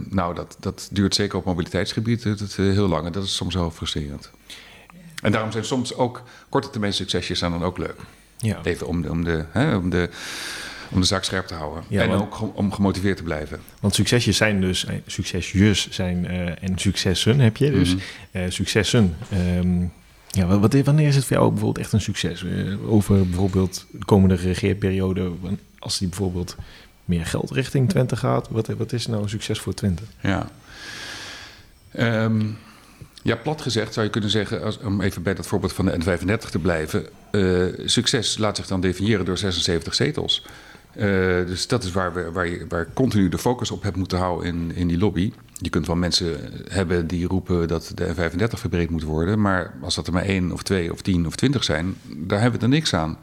nou, 0.10 0.36
dat, 0.36 0.58
dat 0.60 0.90
duurt 0.92 1.16
zeker 1.16 1.38
op 1.38 1.46
mobiliteitsgebied 1.46 2.24
het, 2.24 2.56
heel 2.56 2.88
lang. 2.88 3.06
En 3.06 3.12
dat 3.12 3.24
is 3.24 3.36
soms 3.36 3.56
wel 3.56 3.72
frustrerend. 3.72 4.32
En 5.22 5.32
daarom 5.32 5.52
zijn 5.52 5.66
soms 5.66 5.96
ook 5.96 6.24
korte 6.50 6.70
termijn 6.70 6.94
succesjes 6.94 7.40
zijn 7.40 7.52
dan 7.52 7.64
ook 7.64 7.78
leuk. 7.78 8.00
Ja. 8.38 8.60
Even 8.64 8.88
om 8.88 9.02
de, 9.02 9.10
om 9.10 9.24
de, 9.24 9.46
hè, 9.52 9.76
om 9.76 9.90
de 9.90 10.10
om 10.92 11.00
de 11.00 11.08
zaak 11.08 11.24
scherp 11.24 11.48
te 11.48 11.54
houden. 11.54 11.84
en 11.90 12.12
ook 12.12 12.58
om 12.58 12.74
gemotiveerd 12.74 13.18
te 13.18 13.24
blijven. 13.24 13.60
Want 13.80 13.96
succesjes 13.96 14.38
zijn 14.38 14.62
dus, 14.62 14.86
eh, 14.86 14.96
succesjes 15.06 15.90
zijn 15.90 16.26
uh, 16.26 16.64
en 16.64 16.74
successen 16.76 17.40
heb 17.40 17.58
je. 17.58 17.72
Dus 17.72 17.96
mm 17.96 18.02
successen. 18.48 19.18
Um, 19.58 19.92
ja, 20.28 20.60
wat, 20.60 20.74
wanneer 20.74 21.08
is 21.08 21.16
het 21.16 21.26
voor 21.26 21.38
jou 21.38 21.50
bijvoorbeeld 21.50 21.86
echt 21.86 21.94
een 21.94 22.02
succes? 22.02 22.46
over 22.88 23.28
bijvoorbeeld 23.28 23.86
de 23.92 24.06
komende 24.06 24.36
regeerperiode, 24.36 25.32
als 25.80 25.98
die 25.98 26.08
bijvoorbeeld 26.08 26.56
meer 27.12 27.26
geld 27.26 27.52
richting 27.52 27.90
Twente 27.90 28.16
gaat. 28.16 28.48
Wat, 28.50 28.68
wat 28.68 28.94
is 28.94 29.08
nou 29.08 29.24
een 29.24 29.30
succes 29.30 29.60
voor 29.60 29.74
Twente? 29.74 30.04
Ja. 30.20 30.50
Um, 31.98 32.58
ja, 33.24 33.36
plat 33.36 33.62
gezegd 33.62 33.94
zou 33.94 34.06
je 34.06 34.12
kunnen 34.12 34.30
zeggen, 34.30 34.64
als, 34.64 34.80
om 34.80 35.02
even 35.02 35.24
bij 35.24 35.34
dat 35.34 35.48
voorbeeld 35.48 35.74
van 35.74 35.86
de 35.86 36.00
N35 36.00 36.50
te 36.50 36.60
blijven. 36.60 37.06
Uh, 37.32 37.66
succes 37.86 38.38
laat 38.38 38.56
zich 38.56 38.68
dan 38.68 38.82
definiëren 38.82 39.26
door 39.26 39.38
76 39.38 39.96
zetels. 39.96 40.46
Uh, 40.96 41.04
dus 41.46 41.68
dat 41.68 41.84
is 41.84 41.92
waar, 41.92 42.14
we, 42.14 42.32
waar 42.32 42.48
je 42.48 42.66
waar 42.70 42.88
continu 42.94 43.30
de 43.30 43.38
focus 43.38 43.72
op 43.72 43.84
hebt 43.84 43.96
moeten 43.96 44.18
houden 44.18 44.48
in, 44.48 44.72
in 44.76 44.88
die 44.88 44.98
lobby. 44.98 45.34
Je 45.58 45.70
kunt 45.70 45.88
wel 45.88 45.96
mensen 45.96 46.38
hebben 46.70 47.08
die 47.08 47.28
roepen 47.28 47.68
dat 47.68 47.92
de 47.96 48.14
N35 48.16 48.60
verbreed 48.60 48.90
moet 48.90 49.04
worden. 49.04 49.42
Maar 49.42 49.74
als 49.82 49.96
dat 49.96 50.08
er 50.08 50.14
maar 50.14 50.26
één 50.26 50.52
of 50.52 50.64
twee 50.64 50.92
of 50.92 51.02
tien 51.02 51.28
of 51.28 51.36
twintig 51.36 51.64
zijn, 51.64 51.96
daar 52.18 52.42
hebben 52.42 52.60
we 52.60 52.66
er 52.66 52.72
niks 52.72 52.94
aan. 52.94 53.18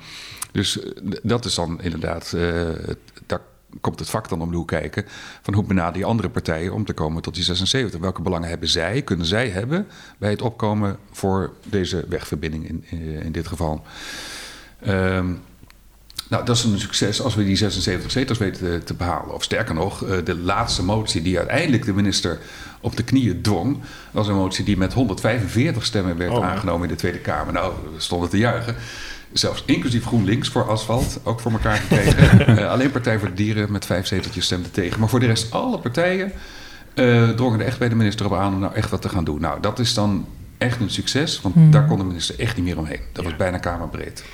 Dus 0.52 0.80
eh, 0.80 0.90
dat 1.22 1.44
is 1.44 1.54
dan 1.54 1.82
inderdaad, 1.82 2.32
uh, 2.36 2.68
daar 3.26 3.40
komt 3.80 3.98
het 3.98 4.10
vak 4.10 4.28
dan 4.28 4.40
om 4.40 4.50
de 4.50 4.56
hoek 4.56 4.68
kijken. 4.68 5.04
Van 5.42 5.54
hoe 5.54 5.64
benaderen 5.64 5.92
die 5.92 6.04
andere 6.04 6.28
partijen 6.28 6.72
om 6.72 6.84
te 6.84 6.92
komen 6.92 7.22
tot 7.22 7.34
die 7.34 7.44
76? 7.44 8.00
Welke 8.00 8.22
belangen 8.22 8.48
hebben 8.48 8.68
zij, 8.68 9.02
kunnen 9.02 9.26
zij 9.26 9.48
hebben 9.48 9.86
bij 10.18 10.30
het 10.30 10.42
opkomen 10.42 10.96
voor 11.12 11.52
deze 11.64 12.04
wegverbinding 12.08 12.68
in, 12.68 12.84
in, 12.88 13.22
in 13.22 13.32
dit 13.32 13.46
geval? 13.46 13.82
Um, 14.86 15.40
nou, 16.28 16.44
dat 16.44 16.56
is 16.56 16.64
een 16.64 16.80
succes 16.80 17.22
als 17.22 17.34
we 17.34 17.44
die 17.44 17.56
76 17.56 18.10
zetels 18.10 18.38
weten 18.38 18.84
te, 18.84 18.94
behalen. 18.94 19.34
Of 19.34 19.42
sterker 19.42 19.74
nog, 19.74 20.04
eh, 20.04 20.16
de 20.24 20.36
laatste 20.36 20.84
motie 20.84 21.22
die 21.22 21.38
uiteindelijk 21.38 21.84
de 21.84 21.94
minister 21.94 22.38
op 22.80 22.96
de 22.96 23.02
knieën 23.02 23.42
dwong, 23.42 23.78
was 24.10 24.28
een 24.28 24.34
motie 24.34 24.64
die 24.64 24.76
met 24.76 24.92
145 24.92 25.84
stemmen 25.84 26.16
werd 26.16 26.30
oh, 26.30 26.44
aangenomen 26.44 26.82
in 26.82 26.94
de 26.94 27.00
Tweede 27.00 27.18
Kamer. 27.18 27.52
Nou, 27.52 27.72
we 27.94 28.00
stonden 28.00 28.28
te 28.28 28.38
juichen. 28.38 28.76
Zelfs 29.32 29.62
inclusief 29.66 30.04
GroenLinks 30.04 30.48
voor 30.48 30.68
asfalt, 30.68 31.20
ook 31.24 31.40
voor 31.40 31.52
elkaar 31.52 31.76
gekregen. 31.76 32.58
uh, 32.58 32.70
alleen 32.72 32.90
Partij 32.90 33.18
voor 33.18 33.28
de 33.28 33.34
Dieren 33.34 33.72
met 33.72 33.86
vijf 33.86 34.06
zeteltjes 34.06 34.44
stemde 34.44 34.70
tegen. 34.70 35.00
Maar 35.00 35.08
voor 35.08 35.20
de 35.20 35.26
rest, 35.26 35.52
alle 35.52 35.78
partijen 35.78 36.32
uh, 36.94 37.28
drongen 37.28 37.60
er 37.60 37.66
echt 37.66 37.78
bij 37.78 37.88
de 37.88 37.94
minister 37.94 38.26
op 38.26 38.34
aan 38.34 38.54
om 38.54 38.60
nou 38.60 38.74
echt 38.74 38.90
wat 38.90 39.02
te 39.02 39.08
gaan 39.08 39.24
doen. 39.24 39.40
Nou, 39.40 39.60
dat 39.60 39.78
is 39.78 39.94
dan 39.94 40.26
echt 40.58 40.80
een 40.80 40.90
succes, 40.90 41.40
want 41.40 41.54
hmm. 41.54 41.70
daar 41.70 41.86
kon 41.86 41.98
de 41.98 42.04
minister 42.04 42.38
echt 42.38 42.56
niet 42.56 42.64
meer 42.64 42.78
omheen. 42.78 43.00
Dat 43.12 43.24
was 43.24 43.36
bijna 43.36 43.58
kamerbreed. 43.58 44.24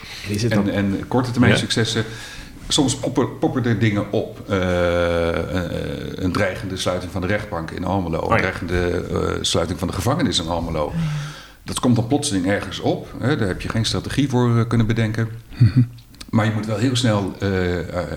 En, 0.48 0.72
en, 0.72 1.04
korte 1.09 1.30
termijn 1.30 1.59
successen, 1.59 2.04
soms 2.68 2.96
poppen, 3.38 3.64
er 3.64 3.78
dingen 3.78 4.12
op. 4.12 4.42
Uh, 4.50 4.57
een 6.14 6.33
dreigende 6.33 6.76
sluiting 6.76 7.12
van 7.12 7.20
de 7.20 7.26
rechtbank 7.26 7.70
in 7.70 7.85
Almelo, 7.85 8.18
oh, 8.18 8.30
een 8.30 8.37
dreigende 8.37 9.04
uh, 9.11 9.18
sluiting 9.40 9.78
van 9.78 9.88
de 9.88 9.94
gevangenis 9.94 10.38
in 10.38 10.48
Almelo. 10.48 10.92
Dat 11.64 11.81
komt 11.81 11.96
dan 11.96 12.07
plotseling 12.07 12.46
ergens 12.46 12.81
op. 12.81 13.14
Hè? 13.18 13.37
Daar 13.37 13.48
heb 13.48 13.61
je 13.61 13.68
geen 13.68 13.85
strategie 13.85 14.29
voor 14.29 14.66
kunnen 14.66 14.87
bedenken. 14.87 15.29
Mhm. 15.57 15.83
Maar 16.31 16.44
je 16.44 16.53
moet 16.53 16.66
wel 16.66 16.77
heel 16.77 16.96
snel 16.96 17.37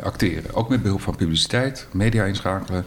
acteren. 0.03 0.53
Ook 0.53 0.69
met 0.69 0.81
behulp 0.81 1.01
van 1.01 1.15
publiciteit, 1.15 1.87
media 1.91 2.23
inschakelen, 2.23 2.85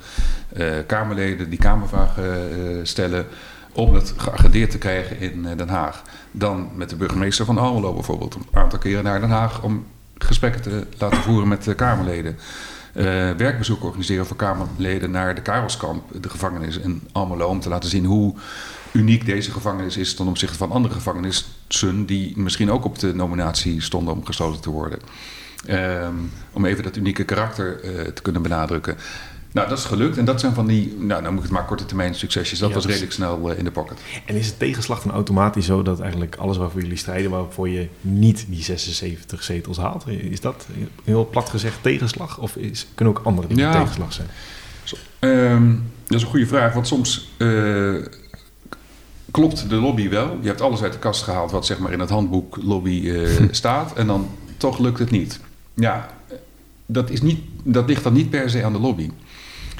Kamerleden 0.87 1.51
die 1.51 1.59
Kamervragen 1.59 2.87
stellen 2.87 3.27
om 3.73 3.95
het 3.95 4.15
geagendeerd 4.17 4.71
te 4.71 4.79
krijgen 4.79 5.19
in 5.19 5.47
eh, 5.47 5.57
Den 5.57 5.69
Haag. 5.69 6.03
Dan 6.31 6.69
met 6.75 6.91
de 6.91 6.97
burgemeester 6.97 7.45
van 7.45 7.59
Almelo 7.59 7.93
bijvoorbeeld. 7.93 8.35
Een 8.35 8.47
aantal 8.53 8.79
keren 8.79 9.05
naar 9.05 9.21
Den 9.21 9.31
Haag 9.31 9.63
om 9.63 9.87
gesprekken 10.19 10.63
te 10.63 10.87
laten 10.99 11.19
voeren 11.19 11.49
met 11.49 11.65
de 11.65 11.75
Kamerleden. 11.75 12.39
Uh, 13.01 13.07
werkbezoek 13.31 13.85
organiseren 13.85 14.27
voor 14.27 14.37
Kamerleden 14.37 15.11
naar 15.11 15.35
de 15.35 15.43
Karelskamp, 15.43 16.23
de 16.23 16.31
gevangenis 16.31 16.79
in 16.79 17.03
Almelo. 17.13 17.47
Om 17.49 17.61
te 17.61 17.69
laten 17.69 17.91
zien 17.91 18.05
hoe 18.05 18.35
uniek 18.93 19.27
deze 19.27 19.51
gevangenis 19.51 19.97
is 19.97 20.15
ten 20.15 20.27
opzichte 20.27 20.57
van 20.57 20.71
andere 20.71 20.95
gevangenissen 20.95 22.07
die 22.07 22.39
misschien 22.39 22.71
ook 22.71 22.85
op 22.85 22.99
de 22.99 23.15
nominatie 23.15 23.83
stonden 23.83 24.15
om 24.15 24.27
gesloten 24.27 24.61
te 24.61 24.71
worden. 24.71 24.99
Um, 25.69 26.31
om 26.53 26.65
even 26.65 26.83
dat 26.83 26.97
unieke 26.97 27.25
karakter 27.25 27.85
uh, 27.85 28.01
te 28.01 28.23
kunnen 28.23 28.43
benadrukken. 28.43 28.97
Nou, 29.53 29.69
dat 29.69 29.79
is 29.79 29.85
gelukt. 29.85 30.19
En 30.19 30.25
dat 30.25 30.41
zijn 30.41 30.55
van 30.55 30.67
die, 30.67 30.97
nou, 30.99 31.23
dan 31.23 31.31
moet 31.31 31.43
ik 31.43 31.49
het 31.49 31.59
maar 31.59 31.67
korte 31.67 31.85
termijn 31.85 32.15
succesjes. 32.15 32.59
Dat 32.59 32.73
was 32.73 32.87
redelijk 32.87 33.13
snel 33.13 33.51
uh, 33.51 33.59
in 33.59 33.65
de 33.65 33.71
pocket. 33.71 34.01
En 34.27 34.37
is 34.37 34.47
het 34.47 34.59
tegenslag 34.59 35.03
dan 35.03 35.13
automatisch 35.13 35.67
zo 35.67 35.83
dat 35.83 36.01
eigenlijk 36.01 36.37
alles 36.37 36.57
waarvoor 36.57 36.81
jullie 36.81 36.97
strijden, 36.97 37.31
waarvoor 37.31 37.69
je 37.69 37.89
niet 38.01 38.45
die 38.49 38.63
76 38.63 39.43
zetels 39.43 39.77
haalt? 39.77 40.09
Is 40.09 40.41
dat 40.41 40.67
heel 41.05 41.29
plat 41.29 41.49
gezegd 41.49 41.83
tegenslag? 41.83 42.39
Of 42.39 42.57
is, 42.57 42.87
kunnen 42.95 43.15
ook 43.15 43.25
andere 43.25 43.49
dingen 43.49 43.73
tegenslag 43.73 44.13
zijn? 44.13 44.29
Um, 45.21 45.93
dat 46.07 46.17
is 46.17 46.23
een 46.23 46.31
goede 46.31 46.47
vraag, 46.47 46.73
want 46.73 46.87
soms 46.87 47.31
uh, 47.39 48.05
klopt 49.31 49.69
de 49.69 49.77
lobby 49.77 50.09
wel. 50.09 50.39
Je 50.41 50.49
hebt 50.49 50.61
alles 50.61 50.83
uit 50.83 50.93
de 50.93 50.99
kast 50.99 51.23
gehaald 51.23 51.51
wat 51.51 51.67
zeg 51.67 51.79
maar 51.79 51.93
in 51.93 52.01
het 52.01 52.11
handboek 52.11 52.59
lobby 52.63 53.01
uh, 53.05 53.29
staat. 53.51 53.93
En 53.93 54.07
dan 54.07 54.29
toch 54.57 54.79
lukt 54.79 54.99
het 54.99 55.11
niet. 55.11 55.41
Ja, 55.75 56.11
dat, 56.87 57.11
is 57.11 57.23
niet, 57.23 57.41
dat 57.63 57.89
ligt 57.89 58.03
dan 58.03 58.13
niet 58.13 58.31
per 58.31 58.51
se 58.51 58.65
aan 58.65 58.73
de 58.73 58.79
lobby. 58.81 59.11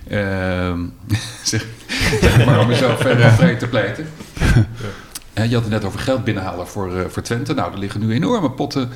Uh, 0.09 0.79
zeg, 1.43 1.67
maar 2.47 2.61
om 2.61 2.67
mezelf 2.67 3.01
verder 3.01 3.31
vrij 3.41 3.57
te 3.57 3.67
pleiten. 3.67 4.07
Ja. 5.35 5.43
Je 5.43 5.55
had 5.55 5.63
het 5.63 5.73
net 5.73 5.85
over 5.85 6.01
geld 6.01 6.25
binnenhalen 6.25 6.67
voor, 6.67 6.97
uh, 6.97 7.05
voor 7.07 7.23
Twente. 7.23 7.55
Nou, 7.55 7.73
er 7.73 7.79
liggen 7.79 8.01
nu 8.01 8.13
enorme 8.13 8.51
potten. 8.51 8.89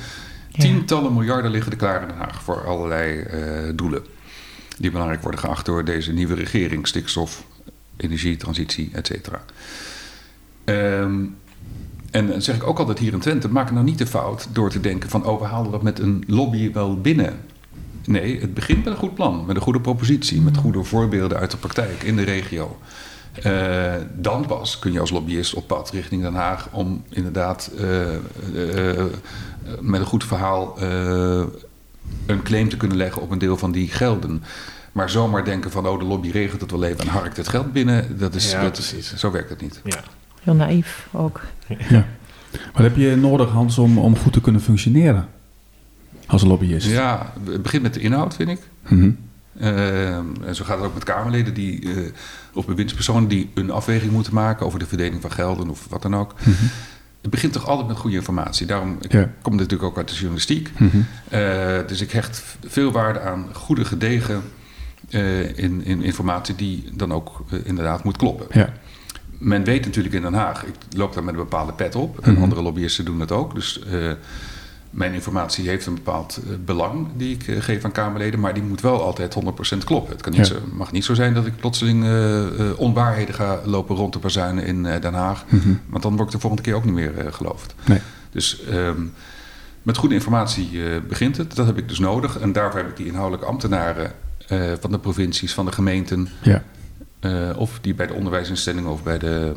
Tientallen 0.57 1.13
miljarden 1.13 1.51
liggen 1.51 1.71
er 1.71 1.77
klaar 1.77 2.01
in 2.01 2.07
Den 2.07 2.17
Haag 2.17 2.43
voor 2.43 2.67
allerlei 2.67 3.19
uh, 3.19 3.71
doelen. 3.75 4.03
Die 4.77 4.91
belangrijk 4.91 5.21
worden 5.21 5.39
geacht 5.39 5.65
door 5.65 5.85
deze 5.85 6.13
nieuwe 6.13 6.35
regering. 6.35 6.87
Stikstof, 6.87 7.43
energietransitie, 7.97 8.89
et 8.93 9.07
cetera. 9.07 9.41
Um, 10.65 11.37
en 12.11 12.41
zeg 12.41 12.55
ik 12.55 12.67
ook 12.67 12.79
altijd 12.79 12.99
hier 12.99 13.13
in 13.13 13.19
Twente, 13.19 13.49
maak 13.49 13.71
nou 13.71 13.85
niet 13.85 13.97
de 13.97 14.07
fout 14.07 14.47
door 14.51 14.69
te 14.69 14.79
denken 14.79 15.09
van... 15.09 15.25
oh, 15.25 15.41
we 15.41 15.45
halen 15.45 15.71
dat 15.71 15.83
met 15.83 15.99
een 15.99 16.23
lobby 16.27 16.71
wel 16.73 17.01
binnen. 17.01 17.39
Nee, 18.05 18.39
het 18.39 18.53
begint 18.53 18.83
met 18.83 18.93
een 18.93 18.99
goed 18.99 19.13
plan, 19.13 19.43
met 19.45 19.55
een 19.55 19.61
goede 19.61 19.81
propositie, 19.81 20.41
met 20.41 20.57
goede 20.57 20.83
voorbeelden 20.83 21.37
uit 21.37 21.51
de 21.51 21.57
praktijk 21.57 22.03
in 22.03 22.15
de 22.15 22.23
regio. 22.23 22.77
Uh, 23.45 23.93
dan 24.13 24.45
pas 24.45 24.79
kun 24.79 24.91
je 24.91 24.99
als 24.99 25.09
lobbyist 25.09 25.53
op 25.53 25.67
pad 25.67 25.89
richting 25.89 26.21
Den 26.21 26.33
Haag 26.33 26.67
om 26.71 27.03
inderdaad 27.09 27.71
uh, 27.79 28.01
uh, 28.53 29.03
met 29.81 29.99
een 29.99 30.05
goed 30.05 30.23
verhaal 30.23 30.81
een 32.25 32.43
claim 32.43 32.69
te 32.69 32.77
kunnen 32.77 32.97
leggen 32.97 33.21
op 33.21 33.31
een 33.31 33.37
deel 33.37 33.57
van 33.57 33.71
die 33.71 33.87
gelden. 33.87 34.43
Maar 34.91 35.09
zomaar 35.09 35.45
denken 35.45 35.71
van, 35.71 35.87
oh, 35.87 35.99
de 35.99 36.05
lobby 36.05 36.29
regelt 36.29 36.61
het 36.61 36.71
wel 36.71 36.83
even 36.83 36.99
en 36.99 37.07
harkt 37.07 37.37
het 37.37 37.47
geld 37.47 37.73
binnen, 37.73 38.17
dat 38.17 38.35
is, 38.35 38.51
ja, 38.51 38.69
precies. 38.69 39.15
zo 39.15 39.31
werkt 39.31 39.49
het 39.49 39.61
niet. 39.61 39.81
Ja. 39.83 39.99
Heel 40.41 40.55
naïef 40.55 41.07
ook. 41.11 41.41
Ja. 41.89 42.05
Wat 42.73 42.83
heb 42.83 42.95
je 42.95 43.15
nodig, 43.15 43.49
Hans, 43.49 43.77
om, 43.77 43.97
om 43.97 44.17
goed 44.17 44.33
te 44.33 44.41
kunnen 44.41 44.61
functioneren 44.61 45.27
als 46.27 46.43
lobbyist? 46.43 46.87
Ja, 46.87 47.33
het 47.49 47.61
begint 47.61 47.83
met 47.83 47.93
de 47.93 47.99
inhoud, 47.99 48.35
vind 48.35 48.49
ik. 48.49 48.59
Mm 48.87 49.17
en 49.57 50.55
zo 50.55 50.63
gaat 50.63 50.77
het 50.77 50.87
ook 50.87 50.93
met 50.93 51.03
Kamerleden 51.03 51.53
die, 51.53 51.81
uh, 51.81 52.11
of 52.53 52.65
bewindspersonen 52.65 53.29
die 53.29 53.49
een 53.53 53.71
afweging 53.71 54.11
moeten 54.11 54.33
maken 54.33 54.65
over 54.65 54.79
de 54.79 54.85
verdeling 54.85 55.21
van 55.21 55.31
gelden 55.31 55.69
of 55.69 55.87
wat 55.89 56.01
dan 56.01 56.15
ook. 56.15 56.33
Mhm. 56.39 56.49
Het 57.21 57.33
begint 57.33 57.53
toch 57.53 57.67
altijd 57.67 57.87
met 57.87 57.97
goede 57.97 58.15
informatie. 58.15 58.65
Daarom 58.65 58.97
ja. 58.99 59.19
komt 59.19 59.59
het 59.59 59.69
natuurlijk 59.69 59.83
ook 59.83 59.97
uit 59.97 60.07
de 60.07 60.13
journalistiek. 60.13 60.71
Mhm. 60.77 60.97
Eh, 61.29 61.77
dus 61.87 62.01
ik 62.01 62.11
hecht 62.11 62.43
veel 62.65 62.91
waarde 62.91 63.19
aan 63.19 63.47
goede, 63.53 63.85
gedegen 63.85 64.41
uh, 65.09 65.57
in, 65.57 65.85
in, 65.85 66.01
informatie 66.01 66.55
die 66.55 66.89
dan 66.93 67.13
ook 67.13 67.43
inderdaad 67.63 68.03
moet 68.03 68.17
kloppen. 68.17 68.47
Ja 68.51 68.73
men 69.39 69.63
weet 69.63 69.85
natuurlijk 69.85 70.15
in 70.15 70.21
Den 70.21 70.33
Haag, 70.33 70.63
ik 70.63 70.73
loop 70.89 71.13
daar 71.13 71.23
met 71.23 71.33
een 71.33 71.39
bepaalde 71.39 71.73
pet 71.73 71.95
op. 71.95 72.19
En 72.19 72.33
mhm. 72.33 72.41
andere 72.41 72.61
lobbyisten 72.61 73.05
doen 73.05 73.19
dat 73.19 73.31
ook. 73.31 73.55
Dus 73.55 73.81
uh, 73.91 74.11
mijn 74.95 75.13
informatie 75.13 75.69
heeft 75.69 75.85
een 75.85 75.93
bepaald 75.93 76.39
uh, 76.43 76.55
belang 76.65 77.07
die 77.15 77.35
ik 77.35 77.47
uh, 77.47 77.61
geef 77.61 77.83
aan 77.83 77.91
Kamerleden. 77.91 78.39
Maar 78.39 78.53
die 78.53 78.63
moet 78.63 78.81
wel 78.81 79.01
altijd 79.01 79.35
100% 79.35 79.77
kloppen. 79.83 80.11
Het 80.11 80.21
kan 80.21 80.31
niet 80.31 80.47
zo, 80.47 80.55
mag 80.71 80.91
niet 80.91 81.05
zo 81.05 81.13
zijn 81.13 81.33
dat 81.33 81.45
ik 81.45 81.57
plotseling 81.57 82.05
onwaarheden 82.77 83.35
ga 83.35 83.59
lopen 83.65 83.95
rond 83.95 84.11
te 84.11 84.19
bazuinen 84.19 84.65
in 84.65 84.83
Den 84.83 85.13
Haag. 85.13 85.45
Mm 85.47 85.59
-hmm. 85.59 85.79
Want 85.89 86.03
dan 86.03 86.15
word 86.15 86.27
ik 86.27 86.33
de 86.33 86.39
volgende 86.39 86.63
keer 86.63 86.75
ook 86.75 86.85
niet 86.85 86.93
meer 86.93 87.13
geloofd. 87.29 87.75
Nee. 87.85 87.99
Dus 88.31 88.61
um, 88.71 89.13
met 89.83 89.97
goede 89.97 90.15
informatie 90.15 90.81
begint 91.07 91.37
het. 91.37 91.55
Dat 91.55 91.65
heb 91.65 91.77
ik 91.77 91.89
dus 91.89 91.99
nodig. 91.99 92.39
En 92.39 92.51
daarvoor 92.51 92.79
heb 92.79 92.89
ik 92.89 92.97
die 92.97 93.05
inhoudelijke 93.05 93.45
ambtenaren 93.45 94.11
van 94.79 94.91
de 94.91 94.99
provincies, 94.99 95.53
van 95.53 95.65
de 95.65 95.71
gemeenten... 95.71 96.29
Ja 96.41 96.63
of 97.55 97.79
die 97.81 97.93
bij 97.93 98.07
de 98.07 98.13
onderwijsinstellingen 98.13 98.91
of 98.91 99.03
bij 99.03 99.17
de 99.17 99.53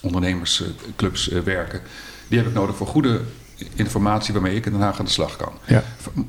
ondernemersclubs 0.00 1.26
werken. 1.26 1.80
Die 2.28 2.38
heb 2.38 2.46
ik 2.46 2.54
nodig 2.54 2.76
voor 2.76 2.86
goede 2.86 3.20
informatie 3.74 4.32
waarmee 4.32 4.56
ik 4.56 4.66
in 4.66 4.72
Den 4.72 4.80
Haag 4.80 4.98
aan 4.98 5.04
de 5.04 5.10
slag 5.10 5.36
kan. 5.36 5.52
Ja. 5.64 5.82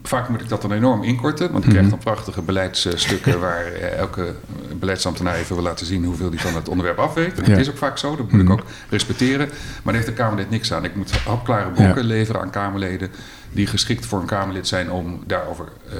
Vaak 0.03 0.29
moet 0.29 0.41
ik 0.41 0.49
dat 0.49 0.61
dan 0.61 0.71
enorm 0.71 1.03
inkorten, 1.03 1.51
want 1.51 1.63
ik 1.63 1.69
krijg 1.69 1.85
mhm. 1.85 1.95
dan 1.95 2.03
prachtige 2.03 2.41
beleidsstukken 2.41 3.39
waar 3.47 3.65
eh, 3.65 3.97
elke 3.97 4.35
beleidsambtenaar 4.79 5.35
even 5.35 5.55
wil 5.55 5.63
laten 5.63 5.85
zien 5.85 6.05
hoeveel 6.05 6.29
die 6.29 6.39
van 6.39 6.55
het 6.55 6.69
onderwerp 6.69 6.97
afweegt. 6.97 7.39
En 7.39 7.49
dat 7.49 7.59
is 7.59 7.69
ook 7.69 7.77
vaak 7.77 7.97
zo, 7.97 8.15
dat 8.15 8.31
moet 8.31 8.41
ik 8.41 8.47
mhm. 8.47 8.51
ook 8.51 8.63
respecteren. 8.89 9.47
Maar 9.47 9.93
daar 9.93 9.93
heeft 9.93 10.05
de 10.05 10.13
Kamerlid 10.13 10.49
niks 10.49 10.73
aan. 10.73 10.83
Ik 10.83 10.95
moet 10.95 11.11
hapklare 11.11 11.69
boeken 11.69 12.03
leveren 12.03 12.41
aan 12.41 12.49
Kamerleden 12.49 13.11
die 13.51 13.67
geschikt 13.67 14.05
voor 14.05 14.19
een 14.19 14.25
Kamerlid 14.25 14.67
zijn 14.67 14.91
om 14.91 15.23
daarover 15.25 15.65
uh, 15.87 15.93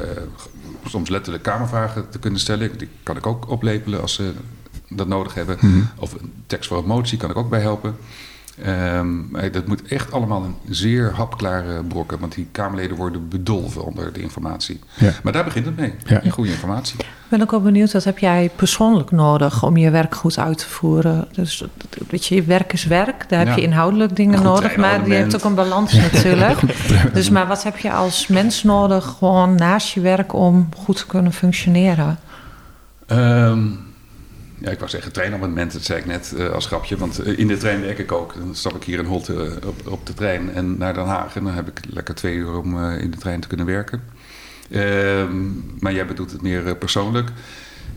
soms 0.85 1.09
letterlijk 1.09 1.43
Kamervragen 1.43 2.09
te 2.09 2.19
kunnen 2.19 2.39
stellen. 2.39 2.77
Die 2.77 2.89
kan 3.03 3.17
ik 3.17 3.27
ook 3.27 3.49
oplepelen 3.49 4.01
als 4.01 4.13
ze 4.13 4.33
dat 4.89 5.07
nodig 5.07 5.33
hebben. 5.33 5.57
Mhm. 5.59 5.79
Of 5.95 6.13
een 6.13 6.33
tekst 6.47 6.69
voor 6.69 6.77
een 6.77 6.85
motie 6.85 7.17
kan 7.17 7.29
ik 7.29 7.37
ook 7.37 7.49
bij 7.49 7.61
helpen. 7.61 7.95
Um, 8.65 9.29
dat 9.51 9.67
moet 9.67 9.81
echt 9.81 10.11
allemaal 10.11 10.43
een 10.43 10.55
zeer 10.69 11.11
hapklare 11.13 11.83
brokken, 11.83 12.19
want 12.19 12.35
die 12.35 12.47
Kamerleden 12.51 12.97
worden 12.97 13.29
bedolven 13.29 13.85
onder 13.85 14.13
de 14.13 14.21
informatie. 14.21 14.79
Ja. 14.93 15.11
Maar 15.23 15.33
daar 15.33 15.43
begint 15.43 15.65
het 15.65 15.75
mee, 15.75 15.93
ja. 16.05 16.21
goede 16.29 16.51
informatie. 16.51 16.99
Ik 16.99 17.05
ben 17.29 17.41
ook 17.41 17.51
wel 17.51 17.61
benieuwd, 17.61 17.93
wat 17.93 18.03
heb 18.03 18.17
jij 18.17 18.51
persoonlijk 18.55 19.11
nodig 19.11 19.63
om 19.63 19.77
je 19.77 19.89
werk 19.89 20.15
goed 20.15 20.37
uit 20.37 20.57
te 20.57 20.69
voeren? 20.69 21.27
Dus 21.31 21.63
weet 22.09 22.25
je, 22.25 22.35
je 22.35 22.43
werk 22.43 22.73
is 22.73 22.85
werk, 22.85 23.29
daar 23.29 23.45
heb 23.45 23.55
je 23.55 23.61
inhoudelijk 23.61 24.15
dingen 24.15 24.43
nodig, 24.43 24.75
maar 24.75 25.03
die 25.03 25.13
heeft 25.13 25.35
ook 25.35 25.43
een 25.43 25.55
balans 25.55 25.93
natuurlijk. 26.11 26.59
dus 27.13 27.29
maar 27.29 27.47
wat 27.47 27.63
heb 27.63 27.77
je 27.77 27.91
als 27.91 28.27
mens 28.27 28.63
nodig, 28.63 29.15
gewoon 29.17 29.55
naast 29.55 29.93
je 29.93 30.01
werk, 30.01 30.33
om 30.33 30.69
goed 30.77 30.97
te 30.97 31.05
kunnen 31.05 31.33
functioneren? 31.33 32.19
Um, 33.07 33.86
ja, 34.59 34.69
ik 34.69 34.77
wou 34.77 34.89
zeggen 34.89 35.11
treinabonnement, 35.11 35.73
dat 35.73 35.83
zei 35.83 35.99
ik 35.99 36.05
net 36.05 36.33
uh, 36.37 36.49
als 36.49 36.65
grapje. 36.65 36.97
Want 36.97 37.27
uh, 37.27 37.37
in 37.39 37.47
de 37.47 37.57
trein 37.57 37.81
werk 37.81 37.99
ik 37.99 38.11
ook. 38.11 38.33
Dan 38.33 38.55
stap 38.55 38.75
ik 38.75 38.83
hier 38.83 38.99
in 38.99 39.05
Holte 39.05 39.33
uh, 39.33 39.67
op, 39.67 39.87
op, 39.87 40.05
de 40.05 40.13
trein 40.13 40.53
en 40.53 40.77
naar 40.77 40.93
Den 40.93 41.05
Haag. 41.05 41.35
En 41.35 41.43
dan 41.43 41.53
heb 41.53 41.67
ik 41.67 41.79
lekker 41.89 42.15
twee 42.15 42.35
uur 42.35 42.57
om 42.57 42.89
in 42.89 43.11
de 43.11 43.17
trein 43.17 43.39
te 43.39 43.47
kunnen 43.47 43.65
werken. 43.65 44.03
Ehm, 44.71 45.45
maar 45.79 45.93
jij 45.93 46.05
bedoelt 46.05 46.31
het 46.31 46.41
meer 46.41 46.75
persoonlijk. 46.75 47.29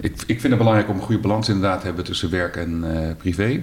Ik, 0.00 0.12
ik 0.12 0.40
vind 0.40 0.42
het 0.42 0.58
belangrijk 0.58 0.88
om 0.88 0.96
een 0.96 1.02
goede 1.02 1.20
balans 1.20 1.48
inderdaad 1.48 1.80
te 1.80 1.86
hebben 1.86 2.04
tussen 2.04 2.30
werk 2.30 2.56
en 2.56 2.84
privé. 3.18 3.62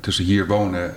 tussen 0.00 0.24
hier 0.24 0.46
wonen, 0.46 0.94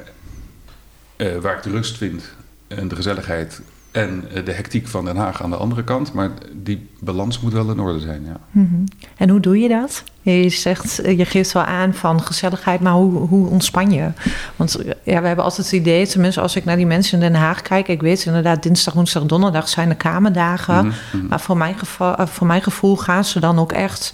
waar 1.41 1.57
ik 1.57 1.63
de 1.63 1.69
rust 1.69 1.97
vind 1.97 2.23
en 2.67 2.87
de 2.87 2.95
gezelligheid 2.95 3.61
en 3.91 4.25
eh, 4.33 4.45
de 4.45 4.51
hectiek 4.51 4.87
van 4.87 5.05
Den 5.05 5.17
Haag 5.17 5.43
aan 5.43 5.49
de 5.49 5.55
andere 5.55 5.83
kant. 5.83 6.13
Maar 6.13 6.29
die 6.53 6.89
balans 6.99 7.39
moet 7.39 7.53
wel 7.53 7.71
in 7.71 7.79
orde 7.79 7.99
zijn, 7.99 8.25
ja. 8.25 8.39
Mhm. 8.51 8.83
En 9.17 9.29
hoe 9.29 9.39
doe 9.39 9.59
je 9.59 9.69
dat? 9.69 10.03
Je 10.21 10.49
zegt, 10.49 10.99
eh, 10.99 11.17
je 11.17 11.25
geeft 11.25 11.51
wel 11.51 11.63
aan 11.63 11.93
van 11.93 12.21
gezelligheid, 12.21 12.79
maar 12.79 12.93
hoe, 12.93 13.13
hoe 13.13 13.49
ontspan 13.49 13.91
je? 13.91 14.09
Want 14.55 14.75
eh, 14.75 14.91
ja, 15.03 15.21
we 15.21 15.27
hebben 15.27 15.45
altijd 15.45 15.71
het 15.71 15.79
idee, 15.79 16.07
tenminste 16.07 16.41
als 16.41 16.55
ik 16.55 16.65
naar 16.65 16.75
die 16.75 16.85
mensen 16.85 17.13
in 17.13 17.31
Den 17.31 17.39
Haag 17.39 17.61
kijk... 17.61 17.87
ik 17.87 18.01
weet 18.01 18.25
inderdaad, 18.25 18.63
dinsdag, 18.63 18.93
woensdag, 18.93 19.23
donderdag 19.23 19.69
zijn 19.69 19.89
de 19.89 19.95
kamerdagen. 19.95 20.85
Mhm, 20.85 21.17
mhm. 21.17 21.27
Maar 21.27 21.39
voor 21.39 21.57
mijn, 21.57 21.77
geval, 21.77 22.27
voor 22.27 22.47
mijn 22.47 22.61
gevoel 22.61 22.97
gaan 22.97 23.25
ze 23.25 23.39
dan 23.39 23.59
ook 23.59 23.71
echt 23.71 24.13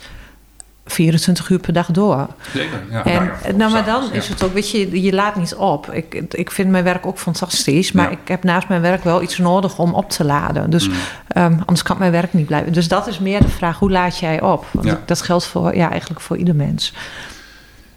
24 0.87 1.49
uur 1.49 1.59
per 1.59 1.73
dag 1.73 1.91
door. 1.91 2.27
Zeker, 2.53 2.79
ja. 2.91 3.05
En, 3.05 3.25
nou, 3.43 3.55
nou 3.55 3.71
maar 3.71 3.85
dan 3.85 4.11
is 4.11 4.27
het 4.27 4.43
ook, 4.43 4.53
weet 4.53 4.71
je, 4.71 5.01
je 5.01 5.13
laat 5.13 5.35
niet 5.35 5.55
op. 5.55 5.91
Ik, 5.91 6.13
ik 6.29 6.51
vind 6.51 6.69
mijn 6.69 6.83
werk 6.83 7.05
ook 7.05 7.19
fantastisch, 7.19 7.91
maar 7.91 8.11
ik 8.11 8.27
heb 8.27 8.43
naast 8.43 8.67
mijn 8.67 8.81
werk 8.81 9.03
wel 9.03 9.21
iets 9.21 9.37
nodig 9.37 9.79
om 9.79 9.93
op 9.93 10.09
te 10.09 10.23
laden. 10.23 10.69
Dus 10.69 10.87
mm. 10.87 10.93
um, 11.37 11.59
anders 11.59 11.83
kan 11.83 11.97
mijn 11.97 12.11
werk 12.11 12.33
niet 12.33 12.45
blijven. 12.45 12.73
Dus 12.73 12.87
dat 12.87 13.07
is 13.07 13.19
meer 13.19 13.41
de 13.41 13.47
vraag, 13.47 13.79
hoe 13.79 13.91
laat 13.91 14.19
jij 14.19 14.41
op? 14.41 14.65
Want 14.71 14.97
dat 15.05 15.21
geldt 15.21 15.45
voor, 15.45 15.75
ja, 15.75 15.89
eigenlijk 15.89 16.21
voor 16.21 16.37
ieder 16.37 16.55
mens. 16.55 16.93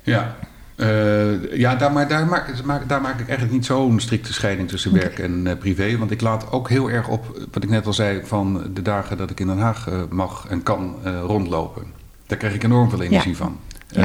Ja, 0.02 0.36
uh, 0.76 1.52
ja, 1.58 1.74
daar, 1.74 1.92
maar 1.92 2.08
daar 2.08 2.26
maak, 2.26 2.88
daar 2.88 3.00
maak 3.00 3.20
ik 3.20 3.28
eigenlijk 3.28 3.52
niet 3.52 3.66
zo'n 3.66 4.00
strikte 4.00 4.32
scheiding 4.32 4.68
tussen 4.68 4.92
werk 4.92 5.18
en 5.18 5.46
uh, 5.46 5.52
privé. 5.58 5.98
Want 5.98 6.10
ik 6.10 6.20
laat 6.20 6.52
ook 6.52 6.68
heel 6.68 6.90
erg 6.90 7.08
op, 7.08 7.46
wat 7.52 7.62
ik 7.62 7.68
net 7.68 7.86
al 7.86 7.92
zei, 7.92 8.20
van 8.24 8.70
de 8.74 8.82
dagen 8.82 9.16
dat 9.16 9.30
ik 9.30 9.40
in 9.40 9.46
Den 9.46 9.58
Haag 9.58 9.88
uh, 9.88 9.94
mag 10.10 10.46
en 10.48 10.62
kan 10.62 10.96
rondlopen. 11.26 11.99
Daar 12.30 12.38
krijg 12.38 12.54
ik 12.54 12.62
enorm 12.62 12.90
veel 12.90 13.02
energie 13.02 13.36
van. 13.36 13.60
Uh, 13.96 14.04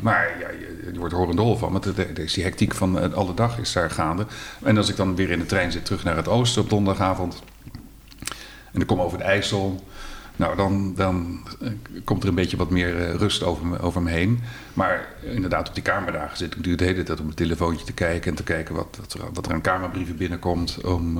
maar 0.00 0.36
ja, 0.40 0.48
je, 0.50 0.90
je 0.92 0.98
wordt 0.98 1.14
horendol 1.14 1.56
van. 1.56 1.72
Want 1.72 1.84
er 1.84 2.18
is 2.18 2.32
die 2.32 2.44
hectiek 2.44 2.74
van 2.74 3.04
uh, 3.04 3.12
alle 3.12 3.34
dag 3.34 3.58
is 3.58 3.72
daar 3.72 3.90
gaande. 3.90 4.26
En 4.62 4.76
als 4.76 4.88
ik 4.88 4.96
dan 4.96 5.16
weer 5.16 5.30
in 5.30 5.38
de 5.38 5.46
trein 5.46 5.72
zit 5.72 5.84
terug 5.84 6.04
naar 6.04 6.16
het 6.16 6.28
oosten 6.28 6.62
op 6.62 6.70
donderdagavond. 6.70 7.42
En 8.72 8.80
ik 8.80 8.86
kom 8.86 9.00
over 9.00 9.18
de 9.18 9.24
IJssel. 9.24 9.84
Nou, 10.36 10.56
dan, 10.56 10.94
dan 10.94 11.40
uh, 11.62 11.68
komt 12.04 12.22
er 12.22 12.28
een 12.28 12.34
beetje 12.34 12.56
wat 12.56 12.70
meer 12.70 13.16
rust 13.16 13.42
over 13.42 13.66
me, 13.66 13.80
over 13.80 14.02
me 14.02 14.10
heen. 14.10 14.40
Maar 14.74 15.08
inderdaad, 15.22 15.68
op 15.68 15.74
die 15.74 15.82
kamerdagen 15.82 16.36
zit 16.36 16.46
ik 16.46 16.56
natuurlijk 16.56 16.82
de 16.82 16.88
hele 16.88 17.02
tijd 17.02 17.18
op 17.18 17.24
mijn 17.24 17.36
telefoontje 17.36 17.86
te 17.86 17.92
kijken. 17.92 18.30
En 18.30 18.36
te 18.36 18.42
kijken 18.42 18.74
wat, 18.74 18.98
wat, 19.00 19.12
er, 19.12 19.20
wat 19.32 19.46
er 19.46 19.52
aan 19.52 19.60
kamerbrieven 19.60 20.16
binnenkomt. 20.16 20.84
Om 20.84 21.18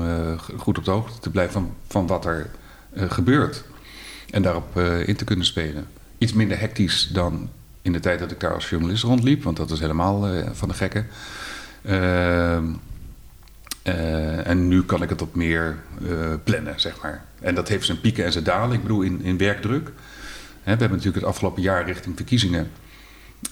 goed 0.56 0.78
op 0.78 0.84
de 0.84 0.90
hoogte 0.90 1.18
te 1.18 1.30
blijven 1.30 1.52
van, 1.52 1.74
van 1.86 2.06
wat 2.06 2.26
er 2.26 2.50
gebeurt. 2.94 3.64
En 4.30 4.42
daarop 4.42 4.78
in 4.78 5.16
te 5.16 5.24
kunnen 5.24 5.46
spelen 5.46 5.86
iets 6.20 6.32
minder 6.32 6.58
hectisch 6.58 7.08
dan 7.12 7.48
in 7.82 7.92
de 7.92 8.00
tijd 8.00 8.18
dat 8.18 8.30
ik 8.30 8.40
daar 8.40 8.54
als 8.54 8.68
journalist 8.68 9.02
rondliep, 9.02 9.42
want 9.42 9.56
dat 9.56 9.70
was 9.70 9.80
helemaal 9.80 10.34
uh, 10.34 10.46
van 10.52 10.68
de 10.68 10.74
gekken. 10.74 11.06
Uh, 11.82 11.92
uh, 13.84 14.46
en 14.46 14.68
nu 14.68 14.82
kan 14.82 15.02
ik 15.02 15.08
het 15.08 15.22
op 15.22 15.34
meer 15.34 15.78
eh, 16.08 16.34
plannen, 16.44 16.80
zeg 16.80 17.02
maar. 17.02 17.24
En 17.40 17.54
dat 17.54 17.68
heeft 17.68 17.86
zijn 17.86 18.00
pieken 18.00 18.24
en 18.24 18.32
zijn 18.32 18.44
dalen. 18.44 18.76
Ik 18.76 18.82
bedoel, 18.82 19.02
in, 19.02 19.22
in 19.22 19.38
werkdruk. 19.38 19.86
Hè, 19.86 19.92
we 20.62 20.80
hebben 20.80 20.90
natuurlijk 20.90 21.16
het 21.16 21.24
afgelopen 21.24 21.62
jaar 21.62 21.86
richting 21.86 22.16
verkiezingen. 22.16 22.70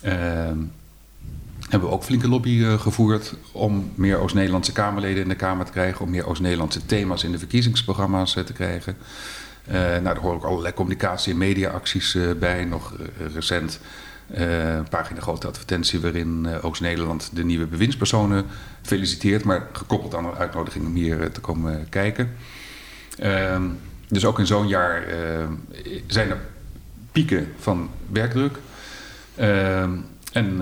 Ehm, 0.02 0.58
hebben 1.68 1.88
we 1.88 1.94
ook 1.94 2.04
flinke 2.04 2.28
lobby 2.28 2.76
gevoerd 2.78 3.34
om 3.52 3.92
meer 3.94 4.18
Oost-Nederlandse 4.18 4.72
Kamerleden 4.72 5.22
in 5.22 5.28
de 5.28 5.34
Kamer 5.34 5.64
te 5.64 5.72
krijgen, 5.72 6.04
om 6.04 6.10
meer 6.10 6.26
Oost-Nederlandse 6.26 6.86
thema's 6.86 7.24
in 7.24 7.32
de 7.32 7.38
verkiezingsprogramma's 7.38 8.32
te 8.32 8.52
krijgen. 8.52 8.96
Uh, 9.68 9.74
nou, 9.74 10.02
daar 10.02 10.18
horen 10.18 10.36
ook 10.36 10.44
allerlei 10.44 10.74
communicatie- 10.74 11.32
en 11.32 11.38
mediaacties 11.38 12.14
uh, 12.14 12.32
bij. 12.32 12.64
Nog 12.64 12.92
uh, 12.92 13.34
recent 13.34 13.80
een 14.28 14.88
pagina 14.90 15.20
grote 15.20 15.46
advertentie 15.46 16.00
waarin 16.00 16.48
Oost-Nederland 16.62 17.30
de 17.32 17.44
nieuwe 17.44 17.66
bewindspersonen 17.66 18.46
feliciteert. 18.82 19.44
Maar 19.44 19.66
gekoppeld 19.72 20.14
aan 20.14 20.24
een 20.24 20.34
uitnodiging 20.34 20.86
om 20.86 20.94
hier 20.94 21.30
te 21.30 21.40
komen 21.40 21.88
kijken. 21.88 22.32
Ehm, 23.18 23.62
dus 24.08 24.24
ook 24.24 24.38
in 24.38 24.46
zo'n 24.46 24.68
jaar 24.68 25.04
zijn 26.06 26.30
er 26.30 26.40
pieken 27.12 27.52
van 27.58 27.90
werkdruk. 28.10 28.58
En, 30.38 30.56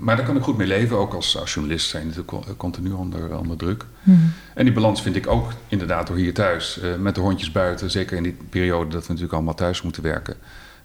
maar 0.00 0.16
daar 0.16 0.24
kan 0.24 0.36
ik 0.36 0.42
goed 0.42 0.56
mee 0.56 0.66
leven. 0.66 0.96
Ook 0.96 1.14
als, 1.14 1.38
als 1.38 1.54
journalist 1.54 1.88
zijn 1.88 2.06
natuurlijk 2.06 2.56
continu 2.56 2.92
onder, 2.92 3.38
onder 3.38 3.56
druk. 3.56 3.84
Mhm. 4.02 4.18
En 4.54 4.64
die 4.64 4.74
balans 4.74 5.02
vind 5.02 5.16
ik 5.16 5.26
ook 5.26 5.52
inderdaad 5.68 6.06
door 6.06 6.16
hier 6.16 6.34
thuis. 6.34 6.80
met 6.98 7.14
de 7.14 7.20
hondjes 7.20 7.52
buiten. 7.52 7.90
Zeker 7.90 8.16
in 8.16 8.22
die 8.22 8.36
periode 8.50 8.90
dat 8.90 9.02
we 9.02 9.06
natuurlijk 9.06 9.32
allemaal 9.32 9.54
thuis 9.54 9.82
moeten 9.82 10.02
werken. 10.02 10.34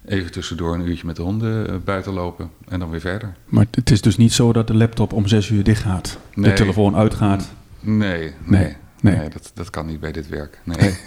Even 0.04 0.32
tussendoor 0.32 0.74
een 0.74 0.88
uurtje 0.88 1.06
met 1.06 1.16
de 1.16 1.22
honden 1.22 1.84
buiten 1.84 2.12
lopen. 2.12 2.50
En 2.68 2.78
dan 2.78 2.90
weer 2.90 3.00
verder. 3.00 3.34
Maar 3.44 3.66
het 3.70 3.90
is 3.90 4.00
dus 4.00 4.16
niet 4.16 4.32
zo 4.32 4.52
dat 4.52 4.66
de 4.66 4.74
laptop 4.74 5.12
om 5.12 5.26
zes 5.26 5.48
uur 5.48 5.64
dicht 5.64 5.82
gaat. 5.82 6.18
De 6.34 6.52
telefoon 6.52 6.96
uitgaat. 6.96 7.52
Nee, 7.80 8.32
nee. 8.44 8.76
nee. 9.00 9.28
dat, 9.28 9.50
dat 9.54 9.70
kan 9.70 9.86
niet 9.86 10.00
bij 10.00 10.12
dit 10.12 10.28
werk. 10.28 10.60
Nee. 10.64 10.78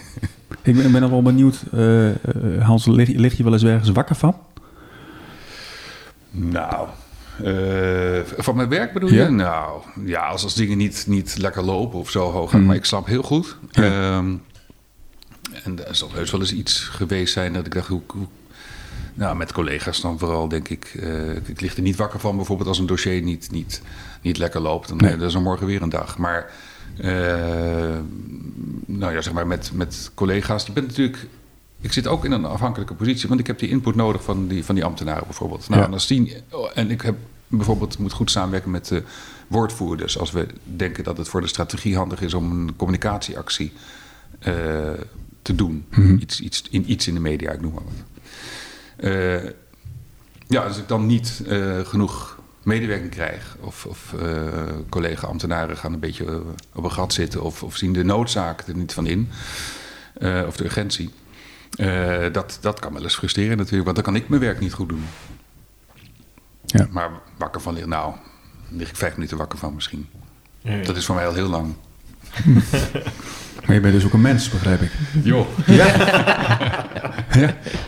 ik 0.62 0.76
ben, 0.76 0.92
ben 0.92 1.00
nog 1.00 1.10
wel 1.10 1.22
benieuwd, 1.22 1.64
uh, 1.74 2.10
Hans, 2.60 2.86
lig, 2.86 3.08
lig, 3.08 3.36
je 3.36 3.44
wel 3.44 3.52
eens 3.52 3.64
ergens 3.64 3.90
wakker 3.90 4.16
van? 4.16 4.36
Nou, 6.30 6.88
uh, 7.42 8.20
van 8.36 8.56
mijn 8.56 8.68
werk 8.68 8.92
bedoel 8.92 9.12
je? 9.12 9.28
Nou, 9.28 9.82
ja, 10.04 10.26
als, 10.26 10.42
als 10.42 10.54
dingen 10.54 10.78
niet, 10.78 11.04
niet 11.08 11.36
lekker 11.38 11.62
lopen 11.62 11.98
of 11.98 12.10
zo 12.10 12.30
hoog 12.30 12.52
mm. 12.52 12.64
maar 12.64 12.76
ik 12.76 12.84
slaap 12.84 13.06
heel 13.06 13.22
goed. 13.22 13.56
Um, 13.78 14.42
en 15.64 15.86
er 15.86 15.94
zal 15.94 16.10
heus 16.12 16.30
wel 16.30 16.40
eens 16.40 16.52
iets 16.52 16.78
geweest 16.78 17.32
zijn 17.32 17.52
dat 17.52 17.66
ik 17.66 17.74
dacht, 17.74 17.88
hoe, 17.88 18.02
hoe 18.06 18.26
nou, 19.14 19.36
met 19.36 19.52
collega's 19.52 20.00
dan 20.00 20.18
vooral, 20.18 20.48
denk 20.48 20.68
ik. 20.68 20.94
Uh, 20.94 21.36
ik 21.36 21.60
lig 21.60 21.76
er 21.76 21.82
niet 21.82 21.96
wakker 21.96 22.20
van, 22.20 22.36
bijvoorbeeld 22.36 22.68
als 22.68 22.78
een 22.78 22.86
dossier 22.86 23.22
niet, 23.22 23.50
niet, 23.50 23.82
niet 24.22 24.38
lekker 24.38 24.60
loopt. 24.60 24.88
Dan 24.88 24.96
nee. 24.96 25.16
is 25.16 25.34
er 25.34 25.42
morgen 25.42 25.66
weer 25.66 25.82
een 25.82 25.88
dag. 25.88 26.18
Maar, 26.18 26.50
uh, 26.98 27.06
nou 28.86 29.14
ja, 29.14 29.20
zeg 29.20 29.32
maar, 29.32 29.46
met, 29.46 29.70
met 29.74 30.10
collega's. 30.14 30.66
Je 30.66 30.72
bent 30.72 30.86
natuurlijk. 30.86 31.26
Ik 31.84 31.92
zit 31.92 32.06
ook 32.06 32.24
in 32.24 32.32
een 32.32 32.44
afhankelijke 32.44 32.94
positie, 32.94 33.28
want 33.28 33.40
ik 33.40 33.46
heb 33.46 33.58
die 33.58 33.68
input 33.68 33.94
nodig 33.94 34.22
van 34.22 34.48
die, 34.48 34.64
van 34.64 34.74
die 34.74 34.84
ambtenaren 34.84 35.24
bijvoorbeeld. 35.24 35.68
Nou, 35.68 35.80
ja. 35.80 35.86
en, 35.86 35.92
als 35.92 36.06
die, 36.06 36.42
en 36.74 36.90
ik 36.90 37.02
heb 37.02 37.16
bijvoorbeeld 37.46 37.98
moet 37.98 38.12
goed 38.12 38.30
samenwerken 38.30 38.70
met 38.70 38.88
de 38.88 39.02
woordvoerders. 39.46 40.18
Als 40.18 40.30
we 40.30 40.46
denken 40.64 41.04
dat 41.04 41.16
het 41.16 41.28
voor 41.28 41.40
de 41.40 41.46
strategie 41.46 41.96
handig 41.96 42.20
is 42.20 42.34
om 42.34 42.50
een 42.50 42.76
communicatieactie 42.76 43.72
uh, 44.48 44.54
te 45.42 45.54
doen. 45.54 45.84
Mm 45.90 46.06
-hmm. 46.06 46.18
iets, 46.18 46.40
iets, 46.40 46.62
in, 46.70 46.90
iets 46.90 47.08
in 47.08 47.14
de 47.14 47.20
media, 47.20 47.50
ik 47.50 47.60
noem 47.60 47.72
maar 47.72 47.82
wat. 47.84 48.04
Uh, 49.10 49.50
ja, 50.48 50.62
als 50.62 50.78
ik 50.78 50.88
dan 50.88 51.06
niet 51.06 51.42
uh, 51.46 51.78
genoeg 51.80 52.38
medewerking 52.62 53.10
krijg, 53.10 53.56
of, 53.60 53.86
of 53.86 54.14
uh, 54.22 54.52
collega-ambtenaren 54.88 55.76
gaan 55.76 55.92
een 55.92 56.00
beetje 56.00 56.42
op 56.74 56.84
een 56.84 56.92
gat 56.92 57.12
zitten, 57.12 57.42
of, 57.42 57.62
of 57.62 57.76
zien 57.76 57.92
de 57.92 58.04
noodzaak 58.04 58.60
er 58.66 58.76
niet 58.76 58.92
van 58.92 59.06
in, 59.06 59.28
of 60.46 60.56
de 60.56 60.64
urgentie. 60.64 61.10
Dat, 62.32 62.58
dat 62.60 62.80
kan 62.80 62.92
wel 62.92 63.02
eens 63.02 63.16
frustreren 63.16 63.56
natuurlijk, 63.56 63.84
want 63.84 63.96
dan 63.96 64.04
kan 64.04 64.16
ik 64.16 64.28
mijn 64.28 64.40
werk 64.40 64.60
niet 64.60 64.72
goed 64.72 64.88
doen. 64.88 65.04
Ja. 66.64 66.86
Maar 66.90 67.10
wakker 67.36 67.60
van 67.60 67.74
ligt, 67.74 67.86
nou, 67.86 68.14
lig 68.68 68.88
ik 68.88 68.96
vijf 68.96 69.16
minuten 69.16 69.36
wakker 69.36 69.58
van 69.58 69.74
misschien. 69.74 70.08
Ja, 70.60 70.74
ja. 70.74 70.82
Dat 70.82 70.96
is 70.96 71.04
voor 71.04 71.14
mij 71.14 71.26
al 71.26 71.34
heel 71.34 71.48
lang. 71.48 71.74
Maar 73.66 73.74
je 73.74 73.80
bent 73.80 73.94
dus 73.94 74.04
ook 74.04 74.12
een 74.12 74.20
mens, 74.20 74.48
begrijp 74.48 74.80
ik. 74.80 74.90
Jo. 75.22 75.46
Ja. 75.66 75.86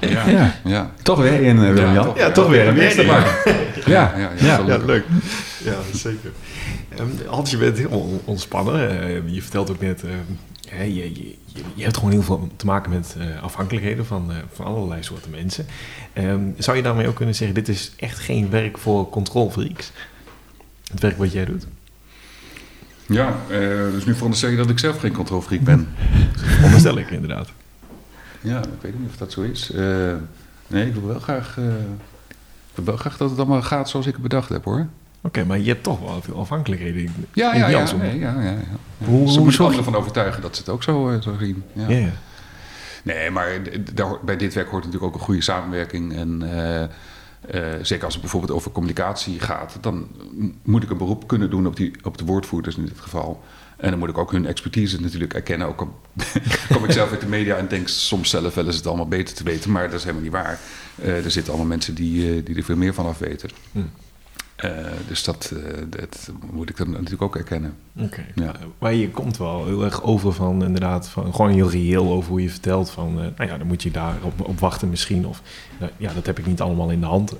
ja. 0.01 0.29
ja. 0.29 0.55
ja. 0.65 0.93
Toch 1.03 1.19
weer 1.19 1.41
in, 1.41 1.57
uh, 1.57 1.73
Willem 1.73 1.95
Jan. 1.95 2.13
Ja, 2.17 2.31
toch 2.31 2.49
weer 2.49 2.69
een 2.69 2.79
eerste 2.79 3.05
maar. 3.05 3.43
Ja. 3.87 4.15
Ja, 4.17 4.31
ja, 4.39 4.63
ja, 4.67 4.77
leuk. 4.77 5.05
Ja, 5.65 5.75
zeker. 5.93 6.31
Um, 7.01 7.19
Hans, 7.27 7.51
je 7.51 7.57
bent 7.57 7.79
heel 7.79 8.23
ontspannen. 8.25 9.09
Uh, 9.11 9.35
je 9.35 9.43
vertelt 9.43 9.71
ook 9.71 9.81
net, 9.81 10.03
uh, 10.05 10.11
je, 10.71 11.15
je, 11.15 11.35
je, 11.75 11.83
hebt 11.83 11.97
gewoon 11.97 12.11
heel 12.11 12.23
veel 12.23 12.49
te 12.57 12.67
maken 12.67 12.91
met 12.91 13.17
uh, 13.19 13.43
afhankelijkheden 13.43 14.07
van, 14.07 14.33
van 14.53 14.67
allerlei 14.67 15.03
soorten 15.03 15.31
mensen. 15.31 15.67
Um, 16.15 16.55
zou 16.59 16.77
je 16.77 16.83
daarmee 16.83 17.09
ook 17.09 17.15
kunnen 17.15 17.35
zeggen, 17.35 17.55
dit 17.55 17.69
is 17.69 17.93
echt 17.97 18.19
geen 18.19 18.51
werk 18.51 18.79
voor 18.79 19.09
controlfreaks? 19.09 19.93
Het 20.91 21.01
werk 21.01 21.19
wat 21.19 21.33
jij 21.33 21.45
doet? 21.45 21.67
Ja, 23.07 23.37
uh, 23.51 23.59
dus 23.93 24.05
nu 24.05 24.13
veronderstel 24.13 24.51
je 24.51 24.57
dat 24.57 24.71
ik 24.71 24.79
zelf 24.79 24.99
geen 24.99 25.13
controlfreak 25.13 25.61
ben. 25.61 25.89
Onderstel 26.65 26.99
ik 26.99 27.11
inderdaad. 27.11 27.49
Ja, 28.41 28.59
ik 28.59 28.81
weet 28.81 28.99
niet 28.99 29.09
of 29.09 29.17
dat 29.17 29.33
zo 29.33 29.43
is. 29.43 29.73
Nee, 30.67 30.87
ik 30.87 30.95
wil 30.95 31.07
wel 31.07 31.21
graag, 31.21 31.57
ik 31.57 32.75
wil 32.75 32.85
wel 32.85 32.97
graag 32.97 33.17
dat 33.17 33.31
het 33.31 33.39
allemaal 33.39 33.63
gaat 33.63 33.89
zoals 33.89 34.07
ik 34.07 34.13
het 34.13 34.23
bedacht 34.23 34.49
heb 34.49 34.65
hoor. 34.65 34.87
Oké, 35.27 35.45
maar 35.45 35.59
je 35.59 35.69
hebt 35.69 35.83
toch 35.83 36.01
wel 36.01 36.23
veel 36.23 36.39
afhankelijkheden. 36.39 37.15
Ja, 37.33 37.55
ja, 37.55 37.69
ja, 37.69 37.87
ja, 38.03 38.13
ja, 38.13 38.41
ja. 38.41 38.57
Hoe, 39.05 39.31
Ze 39.31 39.41
moeten 39.41 39.61
anderen 39.61 39.85
ervan 39.85 40.01
overtuigen 40.01 40.43
dat 40.43 40.57
ze 40.57 40.61
het 40.61 40.71
ook 40.71 40.83
zo, 40.83 41.19
zo 41.21 41.37
zien. 41.41 41.63
Ja. 41.73 42.11
Nee, 43.03 43.31
maar 43.31 43.61
daar, 43.95 44.19
bij 44.25 44.37
dit 44.37 44.55
werk 44.55 44.69
hoort 44.69 44.85
natuurlijk 44.85 45.13
ook 45.13 45.21
een 45.21 45.27
goede 45.27 45.43
samenwerking. 45.43 46.17
En 46.17 46.43
uh, 47.55 47.63
zeker 47.83 48.05
als 48.05 48.13
het 48.13 48.23
bijvoorbeeld 48.23 48.53
over 48.53 48.71
communicatie 48.71 49.41
gaat, 49.41 49.79
dan 49.81 50.09
moet 50.63 50.83
ik 50.83 50.91
een 50.91 50.97
beroep 50.97 51.27
kunnen 51.27 51.51
doen 51.51 51.67
op, 51.67 51.77
die, 51.77 51.93
op 52.03 52.19
de 52.19 52.25
woordvoerders 52.25 52.77
in 52.77 52.85
dit 52.85 53.01
geval. 53.01 53.43
En 53.77 53.91
dan 53.91 53.99
moet 53.99 54.09
ik 54.09 54.19
ook 54.19 54.33
hun 54.33 54.47
expertise 54.47 55.01
natuurlijk 55.01 55.35
erkennen. 55.35 55.67
Ook 55.67 55.81
al 55.81 56.01
kom 56.73 56.85
ik 56.85 56.93
zelf 56.93 57.11
uit 57.11 57.21
de 57.21 57.27
media 57.27 57.57
en 57.57 57.69
denk 57.69 57.89
soms 57.89 58.31
zelf 58.31 58.55
wel 58.55 58.67
eens 58.67 58.77
het 58.77 58.87
allemaal 58.87 59.09
beter 59.09 59.35
te 59.35 59.45
weten, 59.45 59.71
maar 59.71 59.85
dat 59.85 59.99
is 59.99 60.01
helemaal 60.01 60.23
niet 60.23 60.33
waar. 60.33 60.59
Er 61.03 61.31
zitten 61.31 61.53
allemaal 61.53 61.71
mensen 61.71 61.95
die, 61.95 62.43
die 62.43 62.57
er 62.57 62.63
veel 62.63 62.77
meer 62.77 62.95
van 62.95 63.07
af 63.07 63.19
weten. 63.19 63.51
Uh, 64.65 64.71
dus 65.09 65.25
dat, 65.25 65.53
dat, 65.89 66.31
moet 66.53 66.69
ik 66.69 66.77
dan 66.77 66.91
natuurlijk 66.91 67.23
ook 67.23 67.37
erkennen. 67.37 67.75
Ja. 68.35 68.55
Maar 68.79 68.95
je 68.95 69.11
komt 69.11 69.37
wel 69.37 69.67
heel 69.67 69.85
erg 69.85 70.03
over 70.03 70.33
van 70.33 70.65
inderdaad, 70.65 71.09
van, 71.09 71.35
gewoon 71.35 71.51
heel 71.51 71.71
reëel 71.71 72.09
over 72.11 72.31
hoe 72.31 72.43
je 72.43 72.51
vertelt 72.51 72.91
van, 72.91 73.15
nou 73.15 73.33
ja, 73.39 73.59
dan 73.59 73.67
moet 73.67 73.83
je 73.83 73.91
daar 73.91 74.17
op, 74.23 74.49
op 74.49 74.61
wachten 74.61 74.89
misschien. 74.89 75.27
Of 75.27 75.43
ja, 75.97 76.13
dat 76.13 76.27
heb 76.27 76.39
ik 76.39 76.47
niet 76.47 76.61
allemaal 76.61 76.91
in 76.91 77.01
de 77.01 77.07
hand. 77.07 77.35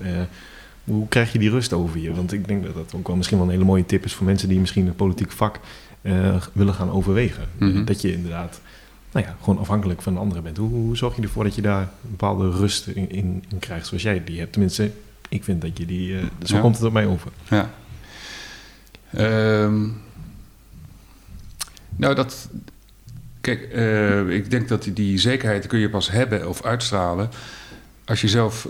hoe 0.83 1.07
krijg 1.07 1.31
je 1.31 1.39
die 1.39 1.49
rust 1.49 1.73
over 1.73 1.99
je? 1.99 2.13
Want 2.13 2.33
ik 2.33 2.47
denk 2.47 2.63
dat 2.65 2.73
dat 2.73 2.93
ook 2.95 3.07
wel 3.07 3.15
misschien 3.15 3.37
wel 3.37 3.45
een 3.45 3.53
hele 3.53 3.65
mooie 3.65 3.85
tip 3.85 4.05
is 4.05 4.13
voor 4.13 4.25
mensen 4.25 4.49
die 4.49 4.59
misschien 4.59 4.87
een 4.87 4.95
politiek 4.95 5.31
vak 5.31 5.59
willen 6.53 6.73
gaan 6.73 6.91
overwegen. 6.91 7.43
Mhm. 7.57 7.85
Dat 7.85 8.01
je 8.01 8.13
inderdaad 8.13 8.61
nou 9.11 9.25
ja, 9.25 9.35
gewoon 9.39 9.59
afhankelijk 9.59 10.01
van 10.01 10.17
anderen 10.17 10.43
bent. 10.43 10.57
Hoe, 10.57 10.69
hoe, 10.69 10.97
zorg 10.97 11.15
je 11.15 11.21
ervoor 11.21 11.43
dat 11.43 11.55
je 11.55 11.61
daar 11.61 11.81
een 11.81 12.09
bepaalde 12.09 12.49
rust 12.49 12.87
in, 12.87 13.11
in, 13.11 13.43
in 13.49 13.59
krijgt 13.59 13.87
zoals 13.87 14.03
jij 14.03 14.23
die 14.23 14.39
hebt? 14.39 14.51
Tenminste, 14.51 14.91
ik 15.29 15.43
vind 15.43 15.61
dat 15.61 15.77
je 15.77 15.85
die. 15.85 16.11
Uh, 16.11 16.23
zo 16.43 16.59
komt 16.59 16.75
het 16.75 16.85
op 16.85 16.93
mij 16.93 17.05
over. 17.05 17.31
Ja. 17.49 17.69
Um, 19.63 20.01
nou, 21.95 22.15
dat. 22.15 22.49
Kijk, 23.41 23.69
uh, 23.73 24.29
ik 24.29 24.51
denk 24.51 24.67
dat 24.67 24.89
die, 24.93 25.17
zekerheid 25.17 25.67
kun 25.67 25.79
je 25.79 25.89
pas 25.89 26.11
hebben 26.11 26.47
of 26.49 26.63
uitstralen. 26.63 27.29
als 28.05 28.21
je 28.21 28.27
zelf 28.27 28.67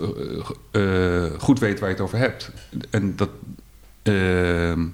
uh, 0.72 1.24
goed 1.38 1.58
weet 1.58 1.80
waar 1.80 1.88
je 1.88 1.94
het 1.94 2.04
over 2.04 2.18
hebt. 2.18 2.50
En 2.90 3.16
dat. 3.16 3.30
Ehm, 4.02 4.86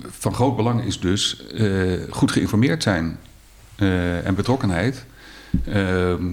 van 0.00 0.34
groot 0.34 0.56
belang 0.56 0.84
is 0.84 1.00
dus 1.00 1.44
goed 2.10 2.32
geïnformeerd 2.32 2.82
zijn 2.82 3.18
en 4.24 4.34
betrokkenheid. 4.34 5.04
Ehm, 5.64 6.24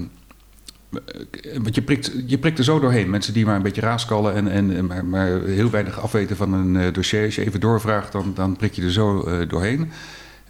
want 1.61 1.75
je 1.75 1.81
prikt, 1.81 2.11
je 2.25 2.37
prikt 2.37 2.57
er 2.57 2.63
zo 2.63 2.79
doorheen. 2.79 3.09
Mensen 3.09 3.33
die 3.33 3.45
maar 3.45 3.55
een 3.55 3.61
beetje 3.61 3.81
raaskallen 3.81 4.49
en, 4.49 4.71
en 4.71 5.09
maar, 5.09 5.41
heel 5.41 5.69
weinig 5.69 5.99
afweten 5.99 6.35
van 6.35 6.53
een 6.53 6.75
uh, 6.75 6.93
dossier. 6.93 7.25
Als 7.25 7.35
je 7.35 7.45
even 7.45 7.59
doorvraagt, 7.59 8.11
dan, 8.11 8.31
dan 8.35 8.55
prik 8.55 8.73
je 8.73 8.81
er 8.81 8.91
zo 8.91 9.27
uh, 9.27 9.49
doorheen. 9.49 9.91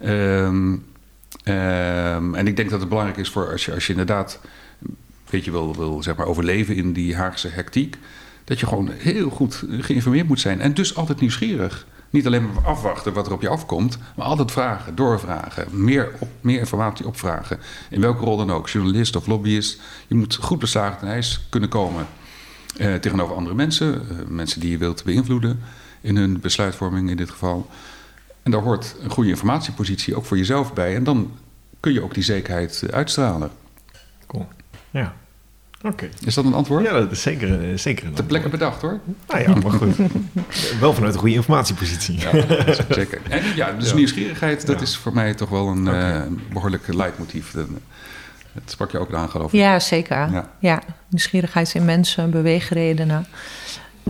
Um, 0.04 0.84
um, 1.44 2.34
en 2.34 2.46
ik 2.46 2.56
denk 2.56 2.70
dat 2.70 2.80
het 2.80 2.88
belangrijk 2.88 3.18
is 3.18 3.28
voor 3.28 3.50
als 3.50 3.64
je, 3.64 3.74
als 3.74 3.86
je 3.86 3.92
inderdaad 3.92 4.40
een 4.86 4.96
beetje 5.30 5.50
wil, 5.50 5.76
wil 5.76 6.02
zeg 6.02 6.16
maar, 6.16 6.26
overleven 6.26 6.76
in 6.76 6.92
die 6.92 7.16
Haagse 7.16 7.48
hectiek. 7.48 7.96
Dat 8.44 8.60
je 8.60 8.66
gewoon 8.66 8.90
heel 8.96 9.30
goed 9.30 9.64
geïnformeerd 9.68 10.28
moet 10.28 10.40
zijn. 10.40 10.60
En 10.60 10.74
dus 10.74 10.96
altijd 10.96 11.20
nieuwsgierig. 11.20 11.86
Niet 12.14 12.26
alleen 12.26 12.52
maar 12.52 12.64
afwachten 12.64 13.12
wat 13.12 13.26
er 13.26 13.32
op 13.32 13.42
je 13.42 13.48
afkomt, 13.48 13.98
maar 14.16 14.26
altijd 14.26 14.52
vragen, 14.52 14.94
doorvragen, 14.94 15.84
meer, 15.84 16.12
op, 16.18 16.28
meer 16.40 16.58
informatie 16.58 17.06
opvragen. 17.06 17.58
In 17.90 18.00
welke 18.00 18.24
rol 18.24 18.36
dan 18.36 18.50
ook, 18.50 18.68
journalist 18.68 19.16
of 19.16 19.26
lobbyist. 19.26 19.80
Je 20.06 20.14
moet 20.14 20.34
goed 20.34 20.58
beslagen 20.58 20.98
ten 20.98 21.08
ijs 21.08 21.46
kunnen 21.48 21.68
komen 21.68 22.06
eh, 22.76 22.94
tegenover 22.94 23.36
andere 23.36 23.54
mensen, 23.54 23.94
eh, 23.94 24.16
mensen 24.26 24.60
die 24.60 24.70
je 24.70 24.78
wilt 24.78 25.04
beïnvloeden 25.04 25.60
in 26.00 26.16
hun 26.16 26.40
besluitvorming 26.40 27.10
in 27.10 27.16
dit 27.16 27.30
geval. 27.30 27.70
En 28.42 28.50
daar 28.50 28.62
hoort 28.62 28.96
een 29.00 29.10
goede 29.10 29.30
informatiepositie 29.30 30.16
ook 30.16 30.24
voor 30.24 30.36
jezelf 30.36 30.72
bij. 30.72 30.94
En 30.94 31.04
dan 31.04 31.32
kun 31.80 31.92
je 31.92 32.02
ook 32.02 32.14
die 32.14 32.22
zekerheid 32.22 32.82
eh, 32.82 32.94
uitstralen. 32.94 33.50
Cool. 34.26 34.48
Ja. 34.90 35.14
Oké. 35.84 36.08
Is 36.24 36.34
dat 36.34 36.44
een 36.44 36.54
antwoord? 36.54 36.84
Ja, 36.84 36.92
dat 36.92 37.10
is 37.10 37.22
zeker, 37.22 37.70
eh, 37.70 37.78
zeker 37.78 38.06
een 38.06 38.12
Te 38.12 38.22
plekken 38.22 38.50
bedacht 38.50 38.80
hoor. 38.80 39.00
Nou 39.28 39.40
ja, 39.40 39.54
maar 39.54 39.72
goed. 39.72 39.96
wel 40.80 40.94
vanuit 40.94 41.14
een 41.14 41.20
goede 41.20 41.34
informatiepositie. 41.34 42.18
Ja, 42.18 42.30
zeker. 42.88 43.20
En 43.28 43.42
ja, 43.54 43.72
dus 43.72 43.94
nieuwsgierigheid, 43.94 44.66
dat 44.66 44.80
is 44.80 44.96
voor 44.96 45.14
mij 45.14 45.34
toch 45.34 45.48
wel 45.48 45.68
een 45.68 45.88
okay. 45.88 46.16
uh, 46.16 46.22
behoorlijk 46.52 46.94
leidmotief. 46.94 47.50
Dat 47.50 47.66
sprak 48.64 48.90
je 48.90 48.98
ook 48.98 49.14
aan, 49.14 49.30
geloof 49.30 49.52
ik. 49.52 49.60
Ja, 49.60 49.80
zeker. 49.80 50.16
Ja, 50.16 50.50
ja. 50.58 50.82
nieuwsgierigheid 51.08 51.74
in 51.74 51.84
mensen, 51.84 52.30
beweegredenen. 52.30 53.26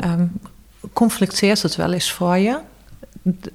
Um, 0.04 0.32
conflicteert 0.92 1.62
het 1.62 1.76
wel 1.76 1.92
eens 1.92 2.12
voor 2.12 2.36
je? 2.36 2.58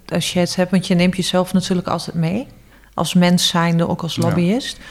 Als 0.07 0.33
je 0.33 0.39
het 0.39 0.55
hebt, 0.55 0.71
want 0.71 0.87
je 0.87 0.95
neemt 0.95 1.15
jezelf 1.15 1.53
natuurlijk 1.53 1.87
altijd 1.87 2.15
mee. 2.15 2.47
Als 2.93 3.13
mens 3.13 3.47
zijnde, 3.47 3.87
ook 3.87 4.01
als 4.01 4.17
lobbyist. 4.17 4.77
Ja. 4.77 4.83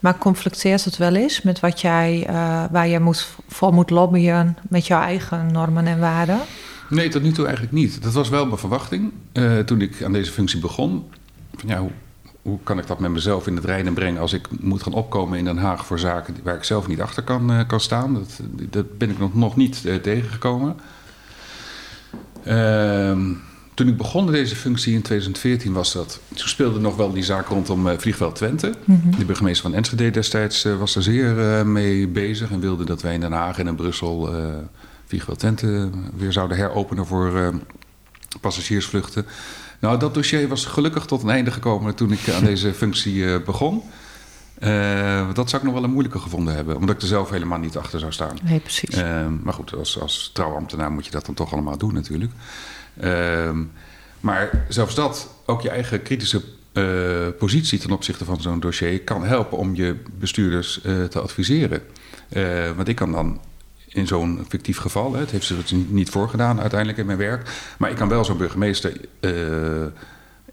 Maar 0.00 0.18
conflicteert 0.18 0.84
het 0.84 0.96
wel 0.96 1.14
eens 1.14 1.42
met 1.42 1.60
wat 1.60 1.80
jij, 1.80 2.26
uh, 2.28 2.64
waar 2.70 2.88
je 2.88 3.00
moet, 3.00 3.28
voor 3.48 3.74
moet 3.74 3.90
lobbyen 3.90 4.56
met 4.68 4.86
jouw 4.86 5.00
eigen 5.00 5.52
normen 5.52 5.86
en 5.86 5.98
waarden? 5.98 6.40
Nee, 6.88 7.08
tot 7.08 7.22
nu 7.22 7.32
toe 7.32 7.44
eigenlijk 7.44 7.74
niet. 7.74 8.02
Dat 8.02 8.12
was 8.12 8.28
wel 8.28 8.46
mijn 8.46 8.58
verwachting 8.58 9.12
uh, 9.32 9.58
toen 9.58 9.80
ik 9.80 10.02
aan 10.02 10.12
deze 10.12 10.32
functie 10.32 10.60
begon. 10.60 11.10
Van, 11.54 11.68
ja, 11.68 11.78
hoe, 11.78 11.90
hoe, 12.42 12.58
kan 12.62 12.78
ik 12.78 12.86
dat 12.86 12.98
met 12.98 13.10
mezelf 13.10 13.46
in 13.46 13.56
het 13.56 13.64
rijden 13.64 13.94
brengen 13.94 14.20
als 14.20 14.32
ik 14.32 14.48
moet 14.60 14.82
gaan 14.82 14.92
opkomen 14.92 15.38
in 15.38 15.44
Den 15.44 15.58
Haag 15.58 15.86
voor 15.86 15.98
zaken 15.98 16.36
waar 16.42 16.56
ik 16.56 16.64
zelf 16.64 16.86
niet 16.86 17.00
achter 17.00 17.22
kan, 17.22 17.52
uh, 17.52 17.60
kan 17.66 17.80
staan? 17.80 18.14
Dat, 18.14 18.40
dat 18.70 18.98
ben 18.98 19.10
ik 19.10 19.18
nog, 19.18 19.34
nog 19.34 19.56
niet 19.56 20.02
tegengekomen. 20.02 20.76
Ehm, 22.44 23.30
toen 23.78 23.88
ik 23.88 23.96
begon 23.96 24.26
in 24.26 24.32
deze 24.32 24.56
functie 24.56 24.94
in 24.94 25.02
2014 25.02 25.72
was 25.72 25.92
dat. 25.92 26.20
Toen 26.34 26.48
speelde 26.48 26.80
nog 26.80 26.96
wel 26.96 27.12
die 27.12 27.22
zaak 27.22 27.48
rondom 27.48 27.86
uh, 27.86 27.92
Vliegveld 27.98 28.34
Twente. 28.34 28.74
Mhm. 28.84 29.18
De 29.18 29.24
burgemeester 29.24 29.62
van 29.62 29.74
Enschede 29.74 30.10
destijds 30.10 30.64
uh, 30.64 30.78
was 30.78 30.96
er 30.96 31.02
zeer 31.02 31.38
uh, 31.38 31.62
mee 31.62 32.08
bezig 32.08 32.50
en 32.50 32.60
wilde 32.60 32.84
dat 32.84 33.02
wij 33.02 33.14
in 33.14 33.20
Den 33.20 33.32
Haag 33.32 33.58
en 33.58 33.66
in 33.66 33.74
Brussel 33.74 34.34
Vliegveld 35.06 35.38
Twente 35.38 35.90
weer 36.16 36.32
zouden 36.32 36.56
heropenen 36.56 37.06
voor 37.06 37.54
passagiersvluchten. 38.40 39.26
Nou, 39.80 39.98
dat 39.98 40.14
dossier 40.14 40.48
was 40.48 40.64
gelukkig 40.64 41.04
tot 41.04 41.22
een 41.22 41.30
einde 41.30 41.50
gekomen 41.50 41.94
toen 41.94 42.12
ik 42.12 42.30
aan 42.30 42.44
deze 42.52 42.74
functie 42.74 43.40
begon. 43.40 43.82
dat 45.34 45.50
zou 45.50 45.56
ik 45.56 45.62
nog 45.62 45.72
wel 45.72 45.84
een 45.84 45.90
moeilijke 45.90 46.18
gevonden 46.18 46.54
hebben, 46.54 46.76
omdat 46.76 46.94
ik 46.94 47.02
er 47.02 47.08
zelf 47.08 47.30
helemaal 47.30 47.58
niet 47.58 47.76
achter 47.76 47.98
zou 47.98 48.12
staan. 48.12 48.36
Nee, 48.42 48.60
precies. 48.60 48.96
maar 49.42 49.54
goed, 49.54 49.74
als, 49.76 50.00
als 50.00 50.30
trouwambtenaar 50.32 50.90
moet 50.92 51.04
je 51.04 51.10
dat 51.10 51.26
dan 51.26 51.34
toch 51.34 51.52
allemaal 51.52 51.78
doen 51.78 51.94
natuurlijk. 51.94 52.32
Ehm, 53.00 53.62
maar 54.20 54.66
zelfs 54.68 54.94
dat, 54.94 55.34
ook 55.46 55.60
je 55.60 55.70
eigen 55.70 56.02
kritische 56.02 56.42
uh, 56.72 57.26
positie 57.38 57.78
ten 57.78 57.90
opzichte 57.90 58.24
van 58.24 58.40
zo'n 58.40 58.60
dossier, 58.60 59.00
kan 59.00 59.24
helpen 59.24 59.58
om 59.58 59.74
je 59.74 59.96
bestuurders 60.18 60.80
uh, 60.84 61.04
te 61.04 61.20
adviseren. 61.20 61.82
Uh, 62.32 62.70
want 62.76 62.88
ik 62.88 62.96
kan 62.96 63.12
dan 63.12 63.40
in 63.88 64.06
zo'n 64.06 64.44
fictief 64.48 64.78
geval, 64.78 65.12
hè, 65.12 65.20
het 65.20 65.30
heeft 65.30 65.46
zich 65.46 65.72
niet 65.88 66.10
voorgedaan 66.10 66.60
uiteindelijk 66.60 66.98
in 66.98 67.06
mijn 67.06 67.18
werk, 67.18 67.50
maar 67.78 67.90
ik 67.90 67.96
kan 67.96 68.08
wel 68.08 68.24
zo'n 68.24 68.36
burgemeester 68.36 68.92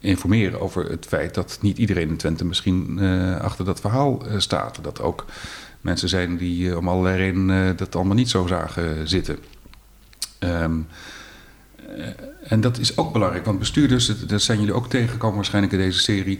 informeren 0.00 0.60
over 0.60 0.90
het 0.90 1.06
feit 1.08 1.34
dat 1.34 1.58
niet 1.60 1.78
iedereen 1.78 2.08
in 2.08 2.16
Twente 2.16 2.44
misschien 2.44 3.00
achter 3.40 3.64
dat 3.64 3.80
verhaal 3.80 4.22
staat. 4.36 4.78
Dat 4.82 5.00
ook 5.00 5.24
mensen 5.80 6.08
zijn 6.08 6.36
die 6.36 6.76
om 6.76 6.88
allerlei 6.88 7.16
redenen 7.16 7.76
dat 7.76 7.96
allemaal 7.96 8.14
niet 8.14 8.30
zo 8.30 8.46
zagen 8.46 9.08
zitten. 9.08 9.38
Um, 10.40 10.86
eh, 10.88 10.96
en 12.42 12.60
dat 12.60 12.78
is 12.78 12.96
ook 12.96 13.12
belangrijk, 13.12 13.44
want 13.44 13.58
bestuurders, 13.58 14.26
dat 14.26 14.42
zijn 14.42 14.58
jullie 14.58 14.74
ook 14.74 14.88
tegengekomen 14.88 15.36
waarschijnlijk 15.36 15.72
in 15.72 15.78
deze 15.78 15.98
serie, 15.98 16.38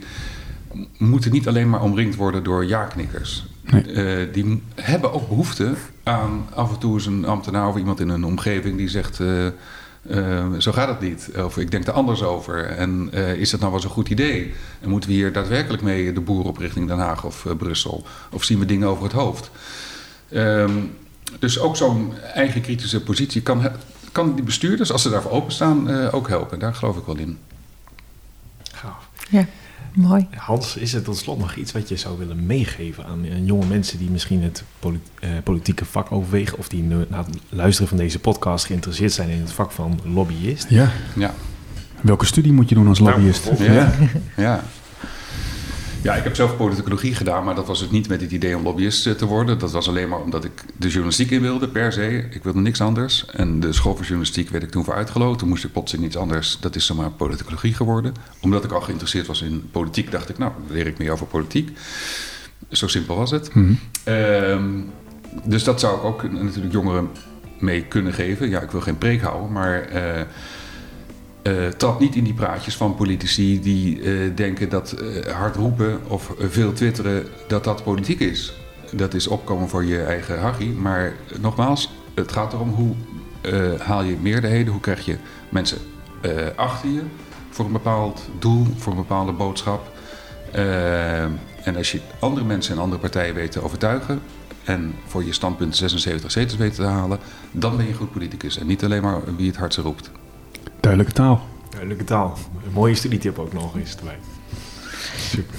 moeten 0.98 1.32
niet 1.32 1.48
alleen 1.48 1.70
maar 1.70 1.82
omringd 1.82 2.16
worden 2.16 2.42
door 2.42 2.66
ja-knikkers. 2.66 3.46
Nee. 3.62 4.26
Uh, 4.26 4.32
die 4.32 4.62
hebben 4.74 5.12
ook 5.12 5.28
behoefte 5.28 5.74
aan 6.02 6.46
af 6.54 6.72
en 6.72 6.78
toe 6.78 6.94
eens 6.94 7.06
een 7.06 7.24
ambtenaar 7.24 7.68
of 7.68 7.76
iemand 7.76 8.00
in 8.00 8.08
een 8.08 8.24
omgeving 8.24 8.76
die 8.76 8.88
zegt. 8.88 9.20
Uh, 9.20 9.46
uh, 10.10 10.44
zo 10.58 10.72
gaat 10.72 10.88
het 10.88 11.00
niet. 11.00 11.30
Of 11.44 11.58
ik 11.58 11.70
denk 11.70 11.86
er 11.86 11.92
anders 11.92 12.22
over. 12.22 12.64
En 12.64 13.12
is 13.12 13.50
dat 13.50 13.60
nou 13.60 13.72
wel 13.72 13.80
zo'n 13.80 13.90
goed 13.90 14.08
idee? 14.08 14.52
En 14.80 14.88
moeten 14.88 15.10
we 15.10 15.16
hier 15.16 15.32
daadwerkelijk 15.32 15.82
mee 15.82 16.12
de 16.12 16.20
boer 16.20 16.44
op 16.44 16.56
richting 16.56 16.88
Den 16.88 16.98
Haag 16.98 17.24
of 17.24 17.46
Brussel? 17.58 18.06
Of 18.30 18.44
zien 18.44 18.58
we 18.58 18.64
dingen 18.64 18.88
over 18.88 19.02
het 19.04 19.12
hoofd? 19.12 19.50
Um, 20.32 20.90
dus 21.38 21.58
ook 21.58 21.76
zo'n 21.76 22.12
eigen 22.34 22.60
kritische 22.60 23.02
positie 23.02 23.42
kan 23.42 23.60
kan 24.16 24.34
die 24.34 24.44
bestuurders, 24.44 24.92
als 24.92 25.02
ze 25.02 25.10
daarvoor 25.10 25.30
openstaan, 25.30 25.90
uh, 25.90 26.14
ook 26.14 26.28
helpen. 26.28 26.58
Daar 26.58 26.74
geloof 26.74 26.96
ik 26.96 27.04
wel 27.04 27.16
in. 27.16 27.38
Gaaf. 28.72 29.08
Ja, 29.30 29.46
mooi. 29.92 30.26
Hans, 30.36 30.76
is 30.76 30.94
er 30.94 31.02
tot 31.02 31.16
slot 31.16 31.38
nog 31.38 31.54
iets 31.54 31.72
wat 31.72 31.88
je 31.88 31.96
zou 31.96 32.18
willen 32.18 32.46
meegeven 32.46 33.04
aan, 33.06 33.44
jonge 33.44 33.66
mensen 33.66 33.98
die 33.98 34.10
misschien 34.10 34.42
het 34.42 34.64
uh, 34.84 35.30
politieke 35.44 35.84
vak 35.84 36.12
overwegen 36.12 36.58
of 36.58 36.68
die 36.68 36.82
na 36.82 37.06
het 37.08 37.38
luisteren 37.48 37.88
van 37.88 37.96
deze 37.96 38.18
podcast 38.18 38.66
geïnteresseerd 38.66 39.12
zijn 39.12 39.28
in 39.28 39.40
het 39.40 39.52
vak 39.52 39.70
van 39.70 40.00
lobbyist? 40.04 40.66
Ja. 40.68 40.90
ja. 41.16 41.34
Welke 42.00 42.26
studie 42.26 42.52
moet 42.52 42.68
je 42.68 42.74
doen 42.74 42.88
als 42.88 42.98
lobbyist? 42.98 43.50
Nou, 43.50 43.72
ja. 43.72 43.72
ja. 43.72 43.90
Ja, 44.36 44.64
ik 46.14 46.24
heb 46.24 46.34
zelf 46.34 46.56
politicologie 46.56 47.14
gedaan, 47.14 47.44
maar 47.44 47.54
dat 47.54 47.66
was 47.66 47.80
het 47.80 47.90
niet 47.90 48.08
met 48.08 48.20
het 48.20 48.30
idee 48.30 48.56
om 48.56 48.62
lobbyist 48.62 49.06
eh, 49.06 49.12
te 49.12 49.26
worden. 49.26 49.58
Dat 49.58 49.72
was 49.72 49.88
alleen 49.88 50.08
maar 50.08 50.20
omdat 50.20 50.44
ik 50.44 50.64
de 50.76 50.88
journalistiek 50.88 51.30
in 51.30 51.40
wilde, 51.40 51.68
per 51.68 51.92
se. 51.92 52.26
Ik 52.30 52.42
wilde 52.42 52.60
niks 52.60 52.80
anders. 52.80 53.26
En 53.26 53.60
de 53.60 53.72
school 53.72 53.92
voor 53.94 54.04
journalistiek 54.04 54.48
werd 54.48 54.62
ik 54.62 54.70
toen 54.70 54.84
voor 54.84 54.94
uitgeloot. 54.94 55.38
Toen 55.38 55.48
moest 55.48 55.64
ik 55.64 55.72
plotseling 55.72 56.06
iets 56.06 56.16
anders. 56.16 56.58
Dat 56.60 56.76
is 56.76 56.86
zomaar 56.86 57.10
politicologie 57.10 57.74
geworden. 57.74 58.14
Omdat 58.40 58.64
ik 58.64 58.72
al 58.72 58.80
geïnteresseerd 58.80 59.26
was 59.26 59.42
in 59.42 59.68
politiek, 59.70 60.10
dacht 60.10 60.28
ik, 60.28 60.38
nou, 60.38 60.52
dan 60.66 60.76
leer 60.76 60.86
ik 60.86 60.98
meer 60.98 61.12
over 61.12 61.26
politiek. 61.26 61.78
Zo 62.70 62.88
simpel 62.88 63.16
was 63.16 63.30
het. 63.30 63.54
Mm 63.54 63.78
dus 65.44 65.64
dat 65.64 65.80
zou 65.80 65.96
ik 65.96 66.04
ook 66.04 66.32
natuurlijk 66.32 66.72
jongeren 66.72 67.08
mee 67.58 67.82
kunnen 67.84 68.12
geven. 68.12 68.48
Ja, 68.48 68.60
ik 68.60 68.70
wil 68.70 68.80
geen 68.80 68.98
preek 68.98 69.20
houden, 69.20 69.52
maar... 69.52 69.92
Uh, 69.92 70.20
uh, 71.46 71.68
trap 71.68 72.00
niet 72.00 72.14
in 72.14 72.24
die 72.24 72.34
praatjes 72.34 72.76
van 72.76 72.94
politici 72.94 73.60
die 73.60 74.00
uh, 74.00 74.36
denken 74.36 74.68
dat 74.68 74.96
uh, 75.00 75.26
hard 75.26 75.56
roepen 75.56 76.00
of 76.08 76.32
veel 76.38 76.72
twitteren, 76.72 77.26
dat 77.48 77.64
dat 77.64 77.82
politiek 77.82 78.20
is. 78.20 78.52
Dat 78.92 79.14
is 79.14 79.26
opkomen 79.26 79.68
voor 79.68 79.84
je 79.84 80.02
eigen 80.02 80.40
hachie. 80.40 80.72
Maar 80.72 81.12
nogmaals, 81.40 81.90
het 82.14 82.32
gaat 82.32 82.52
erom 82.52 82.70
hoe 82.70 82.94
haal 83.78 84.02
je 84.02 84.16
meerderheden, 84.20 84.72
hoe 84.72 84.80
krijg 84.80 85.04
je 85.04 85.16
mensen 85.48 85.78
achter 86.56 86.90
je 86.90 87.02
voor 87.50 87.64
een 87.64 87.72
bepaald 87.72 88.28
doel, 88.38 88.66
voor 88.76 88.92
een 88.92 88.98
bepaalde 88.98 89.32
boodschap. 89.32 89.90
en 91.62 91.76
als 91.76 91.92
je 91.92 92.00
andere 92.18 92.46
mensen 92.46 92.74
en 92.74 92.80
andere 92.80 93.00
partijen 93.00 93.34
weet 93.34 93.52
te 93.52 93.62
overtuigen, 93.62 94.20
en 94.64 94.94
voor 95.06 95.24
je 95.24 95.32
standpunt 95.32 95.76
76 95.76 96.30
zetels 96.30 96.56
weten 96.56 96.76
te 96.76 96.90
halen, 96.90 97.18
dan 97.50 97.76
ben 97.76 97.84
je 97.84 97.90
een 97.90 97.98
goed 97.98 98.12
politicus. 98.12 98.58
En 98.58 98.66
niet 98.66 98.84
alleen 98.84 99.02
maar 99.02 99.36
wie 99.36 99.46
het 99.46 99.56
hardste 99.56 99.82
roept. 99.82 100.10
Duidelijke 100.86 101.20
taal. 101.20 101.40
Duidelijke 101.70 102.04
taal. 102.04 102.38
Een 102.64 102.72
mooie 102.72 102.94
studietip 102.94 103.38
ook 103.38 103.52
nog 103.52 103.76
eens 103.76 103.96
erbij. 103.96 104.16
Super. 105.16 105.56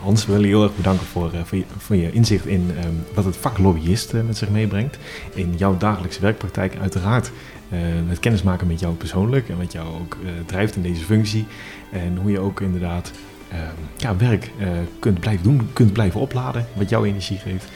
Hans, 0.00 0.26
we 0.26 0.32
willen 0.32 0.48
je 0.48 0.54
heel 0.54 0.64
erg 0.64 0.76
bedanken 0.76 1.06
voor, 1.06 1.30
uh, 1.34 1.40
voor, 1.44 1.58
je, 1.58 1.64
voor, 1.78 1.96
je, 1.96 2.12
inzicht 2.12 2.46
in 2.46 2.70
um, 2.84 3.04
wat 3.14 3.24
het 3.24 3.36
vak 3.36 3.58
lobbyist 3.58 4.14
uh, 4.14 4.22
met 4.22 4.36
zich 4.36 4.48
meebrengt. 4.48 4.98
In 5.34 5.54
jouw 5.56 5.76
dagelijkse 5.76 6.20
werkpraktijk 6.20 6.76
uiteraard. 6.80 7.30
Uh, 7.72 7.78
het 8.08 8.18
kennismaken 8.18 8.66
met 8.66 8.80
jou 8.80 8.94
persoonlijk 8.94 9.48
en 9.48 9.56
wat 9.56 9.72
jou 9.72 10.00
ook 10.00 10.16
drijft 10.46 10.76
in 10.76 10.82
deze 10.82 11.04
functie. 11.04 11.46
En 11.92 12.16
hoe 12.16 12.30
je 12.30 12.38
ook 12.38 12.60
inderdaad 12.60 13.12
ehm, 13.48 13.60
ja, 13.96 14.16
werk 14.16 14.50
kunt 14.98 15.20
blijven 15.20 15.42
doen, 15.42 15.68
kunt 15.72 15.92
blijven 15.92 16.20
opladen. 16.20 16.66
Wat 16.74 16.88
jouw 16.88 17.04
energie 17.04 17.38
geeft. 17.38 17.68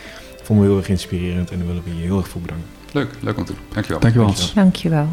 Vonden 0.43 0.65
we 0.65 0.71
heel 0.71 0.79
erg 0.79 0.89
inspirerend 0.89 1.51
en 1.51 1.57
daar 1.57 1.67
willen 1.67 1.83
we 1.83 1.95
je 1.95 2.01
heel 2.01 2.17
erg 2.17 2.27
voor 2.27 2.41
bedanken. 2.41 2.67
Leuk, 2.91 3.09
leuk 3.19 3.37
om 3.37 3.45
te 3.45 3.53
doen. 3.53 3.61
Dankjewel. 3.73 3.99
Dankjewel 3.99 4.27
Hans. 4.27 4.53
Dankjewel. 4.53 5.07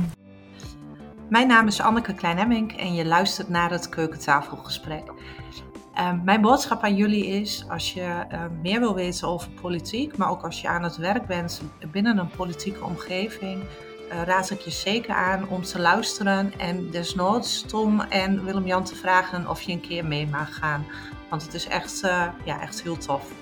Mijn 1.32 1.46
naam 1.46 1.66
is 1.66 1.80
Anneke 1.80 2.14
Kleinemmink 2.14 2.72
en 2.72 2.94
je 2.94 3.04
luistert 3.04 3.48
naar 3.48 3.70
het 3.70 3.88
keukentafelgesprek. 3.88 5.12
Uh, 5.98 6.12
mijn 6.24 6.40
boodschap 6.40 6.82
aan 6.82 6.96
jullie 6.96 7.26
is, 7.26 7.64
als 7.68 7.92
je 7.92 8.26
uh, 8.32 8.44
meer 8.62 8.80
wil 8.80 8.94
weten 8.94 9.28
over 9.28 9.50
politiek, 9.50 10.16
maar 10.16 10.30
ook 10.30 10.42
als 10.42 10.60
je 10.60 10.68
aan 10.68 10.82
het 10.82 10.96
werk 10.96 11.26
bent 11.26 11.62
binnen 11.90 12.18
een 12.18 12.30
politieke 12.36 12.84
omgeving, 12.84 13.62
uh, 13.62 14.22
raad 14.22 14.50
ik 14.50 14.60
je 14.60 14.70
zeker 14.70 15.14
aan 15.14 15.48
om 15.48 15.62
te 15.62 15.80
luisteren 15.80 16.52
en 16.58 16.90
desnoods 16.90 17.62
Tom 17.62 18.00
en 18.00 18.44
Willem-Jan 18.44 18.84
te 18.84 18.94
vragen 18.94 19.48
of 19.48 19.62
je 19.62 19.72
een 19.72 19.80
keer 19.80 20.04
mee 20.04 20.26
mag 20.26 20.54
gaan. 20.54 20.86
Want 21.30 21.42
het 21.42 21.54
is 21.54 21.66
echt, 21.66 22.00
ja, 22.44 22.60
echt 22.60 22.82
heel 22.82 22.96
tof. 22.96 23.41